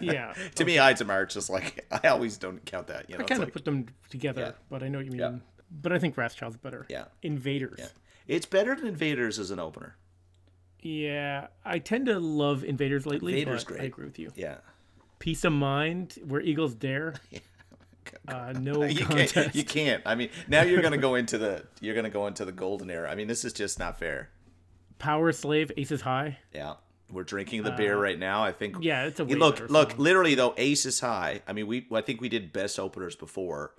Yeah. 0.01 0.35
To 0.57 0.65
me, 0.65 0.79
Ides 0.79 1.01
of 1.01 1.07
March 1.07 1.37
is 1.37 1.49
like 1.51 1.87
I 1.91 2.09
always 2.09 2.37
don't 2.37 2.65
count 2.65 2.87
that. 2.89 3.09
You 3.11 3.17
know, 3.19 3.25
I 3.25 3.27
kind 3.27 3.41
of 3.43 3.47
like, 3.49 3.53
put 3.53 3.65
them 3.65 3.87
together, 4.11 4.41
Yeah. 4.41 4.53
but 4.71 4.83
I 4.83 4.89
know 4.89 4.99
what 4.99 5.05
you 5.07 5.13
mean. 5.13 5.21
Yeah. 5.21 5.35
But 5.71 5.93
I 5.93 5.99
think 5.99 6.17
Wrathchild's 6.17 6.57
better. 6.57 6.87
Yeah. 6.89 7.05
Invaders. 7.23 7.77
yeah. 7.79 7.89
It's 8.27 8.47
better 8.47 8.75
than 8.75 8.87
Invaders 8.87 9.39
as 9.39 9.51
an 9.51 9.59
opener. 9.59 9.97
Yeah, 10.81 11.49
I 11.65 11.79
tend 11.81 12.07
to 12.07 12.21
love 12.21 12.63
Invaders 12.65 13.05
lately, 13.07 13.41
Invaders 13.41 13.65
but 13.65 13.81
I 13.81 13.85
agree 13.85 14.05
with 14.05 14.19
you. 14.19 14.31
Yeah. 14.37 14.59
Piece 15.19 15.45
of 15.45 15.53
Mind, 15.53 16.19
where 16.27 16.41
Eagles 16.41 16.75
dare. 16.75 17.15
Uh, 18.27 18.55
no 18.59 18.83
You 18.87 19.05
contest. 19.05 19.35
can't. 19.35 19.55
You 19.55 19.65
can't. 19.65 20.03
I 20.07 20.15
mean, 20.15 20.31
now 20.49 20.63
you're 20.63 20.81
gonna 20.81 20.97
go 20.97 21.15
into 21.15 21.37
the 21.37 21.65
you're 21.83 21.95
gonna 21.95 22.09
go 22.09 22.27
into 22.27 22.47
the 22.47 22.53
golden 22.53 22.91
era. 22.91 23.11
I 23.11 23.15
mean, 23.15 23.27
this 23.29 23.45
is 23.45 23.53
just 23.53 23.79
not 23.79 23.99
fair. 23.99 24.31
Powerslave, 24.99 25.71
Aces 25.77 26.01
High. 26.01 26.39
Yeah. 26.55 26.75
We're 27.11 27.25
drinking 27.25 27.63
the 27.63 27.71
beer 27.73 27.97
right 27.99 28.19
now. 28.19 28.45
I 28.45 28.53
think. 28.53 28.77
Uh, 28.77 28.81
yeah, 28.83 29.05
it's 29.07 29.19
a 29.21 29.25
Yeah, 29.25 29.37
look. 29.37 29.71
Look. 29.71 29.99
Literally 29.99 30.35
though, 30.35 30.55
Aces 30.57 31.01
High. 31.01 31.43
I 31.47 31.53
mean, 31.53 31.67
we. 31.67 31.87
I 31.93 32.01
think 32.03 32.21
we 32.21 32.29
did 32.29 32.53
best 32.53 32.79
openers 32.79 33.17
before, 33.17 33.75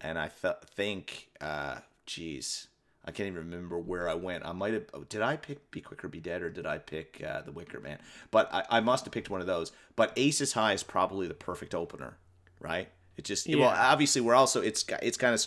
and 0.00 0.18
I 0.18 0.28
th- 0.28 0.56
think. 0.74 1.28
uh 1.40 1.76
Jeez, 2.06 2.68
I 3.04 3.10
can't 3.10 3.26
even 3.26 3.40
remember 3.50 3.78
where 3.78 4.08
I 4.08 4.14
went. 4.14 4.46
I 4.46 4.52
might 4.52 4.72
have. 4.72 4.84
oh, 4.94 5.04
Did 5.04 5.20
I 5.20 5.36
pick 5.36 5.70
Be 5.70 5.82
Quick 5.82 6.02
or 6.02 6.08
Be 6.08 6.20
Dead, 6.20 6.40
or 6.40 6.48
did 6.48 6.64
I 6.66 6.78
pick 6.78 7.22
uh, 7.22 7.42
The 7.42 7.52
Wicker 7.52 7.80
Man? 7.80 7.98
But 8.30 8.48
I, 8.54 8.64
I 8.70 8.80
must 8.80 9.04
have 9.04 9.12
picked 9.12 9.28
one 9.28 9.42
of 9.42 9.46
those. 9.46 9.72
But 9.94 10.12
Aces 10.16 10.54
High 10.54 10.72
is 10.72 10.82
probably 10.82 11.26
the 11.26 11.34
perfect 11.34 11.74
opener, 11.74 12.16
right? 12.60 12.88
It 13.18 13.24
just. 13.26 13.46
Well, 13.46 13.64
obviously, 13.68 14.22
we're 14.22 14.34
also. 14.34 14.62
It's 14.62 14.84
it's 15.02 15.18
kind 15.18 15.34
of 15.34 15.44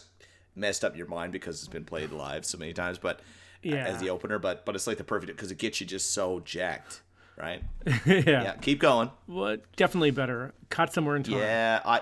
messed 0.55 0.83
up 0.83 0.95
your 0.95 1.07
mind 1.07 1.31
because 1.31 1.59
it's 1.59 1.67
been 1.67 1.85
played 1.85 2.11
live 2.11 2.45
so 2.45 2.57
many 2.57 2.73
times, 2.73 2.97
but. 2.97 3.21
Yeah. 3.63 3.85
As 3.85 3.99
the 3.99 4.09
opener, 4.09 4.39
but 4.39 4.65
but 4.65 4.73
it's 4.73 4.87
like 4.87 4.97
the 4.97 5.03
perfect 5.03 5.31
because 5.35 5.51
it 5.51 5.59
gets 5.59 5.79
you 5.79 5.85
just 5.85 6.15
so 6.15 6.39
jacked, 6.39 7.01
right? 7.41 7.63
yeah. 8.05 8.21
Yeah, 8.25 8.53
keep 8.55 8.79
going. 8.79 9.09
Well, 9.27 9.57
definitely 9.75 10.11
better. 10.11 10.53
Caught 10.69 10.93
somewhere 10.93 11.15
in 11.15 11.23
time. 11.23 11.37
Yeah, 11.39 11.81
I, 11.83 12.01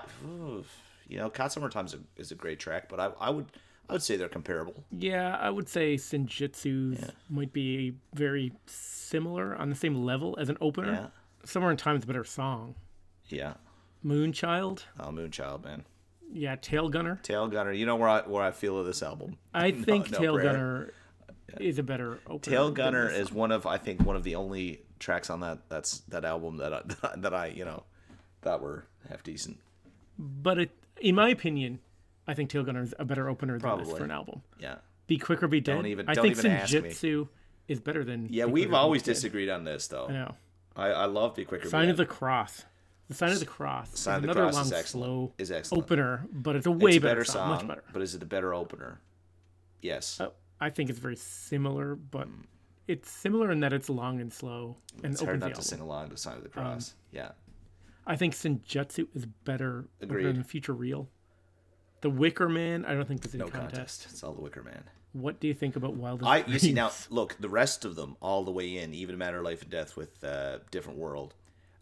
you 1.07 1.17
know, 1.17 1.29
Caught 1.29 1.53
Summer 1.53 1.69
Times 1.69 1.95
is 2.17 2.31
a 2.31 2.35
great 2.35 2.59
track, 2.59 2.89
but 2.89 2.99
I, 2.99 3.11
I 3.19 3.29
would, 3.29 3.45
I 3.89 3.93
would 3.93 4.03
say 4.03 4.17
they're 4.17 4.27
comparable. 4.29 4.83
Yeah, 4.91 5.37
I 5.39 5.49
would 5.49 5.69
say 5.69 5.95
Senjutsu's 5.95 7.11
might 7.29 7.53
be 7.53 7.95
very 8.13 8.51
similar 8.65 9.55
on 9.55 9.69
the 9.69 9.75
same 9.75 10.03
level 10.05 10.37
as 10.39 10.49
an 10.49 10.57
opener. 10.61 10.91
Yeah. 10.91 11.07
Somewhere 11.45 11.71
in 11.71 11.77
Time 11.77 11.95
is 11.95 12.03
a 12.03 12.07
better 12.07 12.25
song. 12.25 12.75
Yeah. 13.29 13.53
Moonchild. 14.05 14.83
Oh, 14.99 15.05
Moonchild, 15.09 15.63
man. 15.63 15.85
Yeah, 16.31 16.55
Tail 16.57 16.89
Gunner. 16.89 17.19
Tail 17.23 17.47
Gunner. 17.47 17.71
You 17.71 17.85
know 17.85 17.95
where 17.95 18.09
I 18.09 18.21
where 18.21 18.43
I 18.43 18.51
feel 18.51 18.77
of 18.77 18.85
this 18.85 19.01
album. 19.01 19.37
I 19.53 19.71
No- 19.71 19.83
think 19.83 20.11
no 20.11 20.19
Tail 20.19 20.33
prayer. 20.35 20.51
Gunner 20.53 20.93
is 21.59 21.79
a 21.79 21.83
better 21.83 22.19
opener. 22.27 22.39
Tail 22.55 22.71
Gunner 22.71 23.09
is 23.09 23.31
one 23.31 23.51
of 23.51 23.65
I 23.65 23.77
think 23.77 24.05
one 24.05 24.15
of 24.15 24.23
the 24.23 24.35
only 24.35 24.83
tracks 24.99 25.29
on 25.29 25.39
that 25.39 25.59
that's 25.69 25.99
that 26.09 26.25
album 26.25 26.57
that 26.57 26.73
I, 26.73 26.81
that 27.17 27.33
I 27.33 27.47
you 27.47 27.65
know 27.65 27.83
thought 28.41 28.61
were 28.61 28.85
half 29.09 29.23
decent. 29.23 29.57
But 30.17 30.59
it, 30.59 30.71
in 30.99 31.15
my 31.15 31.29
opinion, 31.29 31.79
I 32.27 32.33
think 32.33 32.49
Tail 32.49 32.63
Gunner 32.63 32.83
is 32.83 32.93
a 32.99 33.05
better 33.05 33.29
opener 33.29 33.57
than 33.57 33.77
this 33.79 33.89
for 33.91 34.03
an 34.03 34.11
album. 34.11 34.41
Yeah. 34.59 34.75
Be 35.07 35.17
Quick 35.17 35.41
or 35.41 35.47
Be 35.47 35.59
Dead. 35.61 35.75
Don't 35.75 35.85
even- 35.87 36.07
I 36.09 36.13
don't 36.13 36.23
think 36.25 36.37
even. 36.37 36.51
Senjutsu 36.51 37.27
is 37.67 37.79
better 37.79 38.03
than. 38.03 38.27
Yeah, 38.29 38.45
Be 38.45 38.51
we've 38.51 38.69
Be 38.69 38.75
always 38.75 39.01
disagreed 39.01 39.49
on 39.49 39.63
this 39.63 39.87
though. 39.87 40.07
I 40.07 40.11
know. 40.11 40.35
I, 40.75 40.87
I 40.89 41.05
love 41.05 41.35
Be 41.35 41.45
Quicker. 41.45 41.63
Be 41.63 41.69
Sign 41.69 41.89
of 41.89 41.97
the 41.97 42.05
Cross. 42.05 42.65
The 43.07 43.15
Sign 43.15 43.31
of 43.31 43.39
the 43.39 43.45
Cross. 43.45 43.97
Sign 43.99 44.17
of 44.17 44.21
the 44.27 44.33
Cross 44.33 44.53
long, 44.53 44.65
is 44.65 44.71
excellent. 44.73 45.05
slow 45.05 45.33
Is 45.39 45.51
excellent. 45.51 45.83
opener, 45.83 46.27
but 46.31 46.55
it's 46.55 46.67
a 46.67 46.71
way 46.71 46.91
it's 46.91 46.97
a 46.97 47.01
better, 47.01 47.21
better 47.21 47.25
song, 47.25 47.49
much 47.49 47.67
better. 47.67 47.83
but 47.91 48.01
is 48.03 48.13
it 48.13 48.21
a 48.21 48.25
better 48.27 48.53
opener? 48.53 49.01
Yes. 49.81 50.19
Uh, 50.21 50.29
I 50.61 50.69
think 50.69 50.89
it's 50.91 50.99
very 50.99 51.15
similar, 51.15 51.95
but 51.95 52.27
it's 52.89 53.09
similar 53.11 53.51
in 53.51 53.59
that 53.59 53.71
it's 53.71 53.89
long 53.89 54.19
and 54.19 54.33
slow 54.33 54.75
and 55.03 55.13
it's 55.13 55.21
hard 55.21 55.39
not 55.39 55.53
to 55.53 55.61
sing 55.61 55.79
along 55.79 56.09
to 56.09 56.17
Sign 56.17 56.37
of 56.37 56.43
the 56.43 56.49
Cross. 56.49 56.95
yeah. 57.11 57.29
I 58.07 58.15
think 58.15 58.33
Senjutsu 58.33 59.07
is 59.13 59.27
better 59.45 59.85
Agreed. 60.01 60.25
than 60.25 60.43
Futureal. 60.43 61.07
The 62.01 62.09
Wicker 62.09 62.49
Man, 62.49 62.83
I 62.83 62.95
don't 62.95 63.07
think 63.07 63.23
is 63.23 63.33
in 63.35 63.39
No 63.39 63.47
contest. 63.47 63.71
contest. 63.75 64.07
It's 64.09 64.23
all 64.23 64.33
the 64.33 64.41
Wicker 64.41 64.63
Man. 64.63 64.83
What 65.13 65.39
do 65.39 65.47
you 65.47 65.53
think 65.53 65.75
about 65.75 65.93
Wild? 65.93 66.23
I 66.23 66.43
you 66.47 66.57
see 66.57 66.73
now 66.73 66.91
look 67.11 67.35
the 67.39 67.49
rest 67.49 67.85
of 67.85 67.95
them 67.95 68.15
all 68.19 68.43
the 68.43 68.51
way 68.51 68.77
in 68.77 68.93
even 68.95 69.17
Matter 69.17 69.37
of 69.37 69.43
Life 69.43 69.61
and 69.61 69.69
Death 69.69 69.95
with 69.95 70.23
uh, 70.23 70.57
Different 70.71 70.97
World. 70.97 71.35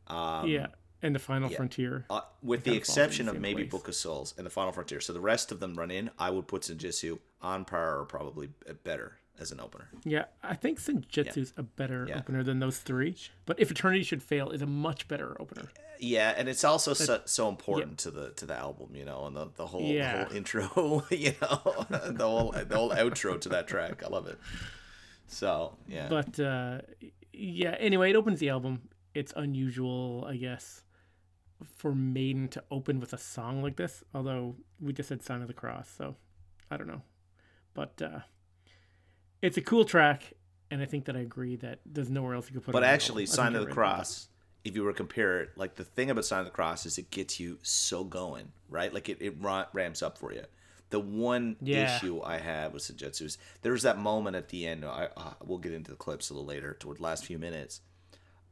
Um, 0.07 0.47
yeah, 0.47 0.67
and 1.01 1.15
the 1.15 1.19
Final 1.19 1.49
Frontier. 1.49 2.05
Uh, 2.09 2.21
with 2.43 2.63
the 2.65 2.71
of 2.71 2.77
exception 2.77 3.29
of 3.29 3.39
maybe 3.39 3.63
place. 3.63 3.71
Book 3.71 3.87
of 3.87 3.95
Souls 3.95 4.33
and 4.37 4.45
the 4.45 4.49
Final 4.49 4.71
Frontier. 4.73 4.99
So 4.99 5.13
the 5.13 5.21
rest 5.21 5.51
of 5.53 5.59
them 5.61 5.75
run 5.75 5.91
in. 5.91 6.09
I 6.19 6.29
would 6.29 6.47
put 6.47 6.63
Senjutsu 6.63 7.19
on 7.41 7.63
par 7.63 7.99
or 7.99 8.05
probably 8.05 8.49
better 8.83 9.17
as 9.39 9.51
an 9.51 9.59
opener. 9.59 9.87
Yeah, 10.03 10.25
I 10.43 10.55
think 10.55 10.79
Senjutsu's 10.79 11.53
a 11.57 11.63
better 11.63 12.05
Yeah. 12.09 12.17
opener 12.19 12.43
than 12.43 12.59
those 12.59 12.79
three. 12.79 13.15
But 13.45 13.59
If 13.59 13.71
Eternity 13.71 14.03
Should 14.03 14.23
Fail 14.23 14.49
is 14.51 14.61
a 14.61 14.65
much 14.65 15.07
better 15.07 15.39
opener. 15.39 15.69
Yeah, 15.99 16.33
and 16.37 16.47
it's 16.47 16.63
also 16.63 16.93
so, 16.93 17.21
so 17.25 17.49
important 17.49 17.97
to 17.99 18.11
the 18.11 18.29
to 18.33 18.45
the 18.45 18.53
album, 18.55 18.95
you 18.95 19.03
know, 19.05 19.25
and 19.25 19.35
the, 19.35 19.49
the 19.55 19.65
whole 19.67 19.81
Yeah. 19.81 20.19
the 20.19 20.25
whole 20.25 20.35
intro, 20.37 21.05
you 21.11 21.33
know, 21.41 21.85
the 21.89 22.27
whole 22.27 22.51
the 22.51 22.75
whole 22.75 22.91
outro 22.91 23.39
to 23.41 23.49
that 23.49 23.67
track. 23.67 24.03
I 24.03 24.07
love 24.07 24.27
it. 24.27 24.37
So 25.27 25.75
yeah, 25.87 26.07
But 26.07 26.39
uh, 26.39 26.81
yeah, 27.33 27.75
anyway, 27.79 28.11
it 28.11 28.15
opens 28.15 28.39
the 28.39 28.49
album. 28.49 28.89
It's 29.13 29.33
unusual, 29.35 30.25
I 30.29 30.35
guess, 30.37 30.83
for 31.75 31.93
Maiden 31.95 32.47
to 32.49 32.63
open 32.69 32.99
with 32.99 33.13
a 33.13 33.17
song 33.17 33.61
like 33.63 33.75
this. 33.77 34.03
Although 34.13 34.55
we 34.79 34.93
just 34.93 35.09
said 35.09 35.23
Sign 35.23 35.41
of 35.41 35.47
the 35.47 35.53
Cross, 35.55 35.89
so 35.97 36.15
I 36.69 36.77
don't 36.77 36.87
know. 36.87 37.01
But 37.73 37.99
uh, 38.01 38.19
it's 39.41 39.57
a 39.57 39.61
cool 39.61 39.85
track, 39.85 40.33
and 40.71 40.81
I 40.81 40.85
think 40.85 41.05
that 41.05 41.15
I 41.15 41.19
agree 41.19 41.55
that 41.57 41.79
there's 41.85 42.09
nowhere 42.09 42.35
else 42.35 42.47
you 42.49 42.53
could 42.55 42.63
put 42.63 42.71
it. 42.71 42.73
but 42.73 42.83
actually, 42.83 43.25
Sign 43.25 43.55
of 43.55 43.65
the 43.65 43.71
Cross. 43.71 44.29
If 44.63 44.75
you 44.75 44.83
were 44.83 44.91
to 44.91 44.97
compare 44.97 45.41
it, 45.41 45.51
like 45.55 45.75
the 45.75 45.85
thing 45.85 46.09
about 46.09 46.25
Sign 46.25 46.39
of 46.39 46.45
the 46.45 46.51
Cross 46.51 46.85
is 46.85 46.97
it 46.97 47.09
gets 47.09 47.39
you 47.39 47.57
so 47.61 48.03
going, 48.03 48.51
right? 48.69 48.93
Like 48.93 49.07
it, 49.07 49.21
it 49.21 49.35
ra- 49.39 49.67
ramps 49.71 50.01
up 50.03 50.17
for 50.17 50.33
you. 50.33 50.43
The 50.89 50.99
one 50.99 51.55
Yeah. 51.61 51.95
issue 51.97 52.21
I 52.21 52.37
have 52.39 52.73
with 52.73 52.83
Senjutsu 52.83 53.21
is 53.23 53.37
there's 53.61 53.83
that 53.83 53.97
moment 53.97 54.35
at 54.35 54.49
the 54.49 54.65
end. 54.67 54.83
I 54.83 55.07
uh, 55.15 55.33
we'll 55.45 55.57
get 55.59 55.71
into 55.73 55.91
the 55.91 55.97
clips 55.97 56.29
a 56.29 56.33
little 56.33 56.45
later 56.47 56.73
toward 56.79 56.97
the 56.97 57.03
last 57.03 57.23
few 57.25 57.37
minutes, 57.37 57.79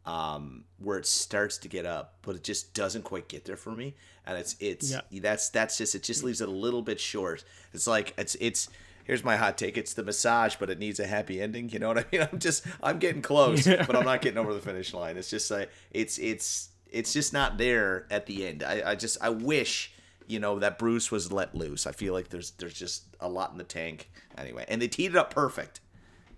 um, 0.06 0.66
where 0.78 0.98
it 1.00 1.06
starts 1.06 1.58
to 1.60 1.68
get 1.68 1.86
up, 1.86 2.16
but 2.22 2.36
it 2.36 2.44
just 2.44 2.74
doesn't 2.74 3.04
quite 3.04 3.28
get 3.28 3.46
there 3.46 3.58
for 3.58 3.72
me. 3.72 3.96
And 4.26 4.38
it's 4.38 4.56
it's 4.60 4.92
Yeah. 4.92 5.02
that's 5.22 5.50
that's 5.50 5.78
just 5.78 5.96
it 5.96 6.04
just 6.04 6.24
leaves 6.24 6.40
it 6.42 6.48
a 6.48 6.52
little 6.52 6.82
bit 6.82 7.00
short. 7.00 7.44
It's 7.74 7.88
like 7.88 8.14
it's 8.18 8.36
it's 8.40 8.70
here's 9.06 9.24
my 9.24 9.38
hot 9.38 9.58
take. 9.58 9.78
It's 9.78 9.94
the 9.94 10.04
massage, 10.04 10.56
but 10.58 10.70
it 10.70 10.78
needs 10.78 11.00
a 11.00 11.08
happy 11.08 11.42
ending. 11.42 11.70
You 11.70 11.80
know 11.80 11.88
what 11.88 12.00
I 12.00 12.06
mean? 12.12 12.28
I'm 12.34 12.40
just 12.40 12.66
I'm 12.84 13.00
getting 13.00 13.22
close, 13.22 13.66
Yeah. 13.66 13.86
but 13.86 13.96
I'm 13.96 14.04
not 14.06 14.22
getting 14.22 14.38
over 14.38 14.54
the 14.54 14.60
finish 14.62 14.94
line. 14.94 15.16
It's 15.18 15.30
just 15.30 15.50
like 15.50 15.70
it's 15.92 16.18
it's 16.20 16.70
it's 16.92 17.14
just 17.14 17.32
not 17.34 17.58
there 17.58 18.06
at 18.12 18.26
the 18.26 18.46
end. 18.46 18.62
I, 18.64 18.92
I 18.92 18.96
just 18.96 19.18
I 19.22 19.30
wish 19.30 19.94
you 20.28 20.40
know 20.40 20.60
that 20.60 20.78
Bruce 20.78 21.12
was 21.12 21.32
let 21.32 21.56
loose. 21.56 21.88
I 21.88 21.94
feel 21.94 22.14
like 22.14 22.30
there's 22.30 22.52
there's 22.52 22.74
just 22.74 23.06
a 23.20 23.30
lot 23.30 23.52
in 23.52 23.58
the 23.58 23.64
tank 23.64 24.10
anyway, 24.38 24.66
and 24.68 24.82
they 24.82 24.88
teed 24.88 25.12
it 25.12 25.18
up 25.18 25.34
perfect. 25.34 25.80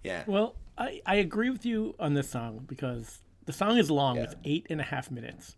Yeah. 0.04 0.24
Well, 0.28 0.56
I, 0.78 1.02
I 1.06 1.16
agree 1.16 1.50
with 1.50 1.66
you 1.66 1.96
on 2.00 2.14
this 2.14 2.30
song 2.30 2.64
because 2.68 3.20
the 3.46 3.52
song 3.54 3.78
is 3.78 3.90
long. 3.90 4.18
Yeah. 4.18 4.24
It's 4.24 4.36
eight 4.46 4.68
and 4.70 4.80
a 4.80 4.84
half 4.86 5.10
minutes. 5.10 5.56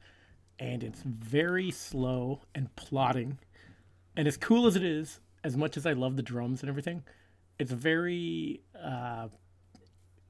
And 0.61 0.83
it's 0.83 1.01
very 1.03 1.71
slow 1.71 2.41
and 2.53 2.75
plotting. 2.75 3.37
And 4.17 4.27
as 4.27 4.35
cool 4.35 4.67
as 4.67 4.75
it 4.75 4.83
is, 4.83 5.21
as 5.43 5.57
much 5.57 5.77
as 5.77 5.85
I 5.85 5.93
love 5.93 6.15
the 6.15 6.23
drums 6.23 6.61
and 6.61 6.69
everything, 6.69 7.03
it's 7.57 7.71
very 7.71 8.61
uh, 8.79 9.27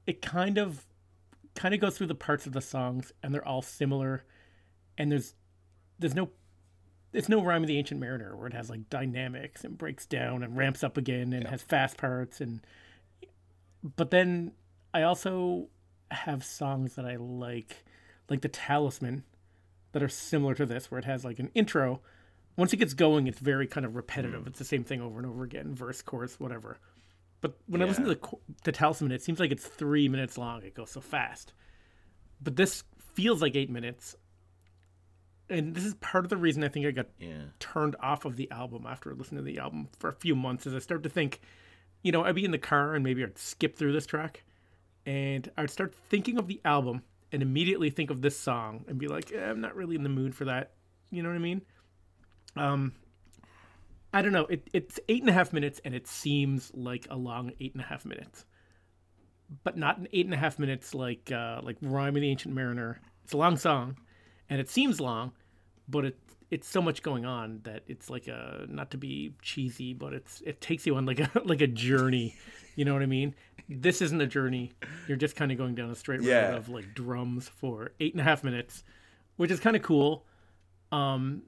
it 0.06 0.22
kind 0.22 0.58
of 0.58 0.86
kind 1.54 1.74
of 1.74 1.80
goes 1.80 1.96
through 1.96 2.06
the 2.08 2.14
parts 2.14 2.46
of 2.46 2.52
the 2.52 2.60
songs 2.60 3.12
and 3.22 3.34
they're 3.34 3.46
all 3.46 3.62
similar. 3.62 4.24
And 4.98 5.12
there's 5.12 5.34
there's 5.98 6.14
no 6.14 6.30
it's 7.12 7.28
no 7.28 7.42
rhyme 7.42 7.62
of 7.62 7.68
the 7.68 7.78
ancient 7.78 8.00
mariner 8.00 8.36
where 8.36 8.46
it 8.46 8.54
has 8.54 8.70
like 8.70 8.88
dynamics 8.88 9.64
and 9.64 9.76
breaks 9.76 10.06
down 10.06 10.42
and 10.42 10.56
ramps 10.56 10.84
up 10.84 10.96
again 10.96 11.32
and 11.32 11.46
has 11.48 11.62
fast 11.62 11.96
parts 11.96 12.40
and 12.40 12.60
but 13.82 14.10
then 14.10 14.52
I 14.92 15.02
also 15.02 15.68
have 16.10 16.44
songs 16.44 16.96
that 16.96 17.04
I 17.04 17.16
like, 17.16 17.84
like 18.28 18.42
the 18.42 18.48
Talisman, 18.48 19.24
that 19.92 20.02
are 20.02 20.08
similar 20.08 20.54
to 20.54 20.66
this, 20.66 20.90
where 20.90 20.98
it 20.98 21.04
has 21.04 21.24
like 21.24 21.38
an 21.38 21.50
intro. 21.54 22.00
Once 22.56 22.72
it 22.72 22.76
gets 22.76 22.94
going, 22.94 23.26
it's 23.26 23.38
very 23.38 23.66
kind 23.66 23.86
of 23.86 23.96
repetitive. 23.96 24.46
It's 24.46 24.58
the 24.58 24.64
same 24.64 24.84
thing 24.84 25.00
over 25.00 25.18
and 25.18 25.26
over 25.26 25.44
again, 25.44 25.74
verse, 25.74 26.02
chorus, 26.02 26.38
whatever. 26.38 26.78
But 27.40 27.56
when 27.66 27.80
I 27.80 27.86
listen 27.86 28.04
to 28.04 28.14
the 28.14 28.28
the 28.64 28.72
Talisman, 28.72 29.12
it 29.12 29.22
seems 29.22 29.40
like 29.40 29.50
it's 29.50 29.66
three 29.66 30.08
minutes 30.08 30.36
long. 30.36 30.62
It 30.62 30.74
goes 30.74 30.90
so 30.90 31.00
fast. 31.00 31.54
But 32.42 32.56
this 32.56 32.84
feels 33.14 33.40
like 33.40 33.56
eight 33.56 33.70
minutes. 33.70 34.16
And 35.48 35.74
this 35.74 35.84
is 35.84 35.94
part 35.94 36.24
of 36.24 36.28
the 36.28 36.36
reason 36.36 36.62
I 36.62 36.68
think 36.68 36.86
I 36.86 36.90
got 36.90 37.06
Yeah. 37.18 37.44
turned 37.58 37.96
off 38.00 38.24
of 38.24 38.36
the 38.36 38.50
album 38.50 38.84
after 38.86 39.12
listening 39.14 39.44
to 39.44 39.50
the 39.50 39.58
album 39.58 39.88
for 39.98 40.08
a 40.08 40.12
few 40.12 40.36
months 40.36 40.66
as 40.66 40.74
I 40.74 40.78
start 40.78 41.02
to 41.04 41.08
think, 41.08 41.40
you 42.02 42.12
know, 42.12 42.24
I'd 42.24 42.34
be 42.36 42.44
in 42.44 42.50
the 42.52 42.58
car 42.58 42.94
and 42.94 43.02
maybe 43.02 43.24
I'd 43.24 43.36
skip 43.38 43.76
through 43.76 43.92
this 43.92 44.06
track 44.06 44.44
and 45.06 45.50
I'd 45.56 45.70
start 45.70 45.94
thinking 45.94 46.38
of 46.38 46.46
the 46.46 46.60
album 46.64 47.02
and 47.32 47.42
immediately 47.42 47.90
think 47.90 48.10
of 48.10 48.22
this 48.22 48.38
song 48.38 48.84
and 48.86 48.98
be 48.98 49.08
like, 49.08 49.32
eh, 49.32 49.42
I'm 49.50 49.60
not 49.60 49.74
really 49.74 49.96
in 49.96 50.02
the 50.02 50.08
mood 50.08 50.34
for 50.34 50.44
that. 50.44 50.72
You 51.10 51.22
know 51.22 51.30
what 51.30 51.36
I 51.36 51.38
mean? 51.38 51.62
Um, 52.56 52.92
I 54.12 54.22
don't 54.22 54.32
know. 54.32 54.46
It, 54.46 54.68
it's 54.72 54.98
eight 55.08 55.20
and 55.22 55.30
a 55.30 55.32
half 55.32 55.52
minutes 55.52 55.80
and 55.84 55.94
it 55.94 56.06
seems 56.06 56.72
like 56.74 57.06
a 57.10 57.16
long 57.16 57.52
eight 57.60 57.74
and 57.74 57.82
a 57.82 57.86
half 57.86 58.04
minutes, 58.04 58.44
but 59.62 59.76
not 59.76 59.98
an 59.98 60.08
eight 60.12 60.24
and 60.26 60.34
a 60.34 60.38
half 60.38 60.58
minutes 60.58 60.94
like 60.94 61.30
uh, 61.32 61.60
like 61.62 61.76
Rhyme 61.80 62.16
of 62.16 62.22
the 62.22 62.28
Ancient 62.28 62.54
Mariner. 62.54 63.00
It's 63.24 63.32
a 63.32 63.36
long 63.36 63.56
song, 63.56 63.96
and 64.48 64.60
it 64.60 64.68
seems 64.68 65.00
long, 65.00 65.32
but 65.88 66.04
it 66.06 66.18
it's 66.50 66.68
so 66.68 66.82
much 66.82 67.04
going 67.04 67.24
on 67.24 67.60
that 67.62 67.84
it's 67.86 68.10
like 68.10 68.26
a 68.26 68.66
not 68.68 68.90
to 68.90 68.96
be 68.98 69.32
cheesy, 69.42 69.94
but 69.94 70.12
it's 70.12 70.40
it 70.44 70.60
takes 70.60 70.84
you 70.86 70.96
on 70.96 71.06
like 71.06 71.20
a 71.20 71.30
like 71.44 71.60
a 71.60 71.68
journey. 71.68 72.34
You 72.74 72.84
know 72.84 72.92
what 72.92 73.02
I 73.02 73.06
mean? 73.06 73.36
This 73.68 74.02
isn't 74.02 74.20
a 74.20 74.26
journey. 74.26 74.72
You're 75.06 75.16
just 75.16 75.36
kind 75.36 75.52
of 75.52 75.58
going 75.58 75.76
down 75.76 75.90
a 75.90 75.94
straight 75.94 76.22
Yeah. 76.22 76.48
road 76.48 76.56
of 76.56 76.68
like 76.68 76.94
drums 76.94 77.48
for 77.48 77.92
eight 78.00 78.12
and 78.14 78.20
a 78.20 78.24
half 78.24 78.42
minutes, 78.42 78.82
which 79.36 79.52
is 79.52 79.60
kind 79.60 79.76
of 79.76 79.82
cool. 79.82 80.24
Um, 80.90 81.42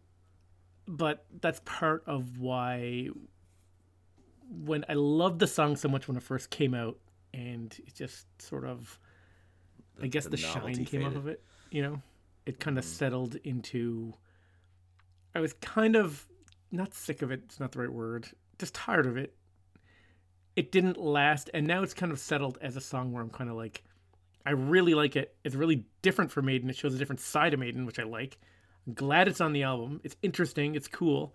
but 0.87 1.25
that's 1.41 1.61
part 1.65 2.03
of 2.07 2.39
why 2.39 3.09
when 4.65 4.85
I 4.89 4.95
loved 4.95 5.39
the 5.39 5.47
song 5.47 5.77
so 5.77 5.89
much 5.89 6.09
when 6.09 6.17
it 6.17 6.23
first 6.23 6.51
came 6.51 6.75
out, 6.75 6.99
and 7.33 7.75
it 7.87 7.95
just 7.95 8.27
sort 8.41 8.65
of, 8.65 8.99
I 10.03 10.07
guess 10.07 10.25
the 10.25 10.31
the, 10.31 10.37
shine 10.37 10.85
came 10.85 11.05
off 11.05 11.17
of 11.17 11.27
it. 11.27 11.43
You 11.71 11.83
know, 11.83 12.03
it 12.47 12.61
kind 12.61 12.79
of 12.79 12.85
settled 12.85 13.37
into. 13.45 14.15
I 15.35 15.41
was 15.41 15.55
kind 15.55 15.97
of 15.97 16.27
not 16.71 16.95
sick 16.95 17.23
of 17.23 17.31
it. 17.31 17.41
It's 17.47 17.61
not 17.61 17.73
the 17.73 17.81
right 17.81 17.93
word. 17.93 18.29
Just 18.59 18.75
tired 18.75 19.07
of 19.07 19.17
it. 19.17 19.35
It 20.55 20.71
didn't 20.71 20.99
last, 20.99 21.49
and 21.55 21.67
now 21.67 21.83
it's 21.83 21.95
kind 21.95 22.13
of 22.13 22.19
settled 22.19 22.59
as 22.61 22.77
a 22.77 22.81
song 22.81 23.13
where 23.13 23.23
I'm 23.23 23.31
kind 23.31 23.49
of 23.49 23.57
like, 23.57 23.83
I 24.45 24.51
really 24.51 24.93
like 24.95 25.17
it. 25.17 25.35
It's 25.45 25.55
really 25.55 25.87
different 26.03 26.31
for 26.31 26.43
Maiden. 26.43 26.69
It 26.69 26.77
shows 26.77 26.95
a 26.95 26.99
different 26.99 27.21
side 27.21 27.55
of 27.55 27.61
Maiden, 27.61 27.87
which 27.87 27.99
I 27.99 28.03
like. 28.03 28.39
I'm 28.87 28.95
glad 28.95 29.29
it's 29.29 29.41
on 29.41 29.53
the 29.53 29.63
album. 29.63 30.01
It's 30.05 30.17
interesting. 30.23 30.75
It's 30.75 30.89
cool. 30.89 31.35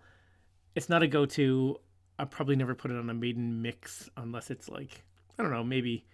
It's 0.74 0.88
not 0.88 1.02
a 1.02 1.06
go-to. 1.06 1.76
I'll 2.18 2.26
probably 2.26 2.56
never 2.56 2.74
put 2.74 2.90
it 2.90 2.96
on 2.96 3.08
a 3.08 3.14
Maiden 3.14 3.62
mix 3.62 4.10
unless 4.16 4.50
it's 4.50 4.68
like 4.68 5.04
I 5.38 5.42
don't 5.42 5.52
know, 5.52 5.64
maybe 5.64 6.04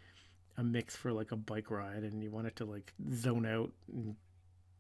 a 0.57 0.63
mix 0.63 0.95
for 0.95 1.13
like 1.13 1.33
a 1.33 1.37
bike 1.37 1.71
ride 1.71 2.03
and 2.03 2.23
you 2.23 2.31
want 2.31 2.47
it 2.47 2.57
to 2.57 2.65
like 2.65 2.93
zone 3.13 3.47
out 3.47 3.73
and 3.93 4.15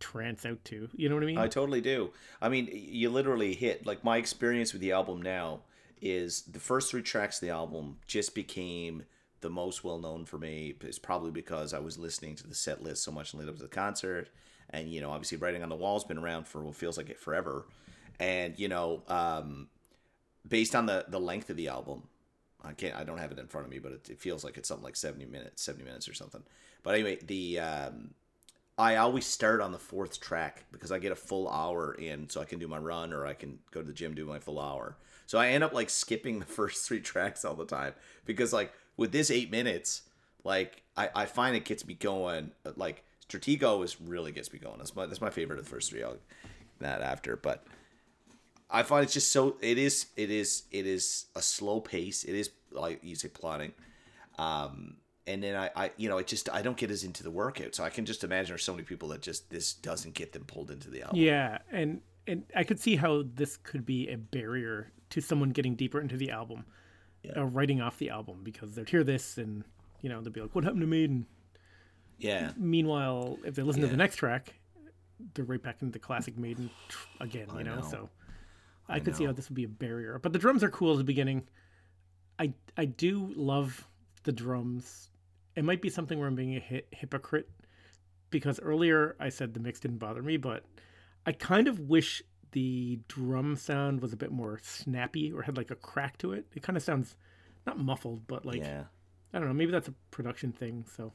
trance 0.01 0.45
out 0.45 0.63
to. 0.67 0.89
You 0.95 1.09
know 1.09 1.15
what 1.15 1.25
I 1.25 1.27
mean? 1.27 1.39
I 1.39 1.49
totally 1.49 1.81
do. 1.81 2.11
I 2.41 2.49
mean, 2.49 2.69
you 2.71 3.09
literally 3.11 3.55
hit 3.55 3.87
like 3.87 4.05
my 4.05 4.19
experience 4.19 4.73
with 4.73 4.83
the 4.83 4.93
album 4.93 5.23
now 5.23 5.61
is 6.01 6.43
the 6.43 6.61
first 6.61 6.91
three 6.91 7.03
tracks 7.03 7.39
of 7.39 7.49
the 7.49 7.55
album 7.55 7.97
just 8.07 8.35
became 8.35 9.05
the 9.41 9.51
most 9.51 9.83
well 9.83 9.99
known 9.99 10.25
for 10.25 10.39
me. 10.39 10.75
It's 10.83 10.99
probably 10.99 11.31
because 11.31 11.73
I 11.73 11.79
was 11.79 11.99
listening 11.99 12.37
to 12.37 12.47
the 12.47 12.55
set 12.55 12.83
list 12.83 13.03
so 13.03 13.11
much 13.11 13.33
and 13.33 13.41
lead 13.41 13.49
up 13.49 13.57
to 13.57 13.63
the 13.63 13.69
concert, 13.69 14.29
and 14.75 14.89
you 14.89 15.01
know, 15.01 15.11
obviously, 15.11 15.39
writing 15.39 15.63
on 15.63 15.69
the 15.69 15.77
wall's 15.77 16.05
been 16.05 16.19
around 16.19 16.47
for 16.47 16.63
what 16.63 16.75
feels 16.75 16.97
like 16.97 17.09
it 17.09 17.21
forever, 17.21 17.65
and 18.19 18.59
you 18.59 18.69
know, 18.69 19.03
um, 19.09 19.69
based 20.47 20.75
on 20.75 20.87
the 20.87 21.07
the 21.09 21.21
length 21.21 21.51
of 21.51 21.57
the 21.57 21.69
album. 21.69 22.03
I 22.67 22.73
can't. 22.73 22.97
I 22.97 23.05
don't 23.05 23.19
have 23.19 23.31
it 23.31 23.39
in 23.39 23.47
front 23.47 23.67
of 23.67 23.71
me, 23.71 23.79
but 23.79 23.93
it, 23.93 24.09
it 24.09 24.19
feels 24.19 24.43
like 24.43 24.57
it's 24.57 24.69
something 24.69 24.85
like 24.85 24.97
seventy 24.97 25.27
minutes, 25.27 25.63
seventy 25.63 25.85
minutes 25.85 26.09
or 26.09 26.15
something. 26.15 26.43
But 26.83 26.95
anyway, 26.95 27.19
the 27.27 27.59
um, 27.61 28.15
I 28.77 28.97
always 28.97 29.27
start 29.27 29.61
on 29.61 29.71
the 29.71 29.79
fourth 29.79 30.21
track 30.21 30.65
because 30.73 30.91
I 30.91 30.99
get 30.99 31.13
a 31.13 31.17
full 31.17 31.49
hour 31.49 31.95
in, 31.95 32.29
so 32.29 32.41
I 32.41 32.45
can 32.45 32.59
do 32.59 32.67
my 32.67 32.79
run 32.79 33.13
or 33.13 33.27
I 33.27 33.35
can 33.35 33.59
go 33.71 33.81
to 33.81 33.87
the 33.87 33.93
gym 33.93 34.15
do 34.15 34.25
my 34.25 34.39
full 34.39 34.59
hour. 34.59 34.97
So 35.27 35.39
I 35.39 35.49
end 35.49 35.63
up 35.63 35.73
like 35.73 35.91
skipping 35.91 36.39
the 36.41 36.47
first 36.47 36.87
three 36.87 37.01
tracks 37.01 37.45
all 37.45 37.55
the 37.55 37.67
time 37.67 37.95
because 38.25 38.53
like 38.53 38.73
with 38.97 39.13
this 39.13 39.31
eight 39.31 39.51
minutes, 39.51 40.03
like 40.43 40.83
I, 40.97 41.11
I 41.15 41.27
find 41.27 41.55
it 41.55 41.65
gets 41.65 41.87
me 41.87 41.95
going. 41.95 42.51
Like 42.77 43.05
Stratego 43.29 43.85
is 43.85 44.01
really 44.01 44.33
gets 44.33 44.53
me 44.53 44.59
going. 44.59 44.79
That's 44.79 44.95
my 44.95 45.07
that's 45.07 45.21
my 45.21 45.31
favorite 45.31 45.59
of 45.59 45.65
the 45.65 45.71
first 45.71 45.91
three. 45.91 46.03
I'll 46.03 46.17
that 46.81 47.01
after, 47.01 47.37
but 47.37 47.65
I 48.71 48.83
find 48.83 49.05
it's 49.05 49.13
just 49.13 49.33
so 49.33 49.57
it 49.61 49.79
is 49.79 50.07
it 50.17 50.31
is 50.31 50.65
it 50.71 50.87
is 50.87 51.27
a 51.35 51.43
slow 51.43 51.81
pace. 51.81 52.25
It 52.25 52.35
is 52.35 52.51
like 52.71 53.01
you 53.03 53.15
say 53.15 53.29
plotting. 53.29 53.73
Um 54.39 54.97
and 55.27 55.43
then 55.43 55.57
I, 55.57 55.71
I 55.75 55.91
you 55.97 56.09
know, 56.09 56.19
it 56.19 56.27
just 56.27 56.51
I 56.53 56.63
don't 56.63 56.77
get 56.77 56.91
as 56.91 57.05
into 57.05 57.23
the 57.23 57.31
workout. 57.31 57.75
So 57.75 57.85
I 57.85 57.91
can 57.91 58.05
just 58.05 58.25
imagine 58.25 58.51
there's 58.51 58.65
so 58.65 58.73
many 58.73 58.85
people 58.85 59.09
that 59.09 59.23
just 59.23 59.51
this 59.51 59.73
doesn't 59.73 60.15
get 60.15 60.33
them 60.33 60.45
pulled 60.45 60.71
into 60.71 60.91
the 60.91 61.03
album. 61.03 61.21
Yeah, 61.21 61.59
and 61.71 62.01
and 62.27 62.45
I 62.55 62.65
could 62.65 62.81
see 62.81 62.97
how 62.97 63.25
this 63.35 63.57
could 63.57 63.87
be 63.87 64.09
a 64.09 64.17
barrier 64.17 64.93
to 65.11 65.21
someone 65.21 65.51
getting 65.51 65.77
deeper 65.77 66.01
into 66.01 66.17
the 66.17 66.31
album, 66.31 66.65
or 67.37 67.47
writing 67.47 67.81
off 67.81 67.99
the 67.99 68.11
album 68.11 68.41
because 68.43 68.75
they'd 68.75 68.89
hear 68.89 69.05
this 69.05 69.39
and 69.39 69.65
you 70.03 70.09
know 70.09 70.21
they'd 70.21 70.33
be 70.33 70.41
like, 70.41 70.55
"What 70.55 70.65
happened 70.65 70.83
to 70.83 70.87
Maiden?" 70.87 71.27
Yeah. 72.19 72.53
Meanwhile, 72.57 73.39
if 73.45 73.55
they 73.55 73.63
listen 73.63 73.83
to 73.83 73.89
the 73.89 73.97
next 73.97 74.17
track, 74.17 74.55
they're 75.35 75.45
right 75.45 75.63
back 75.63 75.83
into 75.83 75.93
the 75.93 75.99
classic 75.99 76.37
Maiden 76.39 76.71
again. 77.21 77.49
You 77.57 77.65
know, 77.65 77.77
know. 77.77 77.89
so 77.91 78.11
I, 78.89 79.01
could 79.01 79.17
see 79.17 79.25
how 79.25 79.33
this 79.33 79.49
would 79.49 79.57
be 79.57 79.65
a 79.65 79.69
barrier. 79.69 80.19
But 80.23 80.33
the 80.33 80.39
drums 80.39 80.63
are 80.63 80.71
cool 80.71 80.93
at 80.93 80.99
the 80.99 81.05
beginning. 81.05 81.45
I 82.39 82.53
I 82.77 82.85
do 82.85 83.33
love 83.37 83.87
the 84.25 84.33
drums. 84.33 85.11
It 85.57 85.65
might 85.65 85.81
be 85.81 85.89
something 85.89 86.19
where 86.19 86.27
I'm 86.27 86.35
being 86.35 86.57
a 86.57 86.61
hi- 86.61 86.83
hypocrite 86.91 87.49
because 88.31 88.59
earlier 88.61 89.15
I 89.21 89.29
said 89.29 89.55
the 89.55 89.61
mix 89.61 89.81
didn't 89.81 89.99
bother 89.99 90.23
me, 90.23 90.37
but 90.37 90.65
I 91.25 91.33
kind 91.33 91.69
of 91.69 91.79
wish 91.79 92.23
the 92.51 93.01
drum 93.09 93.57
sound 93.57 94.01
was 94.01 94.13
a 94.13 94.17
bit 94.17 94.31
more 94.31 94.59
snappy 94.63 95.33
or 95.33 95.43
had 95.43 95.57
like 95.57 95.71
a 95.71 95.77
crack 95.77 96.19
to 96.19 96.33
it. 96.33 96.47
It 96.55 96.63
kind 96.63 96.77
of 96.77 96.83
sounds 96.83 97.17
not 97.67 97.79
muffled, 97.79 98.27
but 98.27 98.45
like 98.45 98.63
yeah. 98.63 98.85
I 99.33 99.39
don't 99.39 99.49
know. 99.49 99.55
Maybe 99.55 99.73
that's 99.73 99.89
a 99.89 99.95
production 100.11 100.53
thing. 100.53 100.85
So 100.97 101.13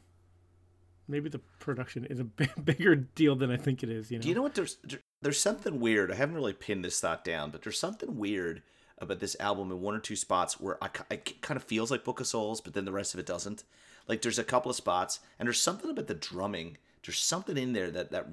maybe 1.10 1.30
the 1.30 1.40
production 1.60 2.06
is 2.06 2.20
a 2.20 2.24
bigger 2.64 2.96
deal 2.96 3.36
than 3.36 3.52
I 3.52 3.58
think 3.58 3.84
it 3.84 3.90
is. 3.90 4.12
You 4.12 4.18
know. 4.18 4.22
Do 4.22 4.30
you 4.30 4.36
know 4.36 4.42
what? 4.42 4.56
There's 4.56 4.78
there's 5.22 5.40
something 5.40 5.80
weird. 5.80 6.12
I 6.12 6.16
haven't 6.16 6.36
really 6.36 6.54
pinned 6.54 6.86
this 6.86 7.00
thought 7.00 7.24
down, 7.26 7.52
but 7.52 7.64
there's 7.64 7.80
something 7.80 8.18
weird 8.18 8.62
about 9.00 9.20
this 9.20 9.36
album 9.40 9.72
in 9.72 9.82
one 9.82 9.96
or 9.96 10.00
two 10.00 10.16
spots 10.16 10.60
where 10.60 10.82
I, 10.84 10.90
it 11.10 11.42
kind 11.42 11.58
of 11.58 11.64
feels 11.64 11.90
like 11.90 12.04
Book 12.04 12.20
of 12.20 12.28
Souls, 12.28 12.62
but 12.62 12.74
then 12.74 12.86
the 12.86 12.92
rest 12.92 13.14
of 13.14 13.20
it 13.20 13.26
doesn't. 13.26 13.64
Like 14.08 14.22
there's 14.22 14.40
a 14.40 14.44
couple 14.44 14.70
of 14.70 14.76
spots, 14.78 15.20
and 15.38 15.48
there's 15.48 15.62
something 15.62 15.90
about 15.90 16.08
the 16.08 16.14
drumming. 16.14 16.78
There's 17.04 17.20
something 17.20 17.58
in 17.58 17.74
there 17.74 17.92
that 17.92 18.12
that 18.12 18.28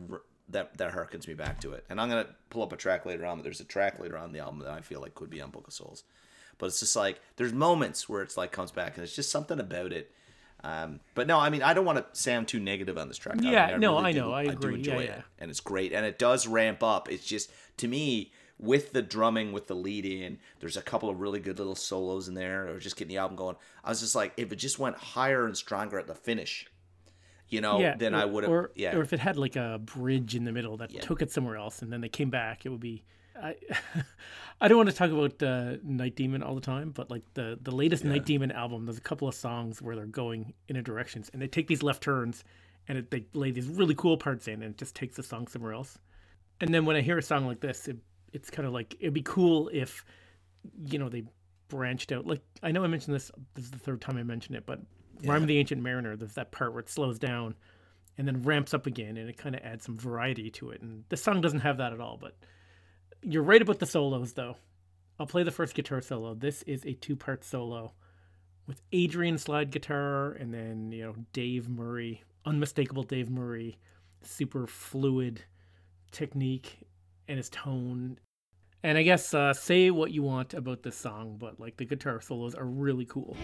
that 0.49 0.77
that 0.79 0.93
harkens 0.93 1.27
me 1.27 1.35
back 1.35 1.61
to 1.61 1.73
it. 1.73 1.85
And 1.89 2.01
I'm 2.01 2.09
gonna 2.09 2.29
pull 2.51 2.63
up 2.63 2.73
a 2.73 2.77
track 2.77 3.07
later 3.07 3.27
on. 3.27 3.39
But 3.39 3.45
there's 3.45 3.61
a 3.61 3.65
track 3.65 3.99
later 3.99 4.17
on 4.17 4.27
in 4.27 4.33
the 4.33 4.41
album 4.41 4.61
that 4.61 4.71
I 4.71 4.81
feel 4.81 5.01
like 5.01 5.15
could 5.15 5.31
be 5.31 5.41
on 5.41 5.51
Book 5.51 5.67
of 5.67 5.73
Souls. 5.73 6.05
But 6.59 6.67
it's 6.67 6.81
just 6.81 6.97
like 6.97 7.21
there's 7.37 7.53
moments 7.53 8.09
where 8.09 8.23
it's 8.23 8.37
like 8.37 8.53
comes 8.53 8.71
back, 8.71 8.97
and 8.97 9.05
it's 9.05 9.17
just 9.17 9.31
something 9.31 9.61
about 9.61 9.93
it. 9.93 10.13
Um, 10.67 11.01
but 11.15 11.27
no, 11.27 11.39
I 11.39 11.49
mean 11.51 11.63
I 11.63 11.75
don't 11.75 11.85
want 11.85 11.99
to 11.99 12.21
sound 12.21 12.49
too 12.49 12.59
negative 12.59 12.99
on 12.99 13.09
this 13.09 13.19
track. 13.19 13.37
I 13.41 13.51
Yeah, 13.51 13.71
mean, 13.73 13.81
no, 13.81 13.95
really 13.97 14.05
I 14.09 14.13
do- 14.13 14.19
know, 14.21 14.33
I 14.33 14.45
do 14.47 14.51
agree. 14.51 14.73
Yeah, 14.73 14.79
enjoy 14.79 15.05
yeah. 15.05 15.17
it, 15.19 15.25
and 15.39 15.51
it's 15.51 15.61
great, 15.61 15.93
and 15.93 16.05
it 16.05 16.19
does 16.19 16.47
ramp 16.47 16.83
up. 16.83 17.09
It's 17.11 17.25
just 17.25 17.51
to 17.79 17.87
me 17.89 18.33
with 18.59 18.93
the 18.93 19.03
drumming, 19.03 19.53
with 19.53 19.67
the 19.67 19.75
lead 19.75 20.05
in. 20.07 20.39
There's 20.61 20.77
a 20.79 20.83
couple 20.83 21.09
of 21.11 21.21
really 21.21 21.41
good 21.41 21.59
little 21.59 21.75
solos 21.75 22.27
in 22.27 22.35
there, 22.35 22.69
or 22.69 22.79
just 22.79 22.97
getting 22.97 23.15
the 23.15 23.19
album 23.19 23.37
going. 23.37 23.55
I 23.85 23.91
was 23.91 24.01
just 24.01 24.15
like, 24.15 24.33
if 24.39 24.51
it 24.51 24.57
just 24.57 24.79
went 24.79 24.97
higher 24.97 25.45
and 25.47 25.57
stronger 25.57 25.99
at 25.99 26.07
the 26.07 26.15
finish, 26.15 26.67
you 27.49 27.61
know, 27.61 27.79
yeah, 27.79 27.95
then 27.97 28.15
or, 28.15 28.19
I 28.19 28.25
would 28.25 28.45
have. 28.45 28.67
Yeah, 28.75 28.97
or 28.97 29.03
if 29.03 29.13
it 29.13 29.21
had 29.21 29.37
like 29.37 29.57
a 29.57 29.79
bridge 29.85 30.35
in 30.35 30.45
the 30.45 30.53
middle 30.53 30.79
that 30.79 30.91
took 31.03 31.21
it 31.23 31.31
somewhere 31.31 31.57
else, 31.57 31.83
and 31.83 31.93
then 31.93 32.01
they 32.01 32.09
came 32.09 32.31
back, 32.31 32.65
it 32.67 32.71
would 32.71 32.81
be. 32.81 33.05
I, 33.43 33.57
I 34.61 34.69
don't 34.69 34.79
want 34.79 34.91
to 34.91 34.97
talk 34.97 35.11
about 35.11 35.43
uh, 35.43 35.77
Night 35.83 36.17
Demon 36.17 36.43
all 36.43 36.55
the 36.55 36.61
time, 36.61 36.91
but 36.91 37.11
like 37.11 37.23
the 37.35 37.59
the 37.61 37.71
latest 37.71 38.05
Night 38.05 38.25
Demon 38.25 38.51
album, 38.53 38.87
there's 38.87 38.99
a 38.99 39.03
couple 39.03 39.29
of 39.29 39.35
songs 39.35 39.83
where 39.83 39.95
they're 39.97 40.07
going 40.07 40.55
in 40.69 40.77
a 40.77 40.83
directions, 40.83 41.31
and 41.33 41.43
they 41.43 41.49
take 41.49 41.69
these 41.69 41.83
left 41.83 42.03
turns, 42.03 42.45
and 42.89 42.99
it, 42.99 43.11
they 43.11 43.27
lay 43.35 43.51
these 43.51 43.67
really 43.67 43.95
cool 43.95 44.17
parts 44.17 44.49
in, 44.49 44.63
and 44.63 44.75
it 44.75 44.79
just 44.79 44.95
takes 44.95 45.17
the 45.17 45.23
song 45.23 45.47
somewhere 45.47 45.73
else. 45.73 45.99
And 46.61 46.73
then 46.73 46.87
when 46.87 46.97
I 46.97 47.03
hear 47.03 47.19
a 47.19 47.23
song 47.23 47.47
like 47.47 47.61
this, 47.61 47.87
it, 47.87 47.99
it's 48.33 48.51
kind 48.51 48.67
of 48.67 48.73
like 48.73 48.97
it'd 48.99 49.13
be 49.13 49.23
cool 49.23 49.71
if, 49.73 50.05
you 50.87 50.99
know, 50.99 51.09
they 51.09 51.25
branched 51.69 52.13
out. 52.13 52.27
Like 52.27 52.41
I 52.63 52.73
know 52.73 52.83
I 52.83 52.87
mentioned 52.87 53.15
this. 53.15 53.31
This 53.55 53.67
is 53.67 53.71
the 53.71 53.79
third 53.79 54.01
time 54.01 54.17
I 54.17 54.23
mentioned 54.23 54.57
it, 54.57 54.65
but 54.65 54.81
Rhyme 55.25 55.43
of 55.43 55.49
the 55.49 55.59
Ancient 55.59 55.83
Mariner. 55.83 56.17
There's 56.17 56.35
that 56.35 56.53
part 56.53 56.73
where 56.73 56.81
it 56.81 56.89
slows 56.89 57.19
down, 57.19 57.55
and 58.19 58.27
then 58.27 58.43
ramps 58.43 58.75
up 58.75 58.87
again, 58.87 59.17
and 59.17 59.29
it 59.29 59.37
kind 59.37 59.55
of 59.55 59.63
adds 59.63 59.85
some 59.85 59.97
variety 59.97 60.51
to 60.53 60.71
it. 60.71 60.81
And 60.81 61.05
the 61.09 61.17
song 61.17 61.41
doesn't 61.41 61.61
have 61.61 61.79
that 61.79 61.93
at 61.93 62.01
all. 62.01 62.19
But 62.21 62.37
you're 63.23 63.43
right 63.43 63.63
about 63.63 63.79
the 63.79 63.87
solos, 63.87 64.33
though. 64.33 64.57
I'll 65.19 65.27
play 65.27 65.43
the 65.43 65.51
first 65.51 65.75
guitar 65.75 66.01
solo. 66.01 66.35
This 66.35 66.63
is 66.63 66.85
a 66.85 66.93
two-part 66.93 67.45
solo 67.45 67.95
with 68.67 68.83
Adrian 68.93 69.39
slide 69.39 69.71
guitar, 69.71 70.33
and 70.33 70.53
then 70.53 70.93
you 70.93 71.05
know 71.05 71.15
Dave 71.33 71.69
Murray, 71.69 72.23
unmistakable 72.45 73.03
Dave 73.03 73.31
Murray, 73.31 73.79
super 74.23 74.67
fluid 74.67 75.43
technique 76.11 76.81
and 77.29 77.39
his 77.39 77.49
tone. 77.49 78.19
And 78.83 78.99
I 78.99 79.03
guess 79.03 79.33
uh, 79.35 79.53
say 79.53 79.91
what 79.91 80.13
you 80.13 80.23
want 80.23 80.55
about 80.55 80.83
this 80.83 80.97
song, 80.97 81.37
but 81.39 81.59
like 81.59 81.77
the 81.77 81.85
guitar 81.85 82.21
solos 82.21 82.55
are 82.55 82.67
really 82.67 83.07
cool. 83.07 83.37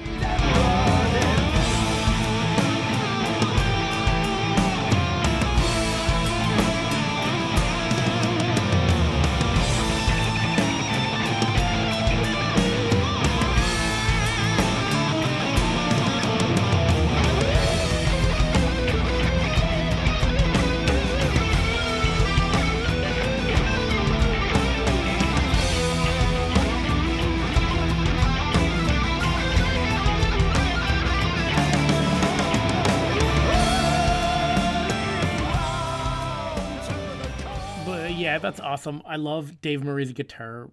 Yeah, 38.32 38.38
that's 38.38 38.60
awesome. 38.60 39.02
I 39.04 39.16
love 39.16 39.60
Dave 39.60 39.84
Murray's 39.84 40.12
guitar. 40.12 40.70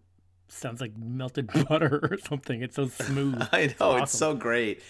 Sounds 0.48 0.80
like 0.80 0.98
melted 0.98 1.48
butter 1.68 2.00
or 2.10 2.18
something. 2.18 2.62
It's 2.62 2.78
so 2.78 2.88
smooth. 2.88 3.42
I 3.52 3.66
know 3.66 3.66
it's, 3.66 3.82
awesome. 3.82 4.18
so 4.18 4.36
great. 4.36 4.82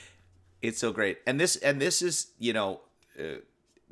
It's 0.62 0.78
so 0.78 0.92
great, 0.92 1.18
and 1.26 1.40
this 1.40 1.56
and 1.56 1.82
this 1.82 2.02
is 2.02 2.32
you 2.38 2.54
know 2.54 2.82
uh, 3.18 3.42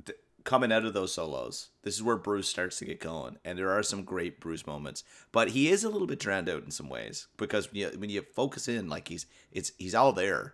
th- 0.05 0.19
coming 0.43 0.71
out 0.71 0.85
of 0.85 0.93
those 0.93 1.13
solos. 1.13 1.69
This 1.81 1.95
is 1.95 2.03
where 2.03 2.17
Bruce 2.17 2.49
starts 2.49 2.77
to 2.79 2.85
get 2.85 2.99
going, 2.99 3.37
and 3.43 3.57
there 3.57 3.71
are 3.71 3.81
some 3.81 4.03
great 4.03 4.39
Bruce 4.39 4.67
moments. 4.67 5.03
But 5.31 5.49
he 5.49 5.69
is 5.69 5.83
a 5.83 5.89
little 5.89 6.07
bit 6.07 6.19
drowned 6.19 6.49
out 6.49 6.63
in 6.63 6.71
some 6.71 6.89
ways 6.89 7.27
because 7.37 7.71
when 7.71 7.81
you, 7.81 7.87
when 7.97 8.09
you 8.09 8.21
focus 8.21 8.67
in, 8.67 8.89
like 8.89 9.07
he's 9.07 9.25
it's 9.51 9.71
he's 9.77 9.95
all 9.95 10.13
there, 10.13 10.53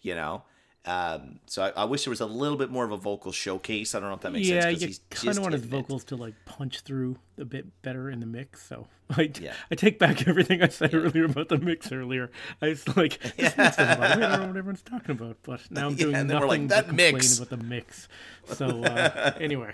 you 0.00 0.14
know. 0.14 0.44
Um, 0.86 1.40
so 1.46 1.62
I, 1.64 1.70
I 1.70 1.84
wish 1.84 2.04
there 2.04 2.10
was 2.10 2.20
a 2.20 2.26
little 2.26 2.58
bit 2.58 2.70
more 2.70 2.84
of 2.84 2.92
a 2.92 2.96
vocal 2.98 3.32
showcase. 3.32 3.94
I 3.94 4.00
don't 4.00 4.10
know 4.10 4.16
if 4.16 4.20
that 4.20 4.32
makes 4.32 4.48
sense. 4.48 4.64
yeah, 4.82 4.86
sense. 4.86 5.00
'cause 5.08 5.22
you 5.24 5.28
kind 5.28 5.38
of 5.38 5.42
want 5.42 5.52
his 5.54 5.64
vocals 5.64 6.04
to 6.04 6.16
like 6.16 6.34
punch 6.44 6.80
through 6.80 7.16
a 7.38 7.44
bit 7.46 7.80
better 7.82 8.10
in 8.10 8.20
the 8.20 8.26
mix. 8.26 8.66
So 8.66 8.86
I, 9.16 9.30
Yeah. 9.40 9.54
I 9.70 9.76
take 9.76 9.98
back 9.98 10.28
everything 10.28 10.62
I 10.62 10.68
said 10.68 10.92
earlier 10.92 11.24
about 11.24 11.48
the 11.48 11.56
mix 11.58 11.90
earlier. 11.90 12.30
I 12.60 12.68
was 12.68 12.86
like, 12.96 13.18
this 13.36 13.56
mix 13.56 13.76
doesn't 13.76 13.98
bother 13.98 14.16
me. 14.20 14.26
I 14.26 14.30
don't 14.30 14.40
know 14.40 14.46
what 14.48 14.56
everyone's 14.58 14.82
talking 14.82 15.12
about, 15.12 15.38
but 15.42 15.60
now 15.70 15.86
I'm 15.86 15.94
doing 15.96 16.12
then 16.12 16.26
nothing 16.26 16.48
like, 16.48 16.60
but 16.60 16.68
"That 16.68 16.88
complain 16.88 17.14
mix." 17.14 17.38
about 17.38 17.48
the 17.58 17.64
mix. 17.64 18.08
So 18.44 18.82
uh, 18.84 19.32
anyway, 19.40 19.72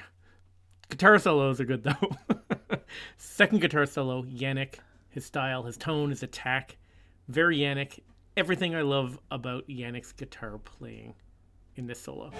guitar 0.91 1.19
solos 1.19 1.61
are 1.61 1.65
good 1.65 1.83
though. 1.83 2.17
Second 3.17 3.61
guitar 3.61 3.87
solo, 3.87 4.23
Yannick. 4.23 4.75
His 5.09 5.25
style, 5.25 5.65
his 5.65 5.77
tone, 5.77 6.11
his 6.11 6.23
attack, 6.23 6.77
very 7.27 7.59
Yannick. 7.59 7.99
Everything 8.37 8.77
I 8.77 8.83
love 8.83 9.19
about 9.31 9.67
Yannick's 9.69 10.13
guitar 10.13 10.59
playing 10.59 11.15
in 11.75 11.87
this 11.87 12.01
solo. 12.01 12.31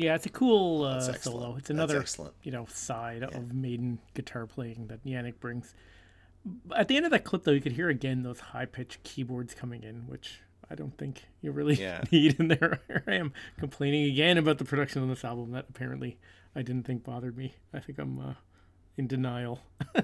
Yeah, 0.00 0.06
Yeah, 0.10 0.14
it's 0.16 0.26
a 0.26 0.30
cool 0.30 0.84
uh, 0.84 1.00
solo. 1.00 1.56
It's 1.56 1.70
another 1.70 2.04
you 2.42 2.52
know 2.52 2.66
side 2.66 3.22
of 3.22 3.52
Maiden 3.54 3.98
guitar 4.14 4.46
playing 4.46 4.86
that 4.88 5.04
Yannick 5.04 5.40
brings. 5.40 5.74
At 6.74 6.88
the 6.88 6.96
end 6.96 7.04
of 7.04 7.12
that 7.12 7.24
clip, 7.24 7.44
though, 7.44 7.50
you 7.52 7.60
could 7.60 7.72
hear 7.72 7.88
again 7.90 8.22
those 8.22 8.40
high 8.40 8.64
pitched 8.64 9.02
keyboards 9.02 9.54
coming 9.54 9.82
in, 9.82 10.06
which 10.06 10.40
I 10.70 10.74
don't 10.74 10.96
think 10.96 11.26
you 11.42 11.52
really 11.52 11.74
Yeah. 11.74 12.02
need 12.12 12.38
in 12.40 12.48
there. 12.48 12.80
Here 12.86 13.02
I 13.08 13.14
am 13.14 13.32
complaining 13.58 14.04
again 14.10 14.38
about 14.38 14.58
the 14.58 14.64
production 14.64 15.02
on 15.02 15.08
this 15.08 15.24
album 15.24 15.50
that 15.52 15.66
apparently 15.68 16.18
I 16.56 16.62
didn't 16.62 16.84
think 16.86 17.04
bothered 17.04 17.36
me. 17.36 17.54
I 17.74 17.80
think 17.80 17.98
I'm 17.98 18.18
uh, 18.18 18.34
in 19.00 19.08
denial. 19.08 19.60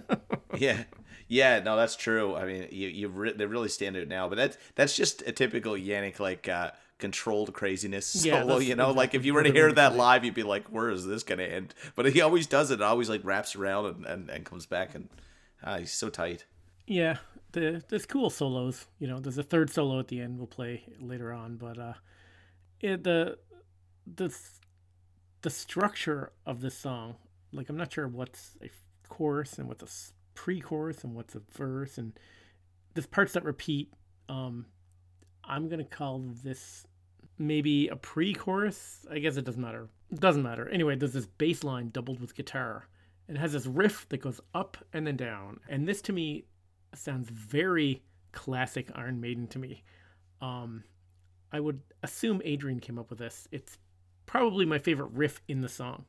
yeah, 0.59 0.85
yeah, 1.29 1.61
no, 1.61 1.77
that's 1.77 1.95
true. 1.95 2.35
I 2.35 2.45
mean, 2.45 2.69
you 2.73 2.89
you 2.89 3.09
re- 3.09 3.33
they 3.33 3.47
really 3.47 3.69
stand 3.69 3.97
out 3.97 4.09
now, 4.09 4.29
but 4.29 4.37
that's 4.37 4.59
that's 4.75 4.97
just 4.97 5.23
a 5.23 5.33
typical 5.33 5.75
Yannick 5.75 6.19
like 6.19 6.49
uh, 6.49 6.73
controlled 6.99 7.53
craziness 7.53 8.25
Yeah, 8.25 8.41
solo. 8.41 8.59
You 8.59 8.75
know, 8.75 8.91
like 8.91 9.15
if 9.15 9.25
you 9.25 9.35
were 9.35 9.43
to 9.43 9.53
hear 9.53 9.71
that 9.73 9.95
live, 10.05 10.25
you'd 10.25 10.35
be 10.35 10.43
like, 10.43 10.67
"Where 10.69 10.91
is 10.91 11.07
this 11.07 11.23
gonna 11.23 11.45
end?" 11.45 11.75
But 11.95 12.13
he 12.13 12.21
always 12.21 12.47
does 12.47 12.71
it. 12.71 12.81
it 12.81 12.83
always 12.83 13.09
like 13.09 13.21
wraps 13.25 13.55
around 13.55 13.87
and, 13.87 14.07
and, 14.07 14.31
and 14.31 14.45
comes 14.45 14.67
back, 14.67 14.95
and 14.95 15.09
ah, 15.63 15.79
he's 15.79 15.93
so 15.93 16.09
tight. 16.09 16.47
Yeah, 16.87 17.19
the 17.53 17.83
there's 17.89 18.07
cool 18.07 18.31
solos. 18.31 18.87
You 18.99 19.09
know, 19.09 19.21
there's 19.21 19.39
a 19.39 19.43
third 19.43 19.71
solo 19.71 20.01
at 20.01 20.09
the 20.09 20.21
end 20.21 20.39
we'll 20.39 20.47
play 20.47 20.85
later 20.99 21.33
on, 21.33 21.57
but 21.57 21.79
uh, 21.79 21.95
it, 22.81 23.05
the 23.05 23.39
the 24.07 24.35
the 25.43 25.51
structure 25.51 26.33
of 26.47 26.61
this 26.61 26.79
song, 26.79 27.17
like 27.53 27.69
I'm 27.69 27.77
not 27.77 27.93
sure 27.93 28.09
what's 28.09 28.57
a 28.63 28.71
chorus 29.09 29.59
and 29.59 29.69
what's 29.69 29.83
a 29.83 30.13
pre-chorus 30.35 31.05
and 31.05 31.15
what's 31.15 31.35
a 31.35 31.43
verse, 31.55 31.99
and 31.99 32.19
there's 32.95 33.07
parts 33.07 33.33
that 33.33 33.45
repeat. 33.45 33.93
Um, 34.29 34.67
I'm 35.45 35.69
gonna 35.69 35.85
call 35.85 36.23
this 36.43 36.87
maybe 37.39 37.89
a 37.89 37.97
pre-chorus. 37.97 39.07
I 39.11 39.19
guess 39.19 39.37
it 39.37 39.45
doesn't 39.45 39.61
matter. 39.61 39.89
It 40.11 40.21
doesn't 40.21 40.43
matter. 40.43 40.69
Anyway, 40.69 40.97
there's 40.97 41.13
this 41.13 41.27
bass 41.27 41.65
line 41.65 41.91
doubled 41.91 42.21
with 42.21 42.35
guitar. 42.35 42.89
It 43.29 43.37
has 43.37 43.53
this 43.53 43.67
riff 43.67 44.09
that 44.11 44.19
goes 44.19 44.41
up 44.55 44.77
and 44.93 45.07
then 45.07 45.17
down, 45.17 45.61
and 45.69 45.89
this 45.89 46.01
to 46.03 46.13
me 46.13 46.45
sounds 46.95 47.29
very 47.29 48.03
classic 48.33 48.91
Iron 48.95 49.21
Maiden 49.21 49.47
to 49.49 49.59
me. 49.59 49.83
Um, 50.41 50.85
I 51.53 51.61
would 51.61 51.81
assume 52.03 52.43
Adrian 52.45 52.81
came 52.81 52.99
up 52.99 53.11
with 53.11 53.19
this. 53.19 53.49
It's 53.51 53.79
probably 54.27 54.67
my 54.67 54.79
favorite 54.79 55.11
riff 55.13 55.41
in 55.49 55.61
the 55.61 55.69
song. 55.69 56.05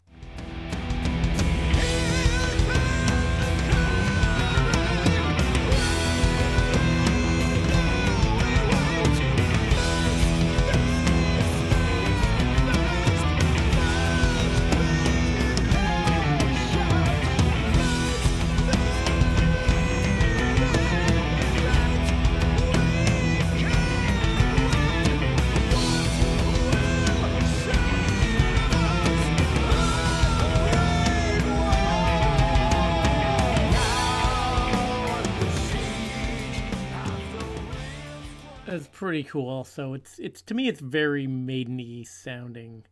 Pretty 39.07 39.23
cool. 39.23 39.63
So 39.63 39.93
it's 39.93 40.19
it's 40.19 40.41
to 40.43 40.53
me 40.53 40.67
it's 40.67 40.81
very 40.81 41.27
maideny 41.27 42.05
sounding, 42.07 42.83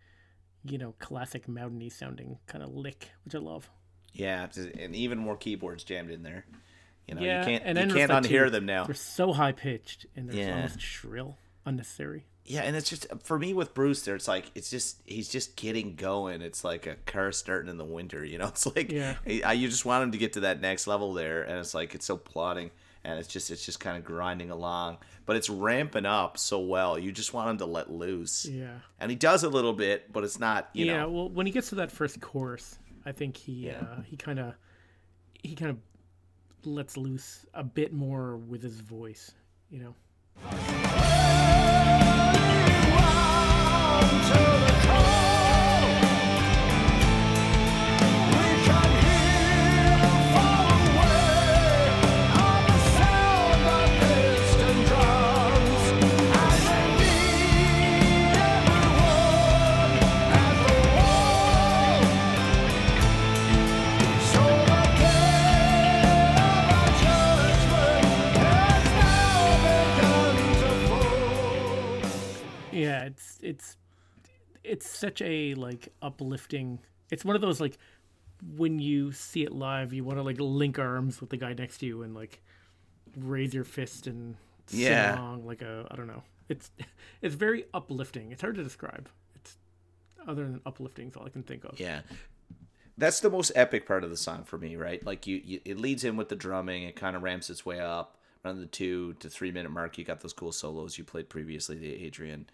you 0.63 0.78
know, 0.78 0.93
classic 0.99 1.47
mountainy 1.47 1.89
sounding 1.89 2.39
kind 2.47 2.63
of 2.63 2.74
lick, 2.74 3.09
which 3.26 3.36
I 3.36 3.39
love. 3.39 3.70
Yeah, 4.13 4.47
and 4.80 4.95
even 4.95 5.18
more 5.18 5.36
keyboards 5.36 5.84
jammed 5.84 6.09
in 6.09 6.24
there. 6.24 6.45
You 7.07 7.16
know, 7.16 7.22
yeah, 7.22 7.39
you 7.41 7.45
can't 7.45 7.63
and 7.66 7.78
you 7.91 7.95
can't 7.95 8.11
unhear 8.11 8.45
too, 8.45 8.49
them 8.51 8.66
now. 8.66 8.86
They're 8.86 8.95
so 8.95 9.34
high 9.34 9.51
pitched 9.51 10.05
and 10.16 10.30
they're 10.30 10.38
Yeah. 10.47 10.55
almost 10.55 10.80
shrill, 10.80 11.38
unnecessary. 11.66 12.26
Yeah, 12.45 12.61
and 12.61 12.76
it's 12.76 12.89
just 12.89 13.07
for 13.24 13.38
me 13.38 13.53
with 13.53 13.74
Bruce. 13.74 14.03
There, 14.03 14.16
it's 14.16 14.28
like 14.28 14.51
it's 14.55 14.70
just 14.70 15.01
he's 15.05 15.28
just 15.30 15.55
getting 15.57 15.95
going. 15.95 16.41
It's 16.41 16.63
like 16.63 16.88
a 16.88 16.95
car 17.05 17.32
starting 17.32 17.70
in 17.70 17.78
the 17.78 17.84
winter. 17.86 18.24
You 18.24 18.38
know, 18.38 18.47
it's 18.49 18.66
like 18.74 18.91
Yeah. 18.91 19.16
I, 19.43 19.53
you 19.53 19.68
just 19.68 19.84
want 19.86 20.03
him 20.03 20.11
to 20.13 20.18
get 20.18 20.34
to 20.34 20.39
that 20.41 20.61
next 20.61 20.88
level 20.88 21.13
there, 21.13 21.43
and 21.43 21.57
it's 21.59 21.74
like 21.74 21.93
it's 21.93 22.05
so 22.05 22.16
plodding, 22.18 22.72
and 23.06 23.20
it's 23.20 23.28
just 23.28 23.51
it's 23.51 23.66
just 23.66 23.80
kind 23.80 23.97
of 23.97 24.03
grinding 24.03 24.49
along, 24.51 24.97
but 25.26 25.36
it's 25.36 25.49
ramping 25.49 26.06
up 26.06 26.38
so 26.38 26.60
well. 26.60 26.97
You 26.99 27.12
just 27.12 27.34
want 27.34 27.49
him 27.49 27.58
to 27.60 27.66
let 27.66 27.91
loose, 27.91 28.45
Yeah. 28.45 28.80
and 28.99 29.10
he 29.12 29.16
does 29.16 29.43
a 29.43 29.49
little 29.49 29.74
bit, 29.74 30.12
but 30.12 30.24
it's 30.24 30.39
not. 30.39 30.70
You 30.74 30.86
yeah, 30.86 30.97
know, 31.01 31.12
well, 31.12 31.30
when 31.30 31.45
he 31.45 31.51
gets 31.51 31.70
to 31.70 31.76
that 31.76 31.91
first 31.91 32.20
course 32.20 32.78
I 33.06 33.12
think 33.12 33.38
he 33.38 33.68
Yeah. 33.68 33.80
uh, 33.82 34.01
he 34.01 34.18
kind 34.18 34.39
of 34.39 34.56
he 35.43 35.56
kind 35.56 35.72
of 35.72 35.78
lets 36.66 36.97
loose 36.97 37.45
a 37.53 37.64
bit 37.64 37.93
more 37.93 38.38
with 38.38 38.64
his 38.64 38.80
voice, 38.80 39.32
you 39.70 39.80
know. 39.80 40.75
Yeah, 72.86 73.04
it's 73.06 73.40
it's 73.42 73.78
it's 74.64 74.90
such 74.90 75.22
a 75.22 75.54
like 75.56 75.90
uplifting. 76.02 76.80
It's 77.12 77.24
one 77.24 77.36
of 77.36 77.42
those 77.42 77.60
like 77.60 77.78
when 78.58 78.80
you 78.80 79.12
see 79.12 79.44
it 79.44 79.52
live, 79.52 79.94
you 79.94 80.04
want 80.04 80.18
to 80.18 80.24
like 80.24 80.40
link 80.40 80.80
arms 80.80 81.22
with 81.22 81.30
the 81.30 81.38
guy 81.38 81.54
next 81.54 81.80
to 81.80 81.86
you 81.86 82.04
and 82.04 82.14
like 82.14 82.42
raise 83.18 83.54
your 83.54 83.64
fist 83.64 84.08
and 84.08 84.36
sing 84.68 84.88
along 85.18 85.46
like 85.46 85.62
a 85.62 85.88
I 85.90 85.96
don't 85.96 86.08
know. 86.08 86.24
It's 86.50 86.72
it's 87.22 87.36
very 87.36 87.66
uplifting. 87.74 88.32
It's 88.32 88.42
hard 88.42 88.56
to 88.56 88.64
describe. 88.64 89.10
It's 89.36 89.58
other 90.28 90.44
than 90.44 90.62
uplifting 90.66 91.10
is 91.10 91.16
all 91.16 91.26
I 91.26 91.30
can 91.30 91.44
think 91.44 91.64
of. 91.64 91.80
Yeah. 91.80 92.02
That's 92.98 93.20
the 93.20 93.30
most 93.30 93.52
epic 93.56 93.86
part 93.86 94.06
of 94.06 94.10
the 94.10 94.18
song 94.18 94.46
for 94.46 94.58
me, 94.58 94.78
right? 94.78 95.06
Like 95.06 95.28
you, 95.28 95.42
you 95.44 95.60
it 95.66 95.78
leads 95.78 96.04
in 96.04 96.16
with 96.16 96.30
the 96.30 96.36
drumming, 96.36 96.84
it 96.84 96.96
kind 96.96 97.16
of 97.16 97.24
ramps 97.24 97.50
its 97.50 97.66
way 97.66 97.80
up. 97.80 98.18
Around 98.44 98.60
the 98.60 98.68
two 98.68 99.14
to 99.16 99.30
three 99.30 99.52
minute 99.52 99.72
mark, 99.72 99.98
you 99.98 100.06
got 100.06 100.22
those 100.22 100.32
cool 100.32 100.52
solos 100.52 101.00
you 101.00 101.04
played 101.04 101.30
previously, 101.30 101.78
the 101.78 102.06
Adrian 102.06 102.46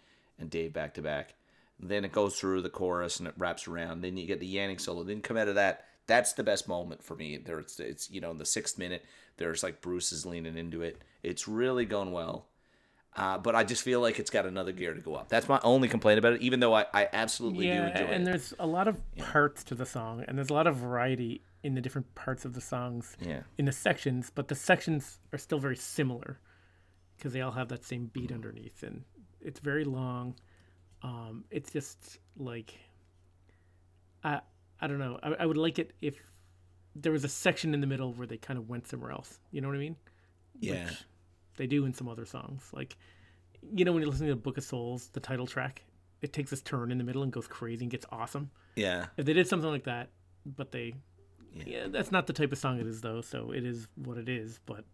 and 0.42 0.50
Dave 0.50 0.74
back 0.74 0.94
to 0.94 1.02
back. 1.02 1.34
Then 1.80 2.04
it 2.04 2.12
goes 2.12 2.38
through 2.38 2.60
the 2.62 2.70
chorus 2.70 3.18
and 3.18 3.26
it 3.26 3.34
wraps 3.38 3.66
around. 3.66 4.02
Then 4.02 4.16
you 4.16 4.26
get 4.26 4.40
the 4.40 4.54
Yannick 4.54 4.80
solo. 4.80 5.02
Then 5.02 5.22
come 5.22 5.38
out 5.38 5.48
of 5.48 5.54
that. 5.54 5.86
That's 6.06 6.34
the 6.34 6.42
best 6.42 6.68
moment 6.68 7.02
for 7.02 7.16
me. 7.16 7.38
There, 7.38 7.58
it's, 7.58 7.80
it's 7.80 8.10
you 8.10 8.20
know 8.20 8.30
in 8.30 8.38
the 8.38 8.44
sixth 8.44 8.78
minute. 8.78 9.04
There's 9.38 9.62
like 9.62 9.80
Bruce 9.80 10.12
is 10.12 10.26
leaning 10.26 10.58
into 10.58 10.82
it. 10.82 11.00
It's 11.22 11.48
really 11.48 11.86
going 11.86 12.12
well. 12.12 12.48
Uh, 13.14 13.36
but 13.36 13.54
I 13.54 13.62
just 13.62 13.82
feel 13.82 14.00
like 14.00 14.18
it's 14.18 14.30
got 14.30 14.46
another 14.46 14.72
gear 14.72 14.94
to 14.94 15.00
go 15.00 15.14
up. 15.14 15.28
That's 15.28 15.48
my 15.48 15.60
only 15.62 15.86
complaint 15.86 16.18
about 16.18 16.34
it. 16.34 16.42
Even 16.42 16.60
though 16.60 16.74
I, 16.74 16.86
I 16.94 17.08
absolutely 17.12 17.66
do 17.66 17.72
enjoy 17.72 17.84
and 17.84 17.96
it. 17.96 18.10
And 18.10 18.26
there's 18.26 18.54
a 18.58 18.66
lot 18.66 18.88
of 18.88 19.00
parts 19.18 19.64
to 19.64 19.74
the 19.74 19.86
song, 19.86 20.24
and 20.26 20.38
there's 20.38 20.50
a 20.50 20.54
lot 20.54 20.66
of 20.66 20.76
variety 20.76 21.42
in 21.62 21.74
the 21.74 21.80
different 21.80 22.14
parts 22.14 22.44
of 22.44 22.54
the 22.54 22.60
songs. 22.60 23.16
Yeah. 23.20 23.42
In 23.58 23.66
the 23.66 23.72
sections, 23.72 24.30
but 24.34 24.48
the 24.48 24.54
sections 24.54 25.18
are 25.32 25.38
still 25.38 25.58
very 25.58 25.76
similar 25.76 26.38
because 27.16 27.32
they 27.32 27.42
all 27.42 27.52
have 27.52 27.68
that 27.68 27.84
same 27.84 28.06
beat 28.06 28.32
underneath, 28.32 28.82
and 28.82 29.04
it's 29.44 29.60
very 29.60 29.84
long. 29.84 30.34
Um, 31.02 31.44
it's 31.50 31.72
just 31.72 32.18
like 32.36 32.74
I 34.24 34.40
I 34.80 34.86
don't 34.86 34.98
know. 34.98 35.18
I, 35.22 35.34
I 35.40 35.46
would 35.46 35.56
like 35.56 35.78
it 35.78 35.92
if 36.00 36.16
there 36.94 37.12
was 37.12 37.24
a 37.24 37.28
section 37.28 37.74
in 37.74 37.80
the 37.80 37.86
middle 37.86 38.12
where 38.12 38.26
they 38.26 38.36
kind 38.36 38.58
of 38.58 38.68
went 38.68 38.86
somewhere 38.86 39.10
else. 39.10 39.38
You 39.50 39.60
know 39.60 39.68
what 39.68 39.76
I 39.76 39.80
mean? 39.80 39.96
Yeah. 40.60 40.84
Which 40.84 41.04
they 41.56 41.66
do 41.66 41.84
in 41.84 41.94
some 41.94 42.08
other 42.08 42.24
songs. 42.24 42.68
Like, 42.72 42.96
you 43.74 43.84
know, 43.84 43.92
when 43.92 44.02
you're 44.02 44.10
listening 44.10 44.30
to 44.30 44.36
Book 44.36 44.58
of 44.58 44.64
Souls, 44.64 45.08
the 45.12 45.20
title 45.20 45.46
track, 45.46 45.84
it 46.20 46.32
takes 46.32 46.50
this 46.50 46.62
turn 46.62 46.90
in 46.90 46.98
the 46.98 47.04
middle 47.04 47.22
and 47.22 47.32
goes 47.32 47.46
crazy 47.46 47.84
and 47.84 47.90
gets 47.90 48.06
awesome. 48.10 48.50
Yeah. 48.76 49.06
If 49.16 49.26
they 49.26 49.32
did 49.32 49.48
something 49.48 49.70
like 49.70 49.84
that, 49.84 50.10
but 50.44 50.72
they, 50.72 50.94
yeah, 51.64 51.86
that's 51.88 52.10
not 52.10 52.26
the 52.26 52.32
type 52.32 52.52
of 52.52 52.58
song 52.58 52.78
it 52.78 52.86
is 52.86 53.00
though. 53.00 53.20
So 53.20 53.52
it 53.52 53.64
is 53.64 53.88
what 53.96 54.18
it 54.18 54.28
is. 54.28 54.60
But 54.66 54.84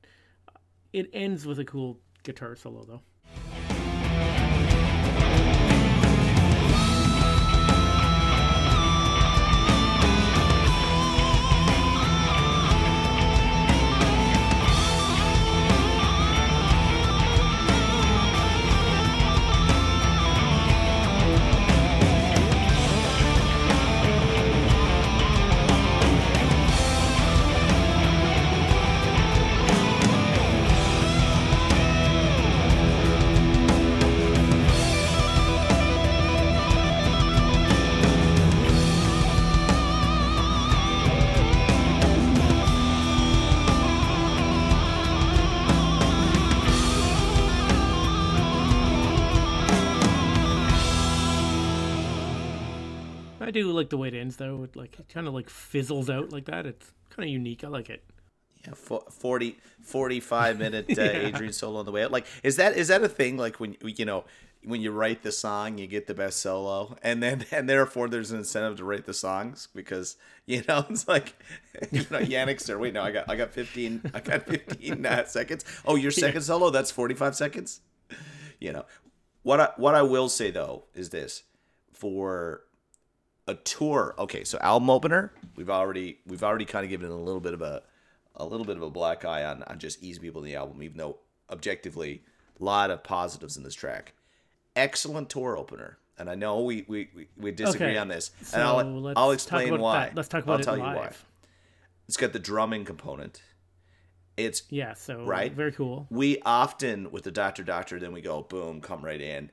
it 0.92 1.11
ends 1.12 1.46
with 1.46 1.59
a 1.59 1.64
cool 1.64 1.99
guitar 2.22 2.57
solo 2.57 2.84
though. 2.84 3.03
Like 54.91 55.01
it 55.01 55.12
kind 55.12 55.26
of 55.26 55.34
like 55.34 55.51
fizzles 55.51 56.11
out 56.11 56.32
like 56.32 56.47
that. 56.47 56.66
It's 56.66 56.93
kind 57.11 57.28
of 57.28 57.32
unique. 57.32 57.64
I 57.64 57.68
like 57.68 57.91
it. 57.91 58.05
Yeah, 58.66 58.74
fo- 58.74 59.05
40, 59.11 59.57
45 59.82 60.59
minute 60.59 60.99
uh, 60.99 61.03
Adrian 61.03 61.53
solo 61.53 61.78
on 61.78 61.86
the 61.86 61.93
way 61.93 62.05
out. 62.05 62.12
Like, 62.12 62.26
is 62.43 62.57
that 62.57 62.76
is 62.76 62.89
that 62.89 63.03
a 63.03 63.09
thing? 63.09 63.36
Like 63.36 63.61
when 63.61 63.76
you 63.82 64.05
know 64.05 64.24
when 64.64 64.80
you 64.80 64.91
write 64.91 65.22
the 65.22 65.30
song, 65.32 65.78
you 65.78 65.86
get 65.86 66.07
the 66.07 66.14
best 66.14 66.41
solo, 66.41 66.97
and 67.03 67.22
then 67.22 67.47
and 67.53 67.68
therefore 67.68 68.09
there's 68.09 68.30
an 68.30 68.39
incentive 68.39 68.78
to 68.78 68.84
write 68.84 69.07
the 69.07 69.14
songs 69.14 69.68
because 69.74 70.16
you 70.47 70.62
know 70.68 70.84
it's 70.91 71.07
like 71.07 71.34
you 71.93 72.01
know 72.11 72.20
Yannick's 72.20 72.66
there. 72.66 72.78
Wait, 72.78 72.95
no, 72.95 73.03
I 73.03 73.11
got 73.11 73.28
I 73.28 73.36
got 73.36 73.53
fifteen. 73.53 74.03
I 74.14 74.20
got 74.20 74.45
fifteen 74.47 75.05
uh, 75.07 75.24
seconds. 75.24 75.64
Oh, 75.84 75.97
your 75.97 76.11
second 76.11 76.43
solo 76.43 76.70
that's 76.70 76.91
forty 76.91 77.14
five 77.14 77.36
seconds. 77.36 77.80
You 78.61 78.72
know 78.72 78.84
what 79.43 79.61
I 79.61 79.70
what 79.76 79.95
I 79.95 80.03
will 80.03 80.28
say 80.28 80.51
though 80.51 80.84
is 80.95 81.11
this 81.11 81.45
for 81.93 82.62
a 83.49 83.55
tour. 83.57 84.14
Okay, 84.18 84.44
so 84.44 84.59
album 84.61 84.88
opener, 84.90 85.32
we've 85.57 85.70
already 85.70 86.18
we've 86.26 86.44
already 86.44 86.64
kind 86.64 86.84
of 86.84 86.90
given 86.90 87.11
it 87.11 87.12
a 87.12 87.16
little 87.16 87.40
bit 87.40 87.55
of 87.55 87.62
a 87.62 87.82
a 88.36 88.44
little 88.44 88.64
bit 88.66 88.76
of 88.76 88.82
a 88.82 88.90
black 88.90 89.24
eye 89.24 89.44
on 89.44 89.64
on 89.64 89.78
just 89.80 90.01
easy 90.03 90.20
people 90.20 90.40
in 90.42 90.46
the 90.46 90.55
album, 90.55 90.80
even 90.82 90.96
though 90.99 91.18
objectively 91.51 92.22
a 92.61 92.64
lot 92.64 92.90
of 92.90 93.03
positives 93.03 93.57
in 93.57 93.62
this 93.64 93.74
track. 93.74 94.12
Excellent 94.76 95.28
tour 95.30 95.57
opener. 95.57 95.99
And 96.20 96.28
I 96.28 96.34
know 96.34 96.61
we, 96.62 96.84
we, 96.88 97.09
we, 97.14 97.28
we 97.36 97.53
disagree 97.53 97.88
Okay, 97.90 97.96
on 97.96 98.09
this. 98.09 98.32
so 98.42 98.57
and 98.59 98.64
I'll, 98.66 99.01
let's 99.03 99.16
I'll 99.18 99.30
explain 99.30 99.78
why. 99.80 100.07
that. 100.07 100.14
Let's 100.16 100.28
talk 100.28 100.42
about 100.42 100.55
I'll 100.55 100.61
it 100.61 100.64
tell 100.64 100.76
you 100.76 100.82
why. 100.82 100.94
live. 100.96 101.24
It's 102.09 102.16
got 102.16 102.32
the 102.32 102.38
drumming 102.40 102.84
component. 102.84 103.40
It's 104.36 104.62
Yeah. 104.70 104.94
So 104.94 105.24
Right. 105.24 105.53
Very 105.53 105.72
cool. 105.72 106.07
we 106.11 106.40
often 106.44 107.11
with 107.12 107.22
the 107.24 107.30
doctor 107.30 107.62
doctor 107.62 107.99
then 108.01 108.12
we 108.12 108.20
go 108.20 108.42
boom 108.42 108.80
come 108.80 109.05
right 109.05 109.20
in 109.20 109.51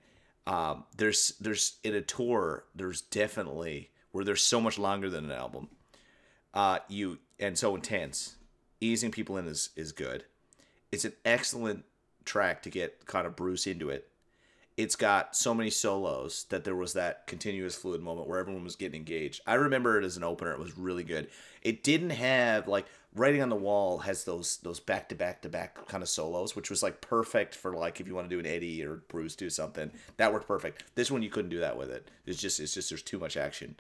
um 0.48 0.84
there's 0.96 1.34
there's 1.40 1.78
in 1.84 1.96
a 1.96 2.02
tour 2.02 2.66
there's 2.76 3.02
definitely 3.02 3.90
where 4.12 4.24
there's 4.24 4.44
so 4.44 4.62
much 4.62 4.78
longer 4.78 5.10
than 5.10 5.26
an 5.26 5.32
album. 5.32 5.70
Uh 6.54 6.80
you 6.88 7.20
and 7.40 7.58
so 7.58 7.76
intense. 7.76 8.36
Easing 8.82 9.12
people 9.12 9.38
in 9.38 9.48
is 9.48 9.70
is 9.76 9.92
good. 9.92 10.26
It's 10.92 11.06
an 11.06 11.14
excellent 11.24 11.86
track 12.26 12.64
to 12.64 12.70
get 12.70 13.06
kind 13.06 13.28
of 13.28 13.36
bruce 13.36 13.68
into 13.68 13.90
it. 13.90 14.08
It's 14.78 14.98
got 14.98 15.38
so 15.38 15.54
many 15.54 15.70
solos 15.70 16.46
that 16.50 16.66
there 16.66 16.76
was 16.76 16.94
that 16.94 17.28
continuous 17.28 17.76
fluid 17.76 18.02
moment 18.02 18.28
where 18.28 18.40
everyone 18.40 18.66
was 18.66 18.76
getting 18.76 19.00
engaged. 19.00 19.40
I 19.48 19.54
remember 19.54 19.98
it 19.98 20.04
as 20.04 20.18
an 20.18 20.24
opener; 20.24 20.52
it 20.52 20.60
was 20.60 20.78
really 20.78 21.04
good. 21.04 21.30
It 21.62 21.84
didn't 21.84 22.10
have 22.10 22.68
like 22.68 22.86
writing 23.16 23.42
on 23.42 23.50
the 23.50 23.56
wall 23.56 24.00
has 24.00 24.26
those 24.26 24.58
those 24.58 24.80
back 24.80 25.10
to 25.10 25.16
back 25.16 25.42
to 25.42 25.50
back 25.50 25.88
kind 25.88 26.04
of 26.04 26.10
solos, 26.10 26.56
which 26.56 26.70
was 26.70 26.84
like 26.84 27.02
perfect 27.02 27.56
for 27.56 27.74
like 27.76 28.00
if 28.00 28.08
you 28.08 28.14
want 28.16 28.30
to 28.30 28.36
do 28.36 28.40
an 28.40 28.46
Eddie 28.46 28.84
or 28.84 28.98
Bruce 29.08 29.36
do 29.36 29.50
something 29.50 29.92
that 30.18 30.34
worked 30.34 30.48
perfect. 30.48 30.84
This 30.96 31.10
one 31.10 31.22
you 31.22 31.30
couldn't 31.30 31.50
do 31.52 31.60
that 31.60 31.78
with 31.78 31.90
it. 31.90 32.10
It's 32.26 32.40
just 32.42 32.60
it's 32.60 32.74
just 32.74 32.90
there's 32.90 33.02
too 33.02 33.20
much 33.20 33.38
action. 33.38 33.76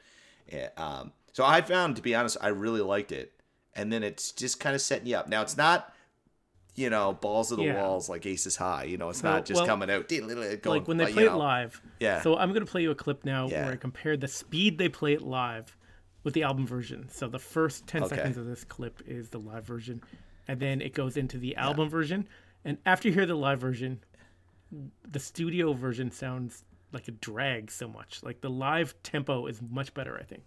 Yeah, 0.51 0.69
um, 0.77 1.11
so 1.33 1.43
I 1.45 1.61
found 1.61 1.95
to 1.97 2.01
be 2.01 2.15
honest, 2.15 2.37
I 2.39 2.47
really 2.49 2.81
liked 2.81 3.11
it, 3.11 3.33
and 3.75 3.91
then 3.91 4.03
it's 4.03 4.31
just 4.31 4.59
kind 4.59 4.75
of 4.75 4.81
setting 4.81 5.07
you 5.07 5.17
up. 5.17 5.27
Now 5.29 5.41
it's 5.41 5.57
not. 5.57 5.91
You 6.77 6.89
know, 6.89 7.13
balls 7.13 7.53
of 7.53 7.57
the 7.57 7.63
Yeah. 7.63 7.81
walls 7.81 8.09
like 8.09 8.25
aces 8.25 8.57
high. 8.57 8.83
You 8.83 8.97
know, 8.97 9.09
it's 9.09 9.23
Well- 9.23 9.31
not 9.35 9.45
just 9.45 9.59
well, 9.59 9.65
coming 9.65 9.89
out. 9.89 10.09
Going, 10.09 10.51
like 10.65 10.89
when 10.89 10.97
they 10.97 11.05
uh, 11.05 11.09
play 11.13 11.23
it 11.23 11.31
know. 11.31 11.37
live. 11.37 11.81
Yeah. 12.01 12.21
So 12.21 12.35
I'm 12.35 12.51
gonna 12.51 12.65
play 12.65 12.81
you 12.81 12.91
a 12.91 12.95
clip 12.95 13.23
now 13.23 13.47
Yeah. 13.47 13.63
where 13.63 13.71
I 13.71 13.77
compare 13.77 14.17
the 14.17 14.27
speed 14.27 14.77
they 14.77 14.89
play 14.89 15.13
it 15.13 15.21
live 15.21 15.77
with 16.25 16.33
the 16.33 16.43
album 16.43 16.67
version. 16.67 17.07
So 17.09 17.29
the 17.29 17.39
first 17.39 17.87
ten 17.87 18.03
Okay. 18.03 18.17
seconds 18.17 18.35
of 18.35 18.45
this 18.45 18.65
clip 18.65 19.01
is 19.07 19.29
the 19.29 19.39
live 19.39 19.63
version, 19.65 20.01
and 20.49 20.59
then 20.59 20.81
it 20.81 20.93
goes 20.93 21.15
into 21.15 21.37
the 21.37 21.55
album 21.55 21.87
version. 21.89 22.27
And 22.65 22.77
after 22.85 23.07
you 23.07 23.13
hear 23.13 23.25
the 23.25 23.35
live 23.35 23.61
version, 23.61 24.01
the 25.07 25.19
studio 25.19 25.71
version 25.71 26.11
sounds 26.11 26.65
like 26.91 27.07
a 27.07 27.11
drag 27.11 27.71
so 27.71 27.87
much. 27.87 28.21
Like 28.23 28.41
the 28.41 28.49
live 28.49 28.93
tempo 29.03 29.45
is 29.45 29.61
much 29.61 29.93
better, 29.93 30.17
I 30.19 30.23
think. 30.23 30.43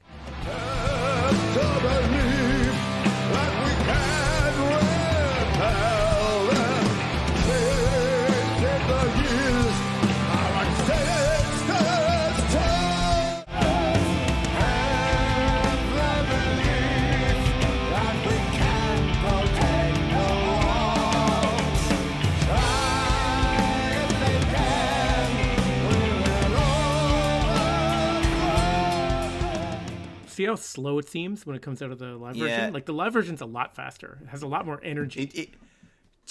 See 30.38 30.44
how 30.44 30.54
slow 30.54 30.98
it 31.00 31.08
seems 31.08 31.44
when 31.44 31.56
it 31.56 31.62
comes 31.62 31.82
out 31.82 31.90
of 31.90 31.98
the 31.98 32.14
live 32.14 32.36
Yeah. 32.36 32.44
version? 32.46 32.72
Like 32.72 32.86
the 32.86 32.92
live 32.92 33.12
version's 33.12 33.40
a 33.40 33.44
lot 33.44 33.74
faster. 33.74 34.18
It 34.22 34.28
has 34.28 34.42
a 34.42 34.46
lot 34.46 34.64
more 34.66 34.78
energy. 34.84 35.24
It, 35.24 35.34
it, 35.36 35.48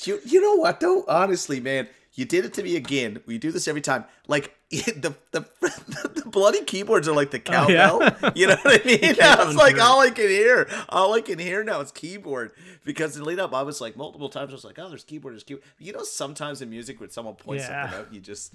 you, 0.05 0.21
you 0.23 0.39
know 0.39 0.55
what 0.55 0.79
though? 0.79 1.03
Honestly, 1.09 1.59
man, 1.59 1.89
you 2.13 2.23
did 2.23 2.45
it 2.45 2.53
to 2.53 2.63
me 2.63 2.77
again. 2.77 3.19
We 3.25 3.37
do 3.37 3.51
this 3.51 3.67
every 3.67 3.81
time. 3.81 4.05
Like 4.25 4.55
the 4.69 5.13
the, 5.33 5.45
the, 6.13 6.23
bloody 6.27 6.63
keyboards 6.63 7.09
are 7.09 7.13
like 7.13 7.31
the 7.31 7.41
Oh, 7.49 7.67
yeah. 7.67 7.89
cowbell. 7.89 8.31
You 8.33 8.47
know 8.47 8.55
what 8.63 8.81
I 8.81 8.85
mean? 8.87 8.99
it's 9.01 9.55
like 9.57 9.77
all 9.77 9.99
I 9.99 10.09
can 10.11 10.29
hear. 10.29 10.69
All 10.87 11.13
I 11.13 11.19
can 11.19 11.37
hear 11.37 11.61
now 11.65 11.81
is 11.81 11.91
keyboard. 11.91 12.53
Because 12.85 13.17
in 13.17 13.25
lead 13.25 13.39
up, 13.41 13.53
I 13.53 13.63
was 13.63 13.81
like 13.81 13.97
multiple 13.97 14.29
times. 14.29 14.51
I 14.51 14.55
was 14.55 14.63
like, 14.63 14.79
oh, 14.79 14.87
there's 14.87 15.03
keyboard, 15.03 15.33
there's 15.33 15.43
keyboard. 15.43 15.65
You 15.79 15.91
know, 15.91 16.03
sometimes 16.03 16.61
in 16.61 16.69
music 16.69 17.01
when 17.01 17.09
someone 17.09 17.35
points 17.35 17.65
Yeah. 17.67 17.81
something 17.89 17.99
out, 18.05 18.13
you 18.13 18.21
just, 18.21 18.53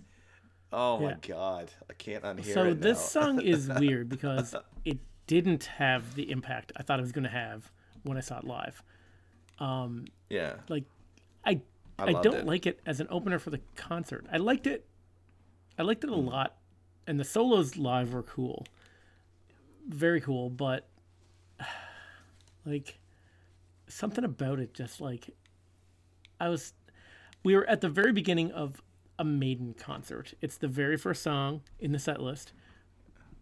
oh 0.73 0.99
my 0.99 1.17
god, 1.21 1.71
I 1.91 1.93
can't 1.93 2.25
unhear 2.25 2.55
so 2.55 2.73
this 2.73 2.99
song 3.05 3.39
is 3.43 3.69
weird 3.69 4.09
because 4.09 4.55
it 4.87 4.97
didn't 5.27 5.65
have 5.65 6.15
the 6.15 6.31
impact 6.31 6.73
I 6.77 6.83
thought 6.83 6.99
it 6.99 7.03
was 7.03 7.13
going 7.13 7.25
to 7.25 7.31
have 7.31 7.71
when 8.03 8.17
I 8.17 8.21
saw 8.21 8.39
it 8.39 8.45
live. 8.45 8.83
Um, 9.59 10.07
yeah, 10.29 10.55
Like 10.69 10.85
I 11.45 11.61
I, 11.99 12.11
loved 12.11 12.25
don't 12.25 12.35
it. 12.41 12.47
like 12.47 12.67
it 12.67 12.81
as 12.85 13.01
an 13.01 13.07
opener 13.11 13.39
for 13.39 13.51
the 13.51 13.61
concert. 13.77 14.27
I 14.33 14.39
liked 14.39 14.67
it. 14.67 14.87
I 15.79 15.83
liked 15.83 16.03
it 16.05 16.11
a 16.11 16.17
lot 16.17 16.57
and 17.07 17.19
the 17.19 17.25
solos 17.25 17.77
live 17.77 18.13
were 18.13 18.23
cool. 18.23 18.67
Very 19.89 20.21
cool, 20.21 20.51
but 20.51 20.89
like 22.65 22.99
something 23.89 24.25
about 24.25 24.59
it 24.59 24.73
just 24.75 25.01
like 25.01 25.31
I 26.41 26.49
was 26.49 26.73
we 27.45 27.55
were 27.57 27.69
at 27.69 27.81
the 27.81 27.89
very 27.89 28.13
beginning 28.13 28.51
of 28.53 28.81
a 29.19 29.25
Maiden 29.25 29.75
concert. 29.79 30.35
It's 30.41 30.57
the 30.57 30.69
very 30.69 30.97
first 30.97 31.23
song 31.23 31.63
in 31.79 31.93
the 31.93 31.99
set 31.99 32.21
list. 32.21 32.53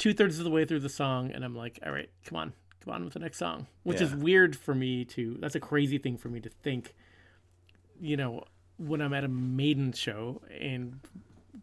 Two 0.01 0.12
thirds 0.14 0.38
of 0.38 0.44
the 0.44 0.51
way 0.51 0.64
through 0.64 0.80
the 0.80 0.88
song, 0.88 1.30
and 1.30 1.44
I'm 1.44 1.55
like, 1.55 1.78
all 1.84 1.92
right, 1.92 2.09
come 2.24 2.36
on, 2.36 2.53
come 2.84 2.94
on 2.94 3.05
with 3.05 3.12
the 3.12 3.20
next 3.20 3.38
song. 3.38 3.66
Which 3.84 4.01
is 4.01 4.14
weird 4.14 4.57
for 4.57 4.74
me 4.74 5.05
to 5.07 5.36
that's 5.40 5.55
a 5.55 5.61
crazy 5.61 5.98
thing 5.98 6.16
for 6.16 6.28
me 6.28 6.40
to 6.40 6.48
think, 6.48 6.94
you 8.01 8.16
know, 8.16 8.44
when 8.78 9.01
I'm 9.01 9.12
at 9.12 9.24
a 9.24 9.28
Maiden 9.28 9.92
show 9.92 10.40
and 10.59 11.01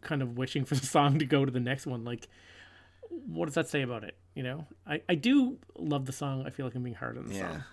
kind 0.02 0.22
of 0.22 0.38
wishing 0.38 0.64
for 0.64 0.76
the 0.76 0.86
song 0.96 1.20
to 1.20 1.26
go 1.26 1.44
to 1.44 1.52
the 1.52 1.60
next 1.60 1.86
one. 1.86 2.06
Like, 2.06 2.28
what 3.10 3.46
does 3.46 3.56
that 3.56 3.68
say 3.68 3.82
about 3.82 4.04
it? 4.04 4.16
You 4.36 4.44
know, 4.44 4.68
I, 4.86 5.02
I 5.10 5.16
do 5.16 5.58
love 5.78 6.06
the 6.06 6.14
song. 6.14 6.46
I 6.46 6.52
feel 6.52 6.66
like 6.66 6.76
I'm 6.76 6.84
being 6.84 6.96
hard 6.96 7.18
on 7.18 7.26
the 7.26 7.34
yeah. 7.34 7.52
song 7.52 7.64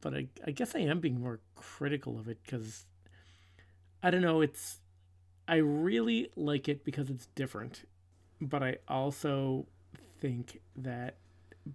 but 0.00 0.14
I, 0.14 0.26
I 0.46 0.50
guess 0.50 0.74
I 0.74 0.80
am 0.80 1.00
being 1.00 1.20
more 1.20 1.40
critical 1.54 2.18
of 2.18 2.28
it 2.28 2.38
because 2.44 2.86
I 4.02 4.10
don't 4.10 4.22
know. 4.22 4.40
It's 4.40 4.78
I 5.46 5.56
really 5.56 6.30
like 6.36 6.68
it 6.68 6.84
because 6.84 7.10
it's 7.10 7.26
different, 7.34 7.84
but 8.40 8.62
I 8.62 8.76
also 8.88 9.66
think 10.20 10.60
that 10.76 11.16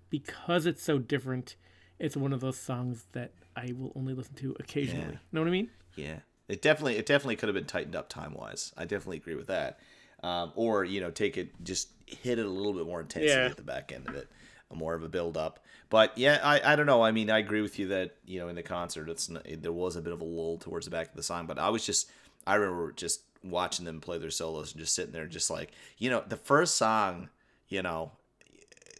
because 0.09 0.65
it's 0.65 0.83
so 0.83 0.97
different, 0.99 1.55
it's 1.99 2.17
one 2.17 2.33
of 2.33 2.41
those 2.41 2.57
songs 2.57 3.05
that 3.13 3.31
I 3.55 3.73
will 3.77 3.91
only 3.95 4.13
listen 4.13 4.35
to 4.35 4.55
occasionally. 4.59 5.13
Yeah. 5.13 5.17
Know 5.31 5.41
what 5.41 5.47
I 5.47 5.51
mean? 5.51 5.69
Yeah, 5.95 6.19
it 6.47 6.61
definitely 6.61 6.97
it 6.97 7.05
definitely 7.05 7.35
could 7.37 7.47
have 7.49 7.55
been 7.55 7.65
tightened 7.65 7.95
up 7.95 8.09
time 8.09 8.33
wise. 8.33 8.73
I 8.77 8.83
definitely 8.85 9.17
agree 9.17 9.35
with 9.35 9.47
that. 9.47 9.79
Um, 10.23 10.51
or 10.55 10.83
you 10.83 11.01
know, 11.01 11.11
take 11.11 11.37
it 11.37 11.51
just 11.63 11.89
hit 12.05 12.39
it 12.39 12.45
a 12.45 12.49
little 12.49 12.73
bit 12.73 12.85
more 12.85 13.01
intensity 13.01 13.31
Yeah. 13.33 13.45
at 13.45 13.57
the 13.57 13.63
back 13.63 13.91
end 13.91 14.07
of 14.07 14.15
it, 14.15 14.27
more 14.73 14.93
of 14.93 15.03
a 15.03 15.09
build 15.09 15.37
up. 15.37 15.63
But 15.89 16.17
yeah, 16.17 16.39
I, 16.43 16.73
I 16.73 16.75
don't 16.75 16.87
know. 16.87 17.03
I 17.03 17.11
mean, 17.11 17.29
I 17.29 17.37
agree 17.39 17.61
with 17.61 17.77
you 17.79 17.87
that 17.89 18.15
you 18.25 18.39
know 18.39 18.47
in 18.47 18.55
the 18.55 18.63
concert 18.63 19.09
it's 19.09 19.29
there 19.57 19.71
was 19.71 19.95
a 19.95 20.01
bit 20.01 20.13
of 20.13 20.21
a 20.21 20.25
lull 20.25 20.57
towards 20.57 20.85
the 20.85 20.91
back 20.91 21.09
of 21.09 21.15
the 21.15 21.23
song, 21.23 21.45
but 21.45 21.59
I 21.59 21.69
was 21.69 21.85
just 21.85 22.09
I 22.47 22.55
remember 22.55 22.91
just 22.91 23.21
watching 23.43 23.85
them 23.85 24.01
play 24.01 24.17
their 24.17 24.31
solos 24.31 24.71
and 24.71 24.81
just 24.81 24.95
sitting 24.95 25.11
there 25.13 25.27
just 25.27 25.49
like 25.51 25.71
you 25.97 26.09
know 26.09 26.23
the 26.27 26.37
first 26.37 26.75
song, 26.75 27.29
you 27.69 27.81
know 27.83 28.11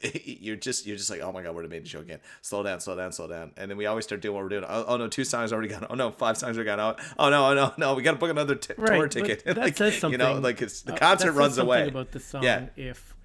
you're 0.25 0.55
just 0.55 0.85
you're 0.85 0.97
just 0.97 1.09
like 1.09 1.21
oh 1.21 1.31
my 1.31 1.41
god 1.41 1.55
we're 1.55 1.61
to 1.61 1.67
made 1.69 1.75
the 1.77 1.83
maiden 1.83 1.87
show 1.87 1.99
again 1.99 2.19
slow 2.41 2.61
down 2.63 2.79
slow 2.79 2.95
down 2.95 3.11
slow 3.11 3.27
down 3.27 3.51
and 3.57 3.71
then 3.71 3.77
we 3.77 3.85
always 3.85 4.03
start 4.05 4.21
doing 4.21 4.35
what 4.35 4.43
we're 4.43 4.49
doing 4.49 4.65
oh, 4.67 4.85
oh 4.87 4.97
no 4.97 5.07
two 5.07 5.23
songs 5.23 5.53
already 5.53 5.69
gone 5.69 5.85
oh 5.89 5.95
no 5.95 6.11
five 6.11 6.37
songs 6.37 6.57
already 6.57 6.67
gone 6.69 6.79
out 6.79 6.99
oh 7.17 7.29
no 7.29 7.51
oh 7.51 7.53
no 7.53 7.73
no 7.77 7.93
we 7.95 8.03
gotta 8.03 8.17
book 8.17 8.29
another 8.29 8.55
t- 8.55 8.73
Right, 8.77 8.97
tour 8.97 9.07
ticket 9.07 9.43
that 9.45 9.57
like, 9.57 9.77
says 9.77 9.97
something. 9.97 10.19
you 10.19 10.25
know 10.25 10.39
like 10.39 10.61
it's 10.61 10.81
the 10.81 10.93
uh, 10.93 10.97
concert 10.97 11.31
runs 11.31 11.57
away 11.57 11.87
about 11.87 12.11
this 12.11 12.25
song. 12.25 12.43
yeah 12.43 12.67
If 12.75 13.15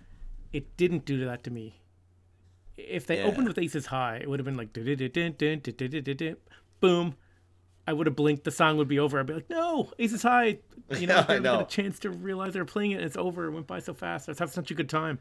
it 0.52 0.76
didn't 0.76 1.04
do 1.04 1.24
that 1.26 1.44
to 1.44 1.50
me, 1.50 1.76
if 2.76 3.06
they 3.06 3.18
Yeah. 3.18 3.24
opened 3.26 3.46
with 3.48 3.58
Aces 3.58 3.86
High, 3.86 4.16
it 4.16 4.28
would 4.28 4.40
have 4.40 4.44
been 4.46 4.56
like 4.56 4.72
boom. 6.80 7.14
I 7.86 7.92
would 7.92 8.06
have 8.06 8.16
blinked. 8.16 8.44
The 8.44 8.50
song 8.50 8.76
would 8.76 8.88
be 8.88 8.98
over. 8.98 9.18
I'd 9.18 9.26
be 9.26 9.34
like, 9.34 9.50
"No, 9.50 9.90
Aces 9.98 10.22
High." 10.22 10.58
You 10.96 11.06
know, 11.06 11.14
Yeah, 11.16 11.20
I 11.20 11.22
barely 11.26 11.42
got 11.42 11.58
know. 11.58 11.60
a 11.60 11.66
chance 11.68 11.98
to 12.00 12.10
realize 12.10 12.52
they 12.52 12.60
were 12.60 12.64
playing 12.64 12.92
it. 12.92 12.96
and 12.96 13.04
It's 13.04 13.16
over. 13.16 13.46
It 13.46 13.50
went 13.52 13.66
by 13.66 13.80
so 13.80 13.94
fast. 13.94 14.28
I 14.28 14.32
was 14.32 14.38
having 14.38 14.52
such 14.52 14.70
a 14.70 14.74
good 14.74 14.88
time. 14.88 15.18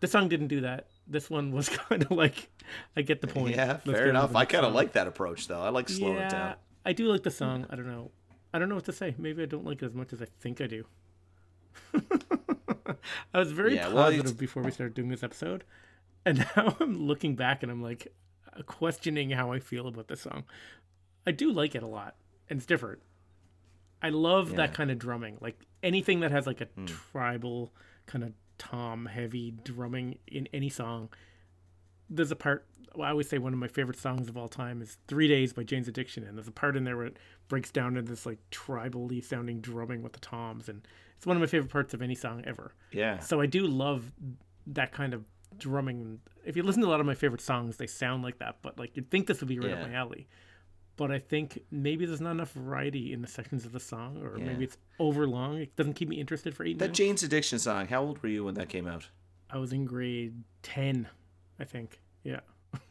The 0.00 0.06
song 0.06 0.28
didn't 0.28 0.48
do 0.48 0.60
that, 0.62 0.88
this 1.06 1.30
one 1.30 1.52
was 1.52 1.68
kind 1.88 2.02
of 2.02 2.10
like, 2.10 2.48
I 2.96 3.02
get 3.02 3.20
the 3.20 3.26
point. 3.26 3.56
Yeah, 3.56 3.78
Let's 3.84 3.98
fair 3.98 4.08
enough. 4.10 4.34
I 4.36 4.44
kind 4.44 4.66
of 4.66 4.74
like 4.74 4.92
that 4.92 5.06
approach 5.06 5.48
though. 5.48 5.60
I 5.60 5.70
like 5.70 5.88
slowing 5.88 6.16
yeah, 6.16 6.26
it 6.26 6.30
down. 6.30 6.54
I 6.84 6.92
do 6.92 7.06
like 7.10 7.22
the 7.22 7.30
song. 7.30 7.66
I 7.70 7.76
don't 7.76 7.86
know. 7.86 8.10
I 8.52 8.58
don't 8.58 8.68
know 8.68 8.74
what 8.74 8.84
to 8.84 8.92
say. 8.92 9.14
Maybe 9.18 9.42
I 9.42 9.46
don't 9.46 9.64
like 9.64 9.82
it 9.82 9.86
as 9.86 9.94
much 9.94 10.12
as 10.12 10.20
I 10.22 10.26
think 10.40 10.60
I 10.60 10.66
do. 10.66 10.84
I 13.34 13.38
was 13.38 13.52
very 13.52 13.74
Yeah, 13.76 13.90
positive 13.90 14.20
it's- 14.26 14.32
before 14.38 14.62
we 14.62 14.70
started 14.70 14.94
doing 14.94 15.08
this 15.08 15.22
episode, 15.22 15.64
and 16.24 16.38
now 16.56 16.76
I'm 16.80 17.06
looking 17.06 17.34
back 17.36 17.62
and 17.62 17.70
I'm 17.72 17.82
like 17.82 18.12
questioning 18.66 19.30
how 19.30 19.52
I 19.52 19.58
feel 19.60 19.86
about 19.88 20.08
this 20.08 20.20
song. 20.22 20.44
I 21.26 21.32
do 21.32 21.50
like 21.52 21.74
it 21.74 21.82
a 21.82 21.86
lot, 21.86 22.14
and 22.48 22.58
it's 22.58 22.66
different. 22.66 23.00
I 24.02 24.10
love 24.10 24.56
that 24.56 24.74
kind 24.74 24.90
of 24.90 24.98
drumming, 24.98 25.38
like 25.40 25.58
anything 25.82 26.20
that 26.20 26.30
has 26.30 26.46
like 26.46 26.60
a 26.60 26.66
Hmm. 26.66 26.84
tribal 26.86 27.72
kind 28.06 28.22
of 28.24 28.32
tom 28.58 29.06
heavy 29.06 29.52
drumming 29.64 30.18
in 30.26 30.48
any 30.52 30.68
song. 30.68 31.08
There's 32.08 32.30
a 32.30 32.36
part 32.36 32.66
well, 32.96 33.06
I 33.06 33.10
always 33.10 33.28
say 33.28 33.38
one 33.38 33.52
of 33.52 33.58
my 33.58 33.68
favorite 33.68 33.98
songs 33.98 34.28
of 34.28 34.36
all 34.36 34.48
time 34.48 34.80
is 34.80 34.96
Three 35.06 35.28
Days 35.28 35.52
by 35.52 35.62
Jane's 35.62 35.88
Addiction, 35.88 36.24
and 36.24 36.36
there's 36.36 36.48
a 36.48 36.52
part 36.52 36.76
in 36.76 36.84
there 36.84 36.96
where 36.96 37.06
it 37.06 37.18
breaks 37.48 37.70
down 37.70 37.96
into 37.96 38.10
this 38.10 38.26
like 38.26 38.38
tribally 38.50 39.22
sounding 39.22 39.60
drumming 39.60 40.02
with 40.02 40.12
the 40.12 40.20
toms, 40.20 40.68
and 40.68 40.86
it's 41.16 41.26
one 41.26 41.36
of 41.36 41.40
my 41.40 41.46
favorite 41.46 41.70
parts 41.70 41.94
of 41.94 42.02
any 42.02 42.14
song 42.14 42.42
ever. 42.46 42.72
Yeah. 42.92 43.18
So 43.18 43.40
I 43.40 43.46
do 43.46 43.66
love 43.66 44.12
that 44.68 44.92
kind 44.92 45.14
of 45.14 45.24
drumming. 45.58 46.20
If 46.44 46.56
you 46.56 46.62
listen 46.62 46.82
to 46.82 46.88
a 46.88 46.90
lot 46.90 47.00
of 47.00 47.06
my 47.06 47.14
favorite 47.14 47.40
songs, 47.40 47.76
they 47.76 47.86
sound 47.86 48.22
like 48.22 48.38
that, 48.38 48.56
but 48.62 48.78
like 48.78 48.96
you'd 48.96 49.10
think 49.10 49.26
this 49.26 49.40
would 49.40 49.48
be 49.48 49.58
right 49.58 49.72
up 49.72 49.88
my 49.88 49.94
alley. 49.94 50.26
But 50.96 51.10
I 51.10 51.18
think 51.18 51.62
maybe 51.70 52.06
there's 52.06 52.20
not 52.22 52.30
enough 52.30 52.52
variety 52.52 53.12
in 53.12 53.20
the 53.20 53.28
sections 53.28 53.66
of 53.66 53.72
the 53.72 53.80
song, 53.80 54.22
or 54.22 54.38
Yeah. 54.38 54.46
maybe 54.46 54.64
it's 54.64 54.78
over 54.98 55.26
long. 55.26 55.58
It 55.58 55.76
doesn't 55.76 55.92
keep 55.94 56.08
me 56.08 56.16
interested 56.18 56.54
for 56.56 56.64
eight 56.64 56.78
That 56.78 56.86
minutes. 56.86 56.98
Jane's 56.98 57.22
Addiction 57.22 57.58
song. 57.58 57.86
How 57.88 58.02
old 58.02 58.22
were 58.22 58.28
you 58.30 58.44
when 58.44 58.54
that 58.54 58.68
came 58.70 58.86
out? 58.86 59.08
I 59.50 59.58
was 59.58 59.72
in 59.72 59.84
grade 59.84 60.42
ten, 60.62 61.08
I 61.60 61.64
think. 61.64 62.00
Yeah. 62.24 62.40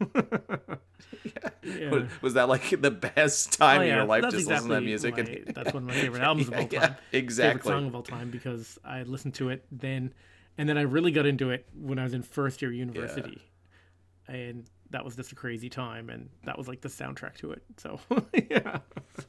yeah. 1.62 1.90
Was, 1.90 2.04
was 2.22 2.34
that 2.34 2.48
like 2.48 2.80
the 2.80 2.90
best 2.90 3.58
time 3.58 3.80
Oh, 3.80 3.82
in 3.84 3.88
your 3.94 4.04
life 4.04 4.22
that's 4.22 4.34
just 4.34 4.46
listening 4.48 4.68
to 4.68 4.74
that 4.74 4.82
music? 4.82 5.16
my- 5.16 5.42
that's 5.54 5.74
one 5.74 5.82
of 5.82 5.88
my 5.88 5.94
favorite 5.94 6.22
albums 6.22 6.48
of 6.48 6.54
all 6.54 6.68
Yeah, 6.70 6.80
time. 6.80 6.96
exactly. 7.12 7.60
Favorite 7.70 7.78
song 7.80 7.86
of 7.88 7.94
all 7.94 8.02
time 8.02 8.30
because 8.30 8.78
I 8.84 9.02
listened 9.02 9.34
to 9.34 9.50
it 9.50 9.64
then, 9.70 10.14
and 10.58 10.68
then 10.68 10.78
I 10.78 10.82
really 10.82 11.10
got 11.10 11.26
into 11.26 11.50
it 11.50 11.66
when 11.74 11.98
I 11.98 12.04
was 12.04 12.14
in 12.14 12.22
first 12.22 12.62
year 12.62 12.72
university, 12.72 13.42
and 14.28 14.64
that 14.90 15.04
was 15.04 15.16
just 15.16 15.32
a 15.32 15.34
crazy 15.34 15.68
time, 15.68 16.10
and 16.10 16.28
that 16.44 16.56
was 16.56 16.68
like 16.68 16.80
the 16.80 16.88
soundtrack 16.88 17.36
to 17.38 17.52
it. 17.52 17.62
So 17.76 18.00
yeah, 18.50 18.78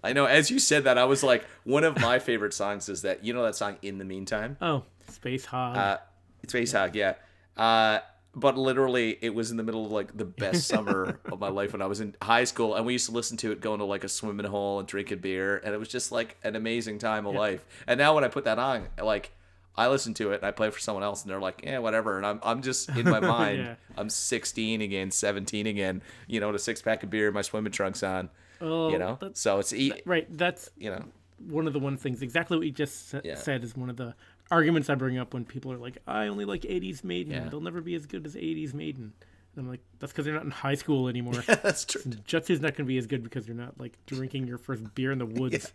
I 0.04 0.14
know. 0.14 0.26
As 0.26 0.52
you 0.52 0.60
said 0.60 0.84
that, 0.86 0.98
I 0.98 1.06
was 1.06 1.24
like, 1.24 1.46
one 1.64 1.84
of 1.84 2.00
my 2.00 2.20
favorite 2.20 2.54
songs 2.54 2.90
is 2.90 3.02
that 3.02 3.24
you 3.24 3.34
know 3.34 3.44
that 3.44 3.56
song 3.56 3.78
"In 3.82 3.98
the 3.98 4.06
Meantime." 4.06 4.58
oh, 4.62 4.84
Spacehog. 5.12 5.78
Uh, 5.78 5.98
it's 6.44 6.54
Spacehog, 6.54 6.96
yeah. 6.96 7.16
Uh, 7.56 8.00
but 8.36 8.56
literally, 8.56 9.18
it 9.22 9.34
was 9.34 9.50
in 9.50 9.58
the 9.58 9.64
middle 9.64 9.86
of 9.86 9.92
like 9.92 10.16
the 10.16 10.26
best 10.26 10.68
summer 10.68 11.20
of 11.32 11.40
my 11.40 11.50
life 11.50 11.74
when 11.74 11.82
I 11.82 11.88
was 11.88 12.02
in 12.02 12.16
high 12.22 12.44
school, 12.44 12.76
and 12.76 12.86
we 12.86 12.94
used 12.94 13.08
to 13.08 13.12
listen 13.12 13.38
to 13.38 13.52
it 13.52 13.62
going 13.62 13.80
to 13.80 13.86
like 13.86 14.04
a 14.04 14.10
swimming 14.10 14.46
hole 14.46 14.80
and 14.80 14.88
drinking 14.88 15.20
beer, 15.20 15.58
and 15.58 15.74
it 15.74 15.78
was 15.78 15.90
just 15.90 16.12
like 16.12 16.38
an 16.44 16.56
amazing 16.56 17.00
time 17.00 17.26
of 17.26 17.34
life. 17.34 17.66
And 17.88 17.98
now 17.98 18.14
when 18.16 18.24
I 18.24 18.28
put 18.28 18.46
that 18.46 18.60
on, 18.60 18.88
like. 19.02 19.32
I 19.78 19.88
listen 19.90 20.14
to 20.16 20.32
it 20.32 20.36
and 20.38 20.44
I 20.46 20.52
play 20.52 20.70
for 20.72 20.80
someone 20.80 21.04
else 21.04 21.22
and 21.24 21.32
they're 21.32 21.40
like, 21.40 21.62
yeah, 21.64 21.78
whatever. 21.80 22.18
And 22.18 22.26
I'm, 22.26 22.40
I'm 22.44 22.62
just 22.62 22.90
in 22.90 23.08
my 23.10 23.20
mind, 23.38 23.60
Yeah. 23.60 23.76
I'm 23.96 24.10
16 24.10 24.82
again, 24.82 25.12
17 25.12 25.68
again, 25.68 26.02
you 26.28 26.40
know, 26.40 26.48
with 26.48 26.56
a 26.56 26.60
six 26.60 26.82
pack 26.82 27.04
of 27.04 27.10
beer, 27.10 27.32
my 27.32 27.42
swimming 27.44 27.72
trunks 27.72 28.02
on, 28.02 28.30
oh, 28.62 28.90
you 28.90 28.98
know? 28.98 29.20
So 29.34 29.60
it's, 29.60 29.74
e- 29.74 29.94
right. 30.06 30.26
That's 30.36 30.72
you 30.78 30.90
know, 30.90 31.04
one 31.48 31.68
of 31.68 31.74
the 31.74 31.80
one 31.80 31.96
things 31.98 32.22
exactly 32.24 32.58
what 32.58 32.66
you 32.66 32.72
just 32.74 33.14
Yeah. 33.24 33.36
said 33.36 33.64
is 33.64 33.78
one 33.78 33.90
of 33.92 33.98
the 33.98 34.16
arguments 34.50 34.90
I 34.90 34.96
bring 34.96 35.18
up 35.20 35.34
when 35.34 35.46
people 35.46 35.72
are 35.72 35.78
like, 35.78 35.98
I 36.08 36.28
only 36.28 36.46
like 36.46 36.62
80s 36.62 37.04
Maiden. 37.04 37.34
Yeah. 37.34 37.50
They'll 37.50 37.62
never 37.62 37.82
be 37.82 37.94
as 37.96 38.06
good 38.08 38.26
as 38.26 38.36
80s 38.36 38.74
Maiden. 38.74 39.14
And 39.58 39.66
I'm 39.66 39.72
like, 39.72 39.82
that's 39.98 40.12
because 40.12 40.26
they're 40.26 40.36
not 40.36 40.44
in 40.44 40.52
high 40.52 40.76
school 40.76 41.08
anymore. 41.08 41.34
that's 41.48 41.84
true. 41.84 42.02
Jutsu's 42.04 42.62
not 42.62 42.76
going 42.76 42.86
to 42.86 42.88
be 42.88 43.00
as 43.00 43.08
good 43.08 43.24
because 43.24 43.48
you're 43.48 43.58
not 43.58 43.80
like 43.80 43.98
drinking 44.06 44.48
your 44.48 44.60
first 44.60 44.94
beer 44.94 45.12
in 45.12 45.18
the 45.18 45.26
woods. 45.40 45.74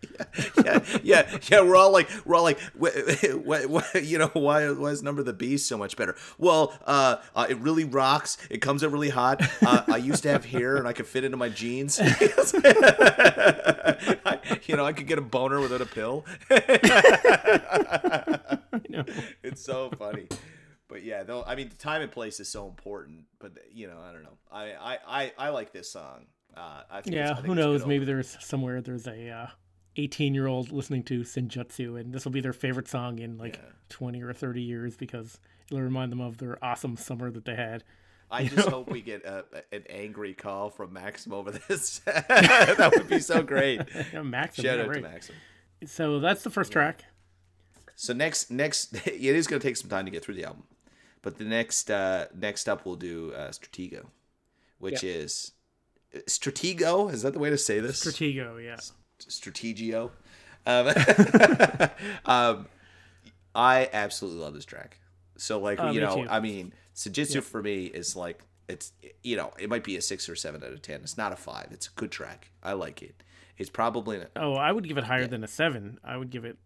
yeah, 0.65 0.85
yeah, 1.03 1.39
yeah. 1.51 1.61
We're 1.63 1.75
all 1.75 1.91
like, 1.91 2.09
we're 2.25 2.37
all 2.37 2.45
like, 2.45 2.61
you 4.01 4.19
know, 4.19 4.31
why, 4.35 4.71
why 4.71 4.91
is 4.91 5.03
Number 5.03 5.25
the 5.25 5.33
Beast 5.33 5.67
so 5.67 5.77
much 5.77 5.97
better? 5.97 6.15
Well, 6.39 6.79
uh, 6.87 7.17
uh, 7.35 7.47
it 7.51 7.59
really 7.59 7.83
rocks. 7.83 8.39
It 8.51 8.59
comes 8.59 8.85
out 8.85 8.93
really 8.93 9.09
hot. 9.09 9.43
Uh, 9.67 9.83
I 9.89 9.97
used 9.97 10.23
to 10.23 10.31
have 10.31 10.45
hair 10.45 10.77
and 10.77 10.87
I 10.87 10.93
could 10.93 11.09
fit 11.09 11.25
into 11.25 11.37
my 11.37 11.49
jeans. 11.49 11.99
I, 12.03 13.99
you 14.67 14.77
know, 14.77 14.87
I 14.87 14.93
could 14.93 15.09
get 15.09 15.19
a 15.19 15.23
boner 15.23 15.61
without 15.61 15.81
a 15.81 15.87
pill. 15.87 16.25
You 16.51 16.57
know. 18.89 19.05
It's 19.43 19.65
so 19.65 19.91
funny. 19.99 20.29
But 20.93 21.05
yeah, 21.05 21.23
though, 21.23 21.43
I 21.47 21.55
mean, 21.55 21.71
the 21.71 21.77
time 21.77 22.03
and 22.03 22.13
place 22.13 22.39
is 22.39 22.49
so 22.49 22.69
important. 22.69 23.25
But 23.39 23.53
you 23.73 23.89
know, 23.89 23.99
I 23.99 24.13
don't 24.13 24.23
know. 24.23 24.39
I, 24.53 24.73
I, 24.73 24.99
I, 25.07 25.33
I 25.39 25.49
like 25.49 25.73
this 25.73 25.91
song. 25.91 26.27
Uh, 26.55 26.83
I 26.91 27.01
think 27.01 27.17
Yeah, 27.17 27.29
who 27.29 27.33
it's 27.33 27.41
a 27.41 27.47
good 27.47 27.57
knows? 27.57 27.87
Maybe 27.87 28.05
there's 28.05 28.37
somewhere 28.41 28.83
there's 28.83 29.07
a 29.07 29.31
uh, 29.31 29.47
18 29.97 30.35
year 30.35 30.47
old 30.47 30.71
listening 30.71 31.03
to 31.05 31.21
Senjutsu, 31.21 31.99
and 31.99 32.13
this 32.13 32.27
will 32.27 32.33
be 32.33 32.43
their 32.43 32.53
favorite 32.53 32.89
song 32.89 33.19
in 33.21 33.39
like 33.39 33.59
20 33.89 34.23
or 34.23 34.35
30 34.35 34.61
years 34.61 34.97
because 34.97 35.41
it'll 35.71 35.83
remind 35.83 36.13
them 36.13 36.21
of 36.21 36.37
their 36.37 36.63
awesome 36.63 36.99
summer 36.99 37.31
that 37.31 37.47
they 37.47 37.55
had. 37.55 37.85
I 38.31 38.45
just 38.45 38.69
hope 38.69 38.91
we 38.91 39.03
get 39.03 39.25
a, 39.25 39.45
an 39.73 39.85
angry 39.91 40.33
call 40.33 40.71
from 40.71 40.93
Maxim 40.93 41.33
over 41.33 41.51
this. 41.69 41.99
that 42.07 42.93
would 42.95 43.09
be 43.09 43.19
so 43.19 43.43
great. 43.43 43.81
Yeah, 44.13 44.23
Maxim, 44.23 44.65
Shout 44.65 44.77
yeah, 44.77 44.85
out 44.85 44.89
right. 44.89 44.97
to 44.97 45.09
Maxim. 45.09 45.35
So 45.87 46.21
that's 46.21 46.43
the 46.43 46.51
first 46.51 46.71
track. 46.73 47.05
So 47.95 48.13
next, 48.13 48.51
next, 48.51 48.95
it 49.07 49.21
is 49.21 49.47
going 49.47 49.61
to 49.61 49.67
take 49.67 49.77
some 49.77 49.91
time 49.91 50.07
to 50.07 50.11
get 50.11 50.25
through 50.25 50.35
the 50.35 50.45
album, 50.45 50.65
but 51.23 51.39
the 51.39 51.45
next, 51.45 51.91
uh, 51.91 52.27
next 52.35 52.69
up 52.69 52.85
we'll 52.85 52.97
do 52.97 53.33
uh, 53.33 53.49
Stratego, 53.51 54.07
which 54.79 55.03
is 55.05 55.53
Stratego. 56.29 57.13
Is 57.13 57.23
that 57.23 57.33
the 57.33 57.39
way 57.39 57.51
to 57.51 57.59
say 57.59 57.81
this? 57.81 58.05
Stratego, 58.05 58.63
yeah. 58.63 58.77
Strategio. 59.21 60.11
Um, 60.67 60.89
um, 62.27 62.67
I 63.55 63.89
absolutely 63.93 64.41
love 64.41 64.55
this 64.55 64.65
track. 64.65 64.99
So 65.37 65.59
like 65.59 65.79
Oh, 65.81 65.91
you 65.91 66.01
know, 66.01 66.23
too. 66.23 66.29
I 66.29 66.41
mean, 66.41 66.73
Senjutsu 66.95 67.43
for 67.43 67.63
me 67.63 67.87
is 67.87 68.15
like 68.17 68.43
it's 68.69 68.93
you 69.23 69.37
know 69.37 69.53
it 69.59 69.69
might 69.69 69.85
be 69.85 69.97
a 69.97 70.03
six 70.03 70.29
or 70.29 70.37
seven 70.37 70.63
out 70.63 70.73
of 70.73 70.83
ten. 70.83 71.01
It's 71.03 71.17
not 71.19 71.33
a 71.33 71.37
five. 71.37 71.69
It's 71.71 71.89
a 71.89 71.91
good 71.97 72.11
track. 72.11 72.51
I 72.63 72.73
like 72.75 73.03
it. 73.03 73.23
It's 73.59 73.71
probably 73.71 74.17
an, 74.19 74.27
Oh, 74.37 74.55
I 74.55 74.73
would 74.73 74.87
give 74.89 74.99
it 74.99 75.05
higher 75.05 75.27
than 75.27 75.45
a 75.45 75.49
seven. 75.49 75.99
I 76.05 76.17
would 76.17 76.31
give 76.31 76.45
it 76.45 76.57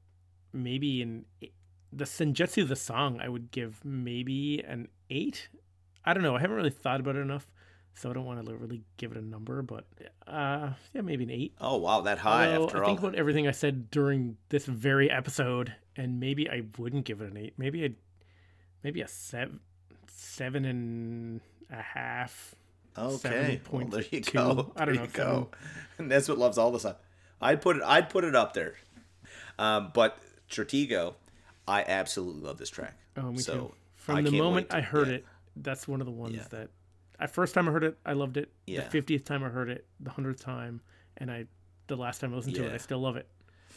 maybe 0.52 1.02
an 1.02 1.24
eight. 1.42 1.52
The 1.97 2.05
Senjutsu 2.05 2.68
the 2.68 2.76
song. 2.76 3.20
I 3.22 3.28
would 3.28 3.51
give 3.51 3.84
maybe 3.84 4.62
an 4.66 4.88
eight. 5.11 5.49
I 6.05 6.14
don't 6.14 6.22
know. 6.22 6.36
I 6.36 6.40
haven't 6.40 6.57
really 6.57 6.70
thought 6.70 7.01
about 7.01 7.16
it 7.16 7.20
enough, 7.20 7.47
so 7.94 8.11
I 8.11 8.12
don't 8.12 8.24
want 8.26 8.44
to 8.47 8.55
really 8.55 8.82
give 8.97 9.11
it 9.12 9.18
a 9.18 9.24
number. 9.24 9.62
But 9.62 9.86
uh, 10.26 10.70
yeah, 10.92 11.01
maybe 11.01 11.24
an 11.24 11.30
eight. 11.30 11.55
oh 11.61 11.76
wow 11.78 12.03
that 12.03 12.18
high 12.18 12.53
Although 12.53 12.64
after 12.66 12.82
I 12.84 12.86
think 12.86 12.99
about 13.01 13.14
everything 13.14 13.49
I 13.49 13.53
said 13.53 13.90
during 13.90 14.36
this 14.51 14.66
very 14.66 15.11
episode, 15.11 15.74
and 15.97 16.20
maybe 16.20 16.49
I 16.49 16.62
wouldn't 16.78 17.05
give 17.07 17.20
it 17.22 17.30
an 17.30 17.36
eight. 17.36 17.55
Maybe 17.57 17.84
a 17.84 17.90
maybe 18.84 19.01
a 19.01 19.09
seven, 19.09 19.61
seven 20.09 20.64
and 20.64 21.40
a 21.70 21.82
half. 21.82 22.55
Okay, 22.99 23.61
well, 23.70 23.86
there 23.88 24.05
you 24.11 24.20
go. 24.22 24.72
I 24.76 24.84
don't 24.86 24.94
There 24.94 24.94
know, 24.94 25.03
you 25.03 25.09
go. 25.09 25.49
And 25.99 26.11
that's 26.11 26.28
what 26.28 26.38
loves 26.38 26.57
all 26.57 26.70
the 26.70 26.78
time. 26.78 26.94
I'd 27.40 27.61
put 27.61 27.76
it. 27.76 27.82
I'd 27.84 28.09
put 28.11 28.24
it 28.24 28.34
up 28.34 28.53
there. 28.55 28.74
Um, 29.59 29.90
but 29.92 30.18
Stratego, 30.51 31.14
I 31.68 31.82
absolutely 31.82 32.42
love 32.42 32.58
this 32.58 32.70
track. 32.70 32.94
Oh, 33.16 33.32
me 33.32 33.38
so 33.38 33.54
too. 33.54 33.72
From 33.94 34.16
I 34.16 34.22
the 34.22 34.30
moment 34.32 34.70
to- 34.70 34.76
I 34.76 34.80
heard 34.80 35.08
yeah. 35.08 35.14
it, 35.14 35.26
that's 35.56 35.88
one 35.88 36.00
of 36.00 36.06
the 36.06 36.12
ones 36.12 36.36
Yeah. 36.36 36.44
that. 36.50 36.70
I 37.18 37.26
first 37.26 37.54
time 37.54 37.68
I 37.68 37.72
heard 37.72 37.84
it, 37.84 37.96
I 38.04 38.12
loved 38.12 38.36
it. 38.36 38.52
Yeah. 38.66 38.82
The 38.84 38.90
fiftieth 38.90 39.24
time 39.24 39.42
I 39.42 39.48
heard 39.48 39.70
it, 39.70 39.86
the 40.00 40.10
hundredth 40.10 40.42
time, 40.44 40.80
and 41.16 41.30
I, 41.30 41.46
the 41.86 41.96
last 41.96 42.20
time 42.20 42.32
I 42.32 42.36
listened 42.36 42.56
to 42.56 42.66
it, 42.66 42.72
I 42.72 42.76
still 42.76 42.98
love 43.00 43.16
it. 43.16 43.26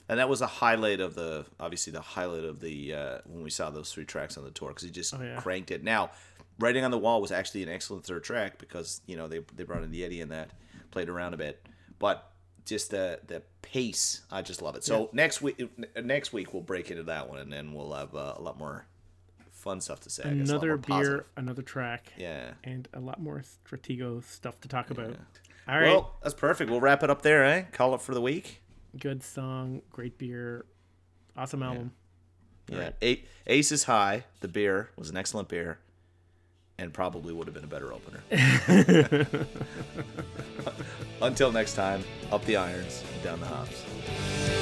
And 0.09 0.19
that 0.19 0.27
was 0.27 0.41
a 0.41 0.47
highlight 0.47 0.99
of 0.99 1.15
the 1.15 1.45
obviously 1.59 1.93
the 1.93 2.01
highlight 2.01 2.43
of 2.43 2.59
the 2.59 2.93
uh, 2.93 3.17
when 3.25 3.43
we 3.43 3.49
saw 3.49 3.69
those 3.69 3.93
three 3.93 4.05
tracks 4.05 4.37
on 4.37 4.43
the 4.43 4.51
tour 4.51 4.69
because 4.69 4.83
he 4.83 4.89
just 4.91 5.13
Oh, 5.13 5.21
yeah. 5.21 5.39
cranked 5.39 5.71
it. 5.71 5.83
Now, 5.83 6.11
writing 6.59 6.83
on 6.83 6.91
the 6.91 6.97
wall 6.97 7.21
was 7.21 7.31
actually 7.31 7.63
an 7.63 7.69
excellent 7.69 8.05
third 8.05 8.23
track 8.23 8.57
because 8.57 9.01
you 9.05 9.15
know 9.15 9.27
they 9.27 9.39
they 9.55 9.63
brought 9.63 9.83
in 9.83 9.91
the 9.91 10.03
Eddie 10.03 10.21
and 10.21 10.31
that 10.31 10.49
played 10.91 11.09
around 11.09 11.33
a 11.33 11.37
bit, 11.37 11.65
but 11.99 12.31
just 12.65 12.89
the 12.91 13.19
the 13.27 13.41
pace, 13.61 14.21
I 14.31 14.41
just 14.41 14.61
love 14.61 14.75
it. 14.75 14.83
So 14.83 15.09
next 15.13 15.41
week 15.41 15.61
next 16.01 16.33
week 16.33 16.53
we'll 16.53 16.63
break 16.63 16.89
into 16.91 17.03
that 17.03 17.29
one 17.29 17.39
and 17.39 17.51
then 17.51 17.73
we'll 17.73 17.93
have 17.93 18.15
uh, 18.15 18.33
a 18.37 18.41
lot 18.41 18.57
more 18.57 18.85
fun 19.51 19.81
stuff 19.81 19.99
to 20.01 20.09
say. 20.09 20.23
I 20.23 20.33
guess, 20.33 20.49
Another 20.49 20.77
beer, 20.77 20.87
positive. 20.97 21.25
another 21.37 21.61
track, 21.61 22.13
Yeah. 22.17 22.51
and 22.63 22.87
a 22.93 22.99
lot 22.99 23.21
more 23.21 23.43
Stratego 23.67 24.23
stuff 24.23 24.59
to 24.61 24.67
talk 24.69 24.89
about. 24.89 25.17
All 25.67 25.75
right, 25.79 25.87
Well, 25.87 26.15
that's 26.23 26.33
perfect. 26.33 26.71
We'll 26.71 26.79
wrap 26.81 27.03
it 27.03 27.09
up 27.09 27.21
there, 27.21 27.43
eh? 27.45 27.63
Call 27.73 27.93
it 27.93 28.01
for 28.01 28.13
the 28.13 28.21
week. 28.21 28.61
good 28.97 29.21
song, 29.21 29.81
great 29.91 30.17
beer, 30.17 30.65
awesome 31.37 31.61
album. 31.61 31.91
Yeah. 32.69 32.91
A- 33.01 33.23
Aces 33.47 33.83
High, 33.83 34.23
the 34.39 34.47
beer, 34.47 34.89
was 34.95 35.09
an 35.09 35.17
excellent 35.17 35.47
beer 35.49 35.79
and 36.79 36.93
probably 36.93 37.33
would 37.33 37.45
have 37.45 37.53
been 37.53 37.63
a 37.63 37.67
better 37.67 37.93
opener. 37.93 38.23
Until 41.21 41.51
next 41.51 41.75
time, 41.75 42.03
up 42.31 42.43
the 42.45 42.55
irons, 42.55 43.03
down 43.21 43.41
the 43.41 43.47
hops. 43.47 44.58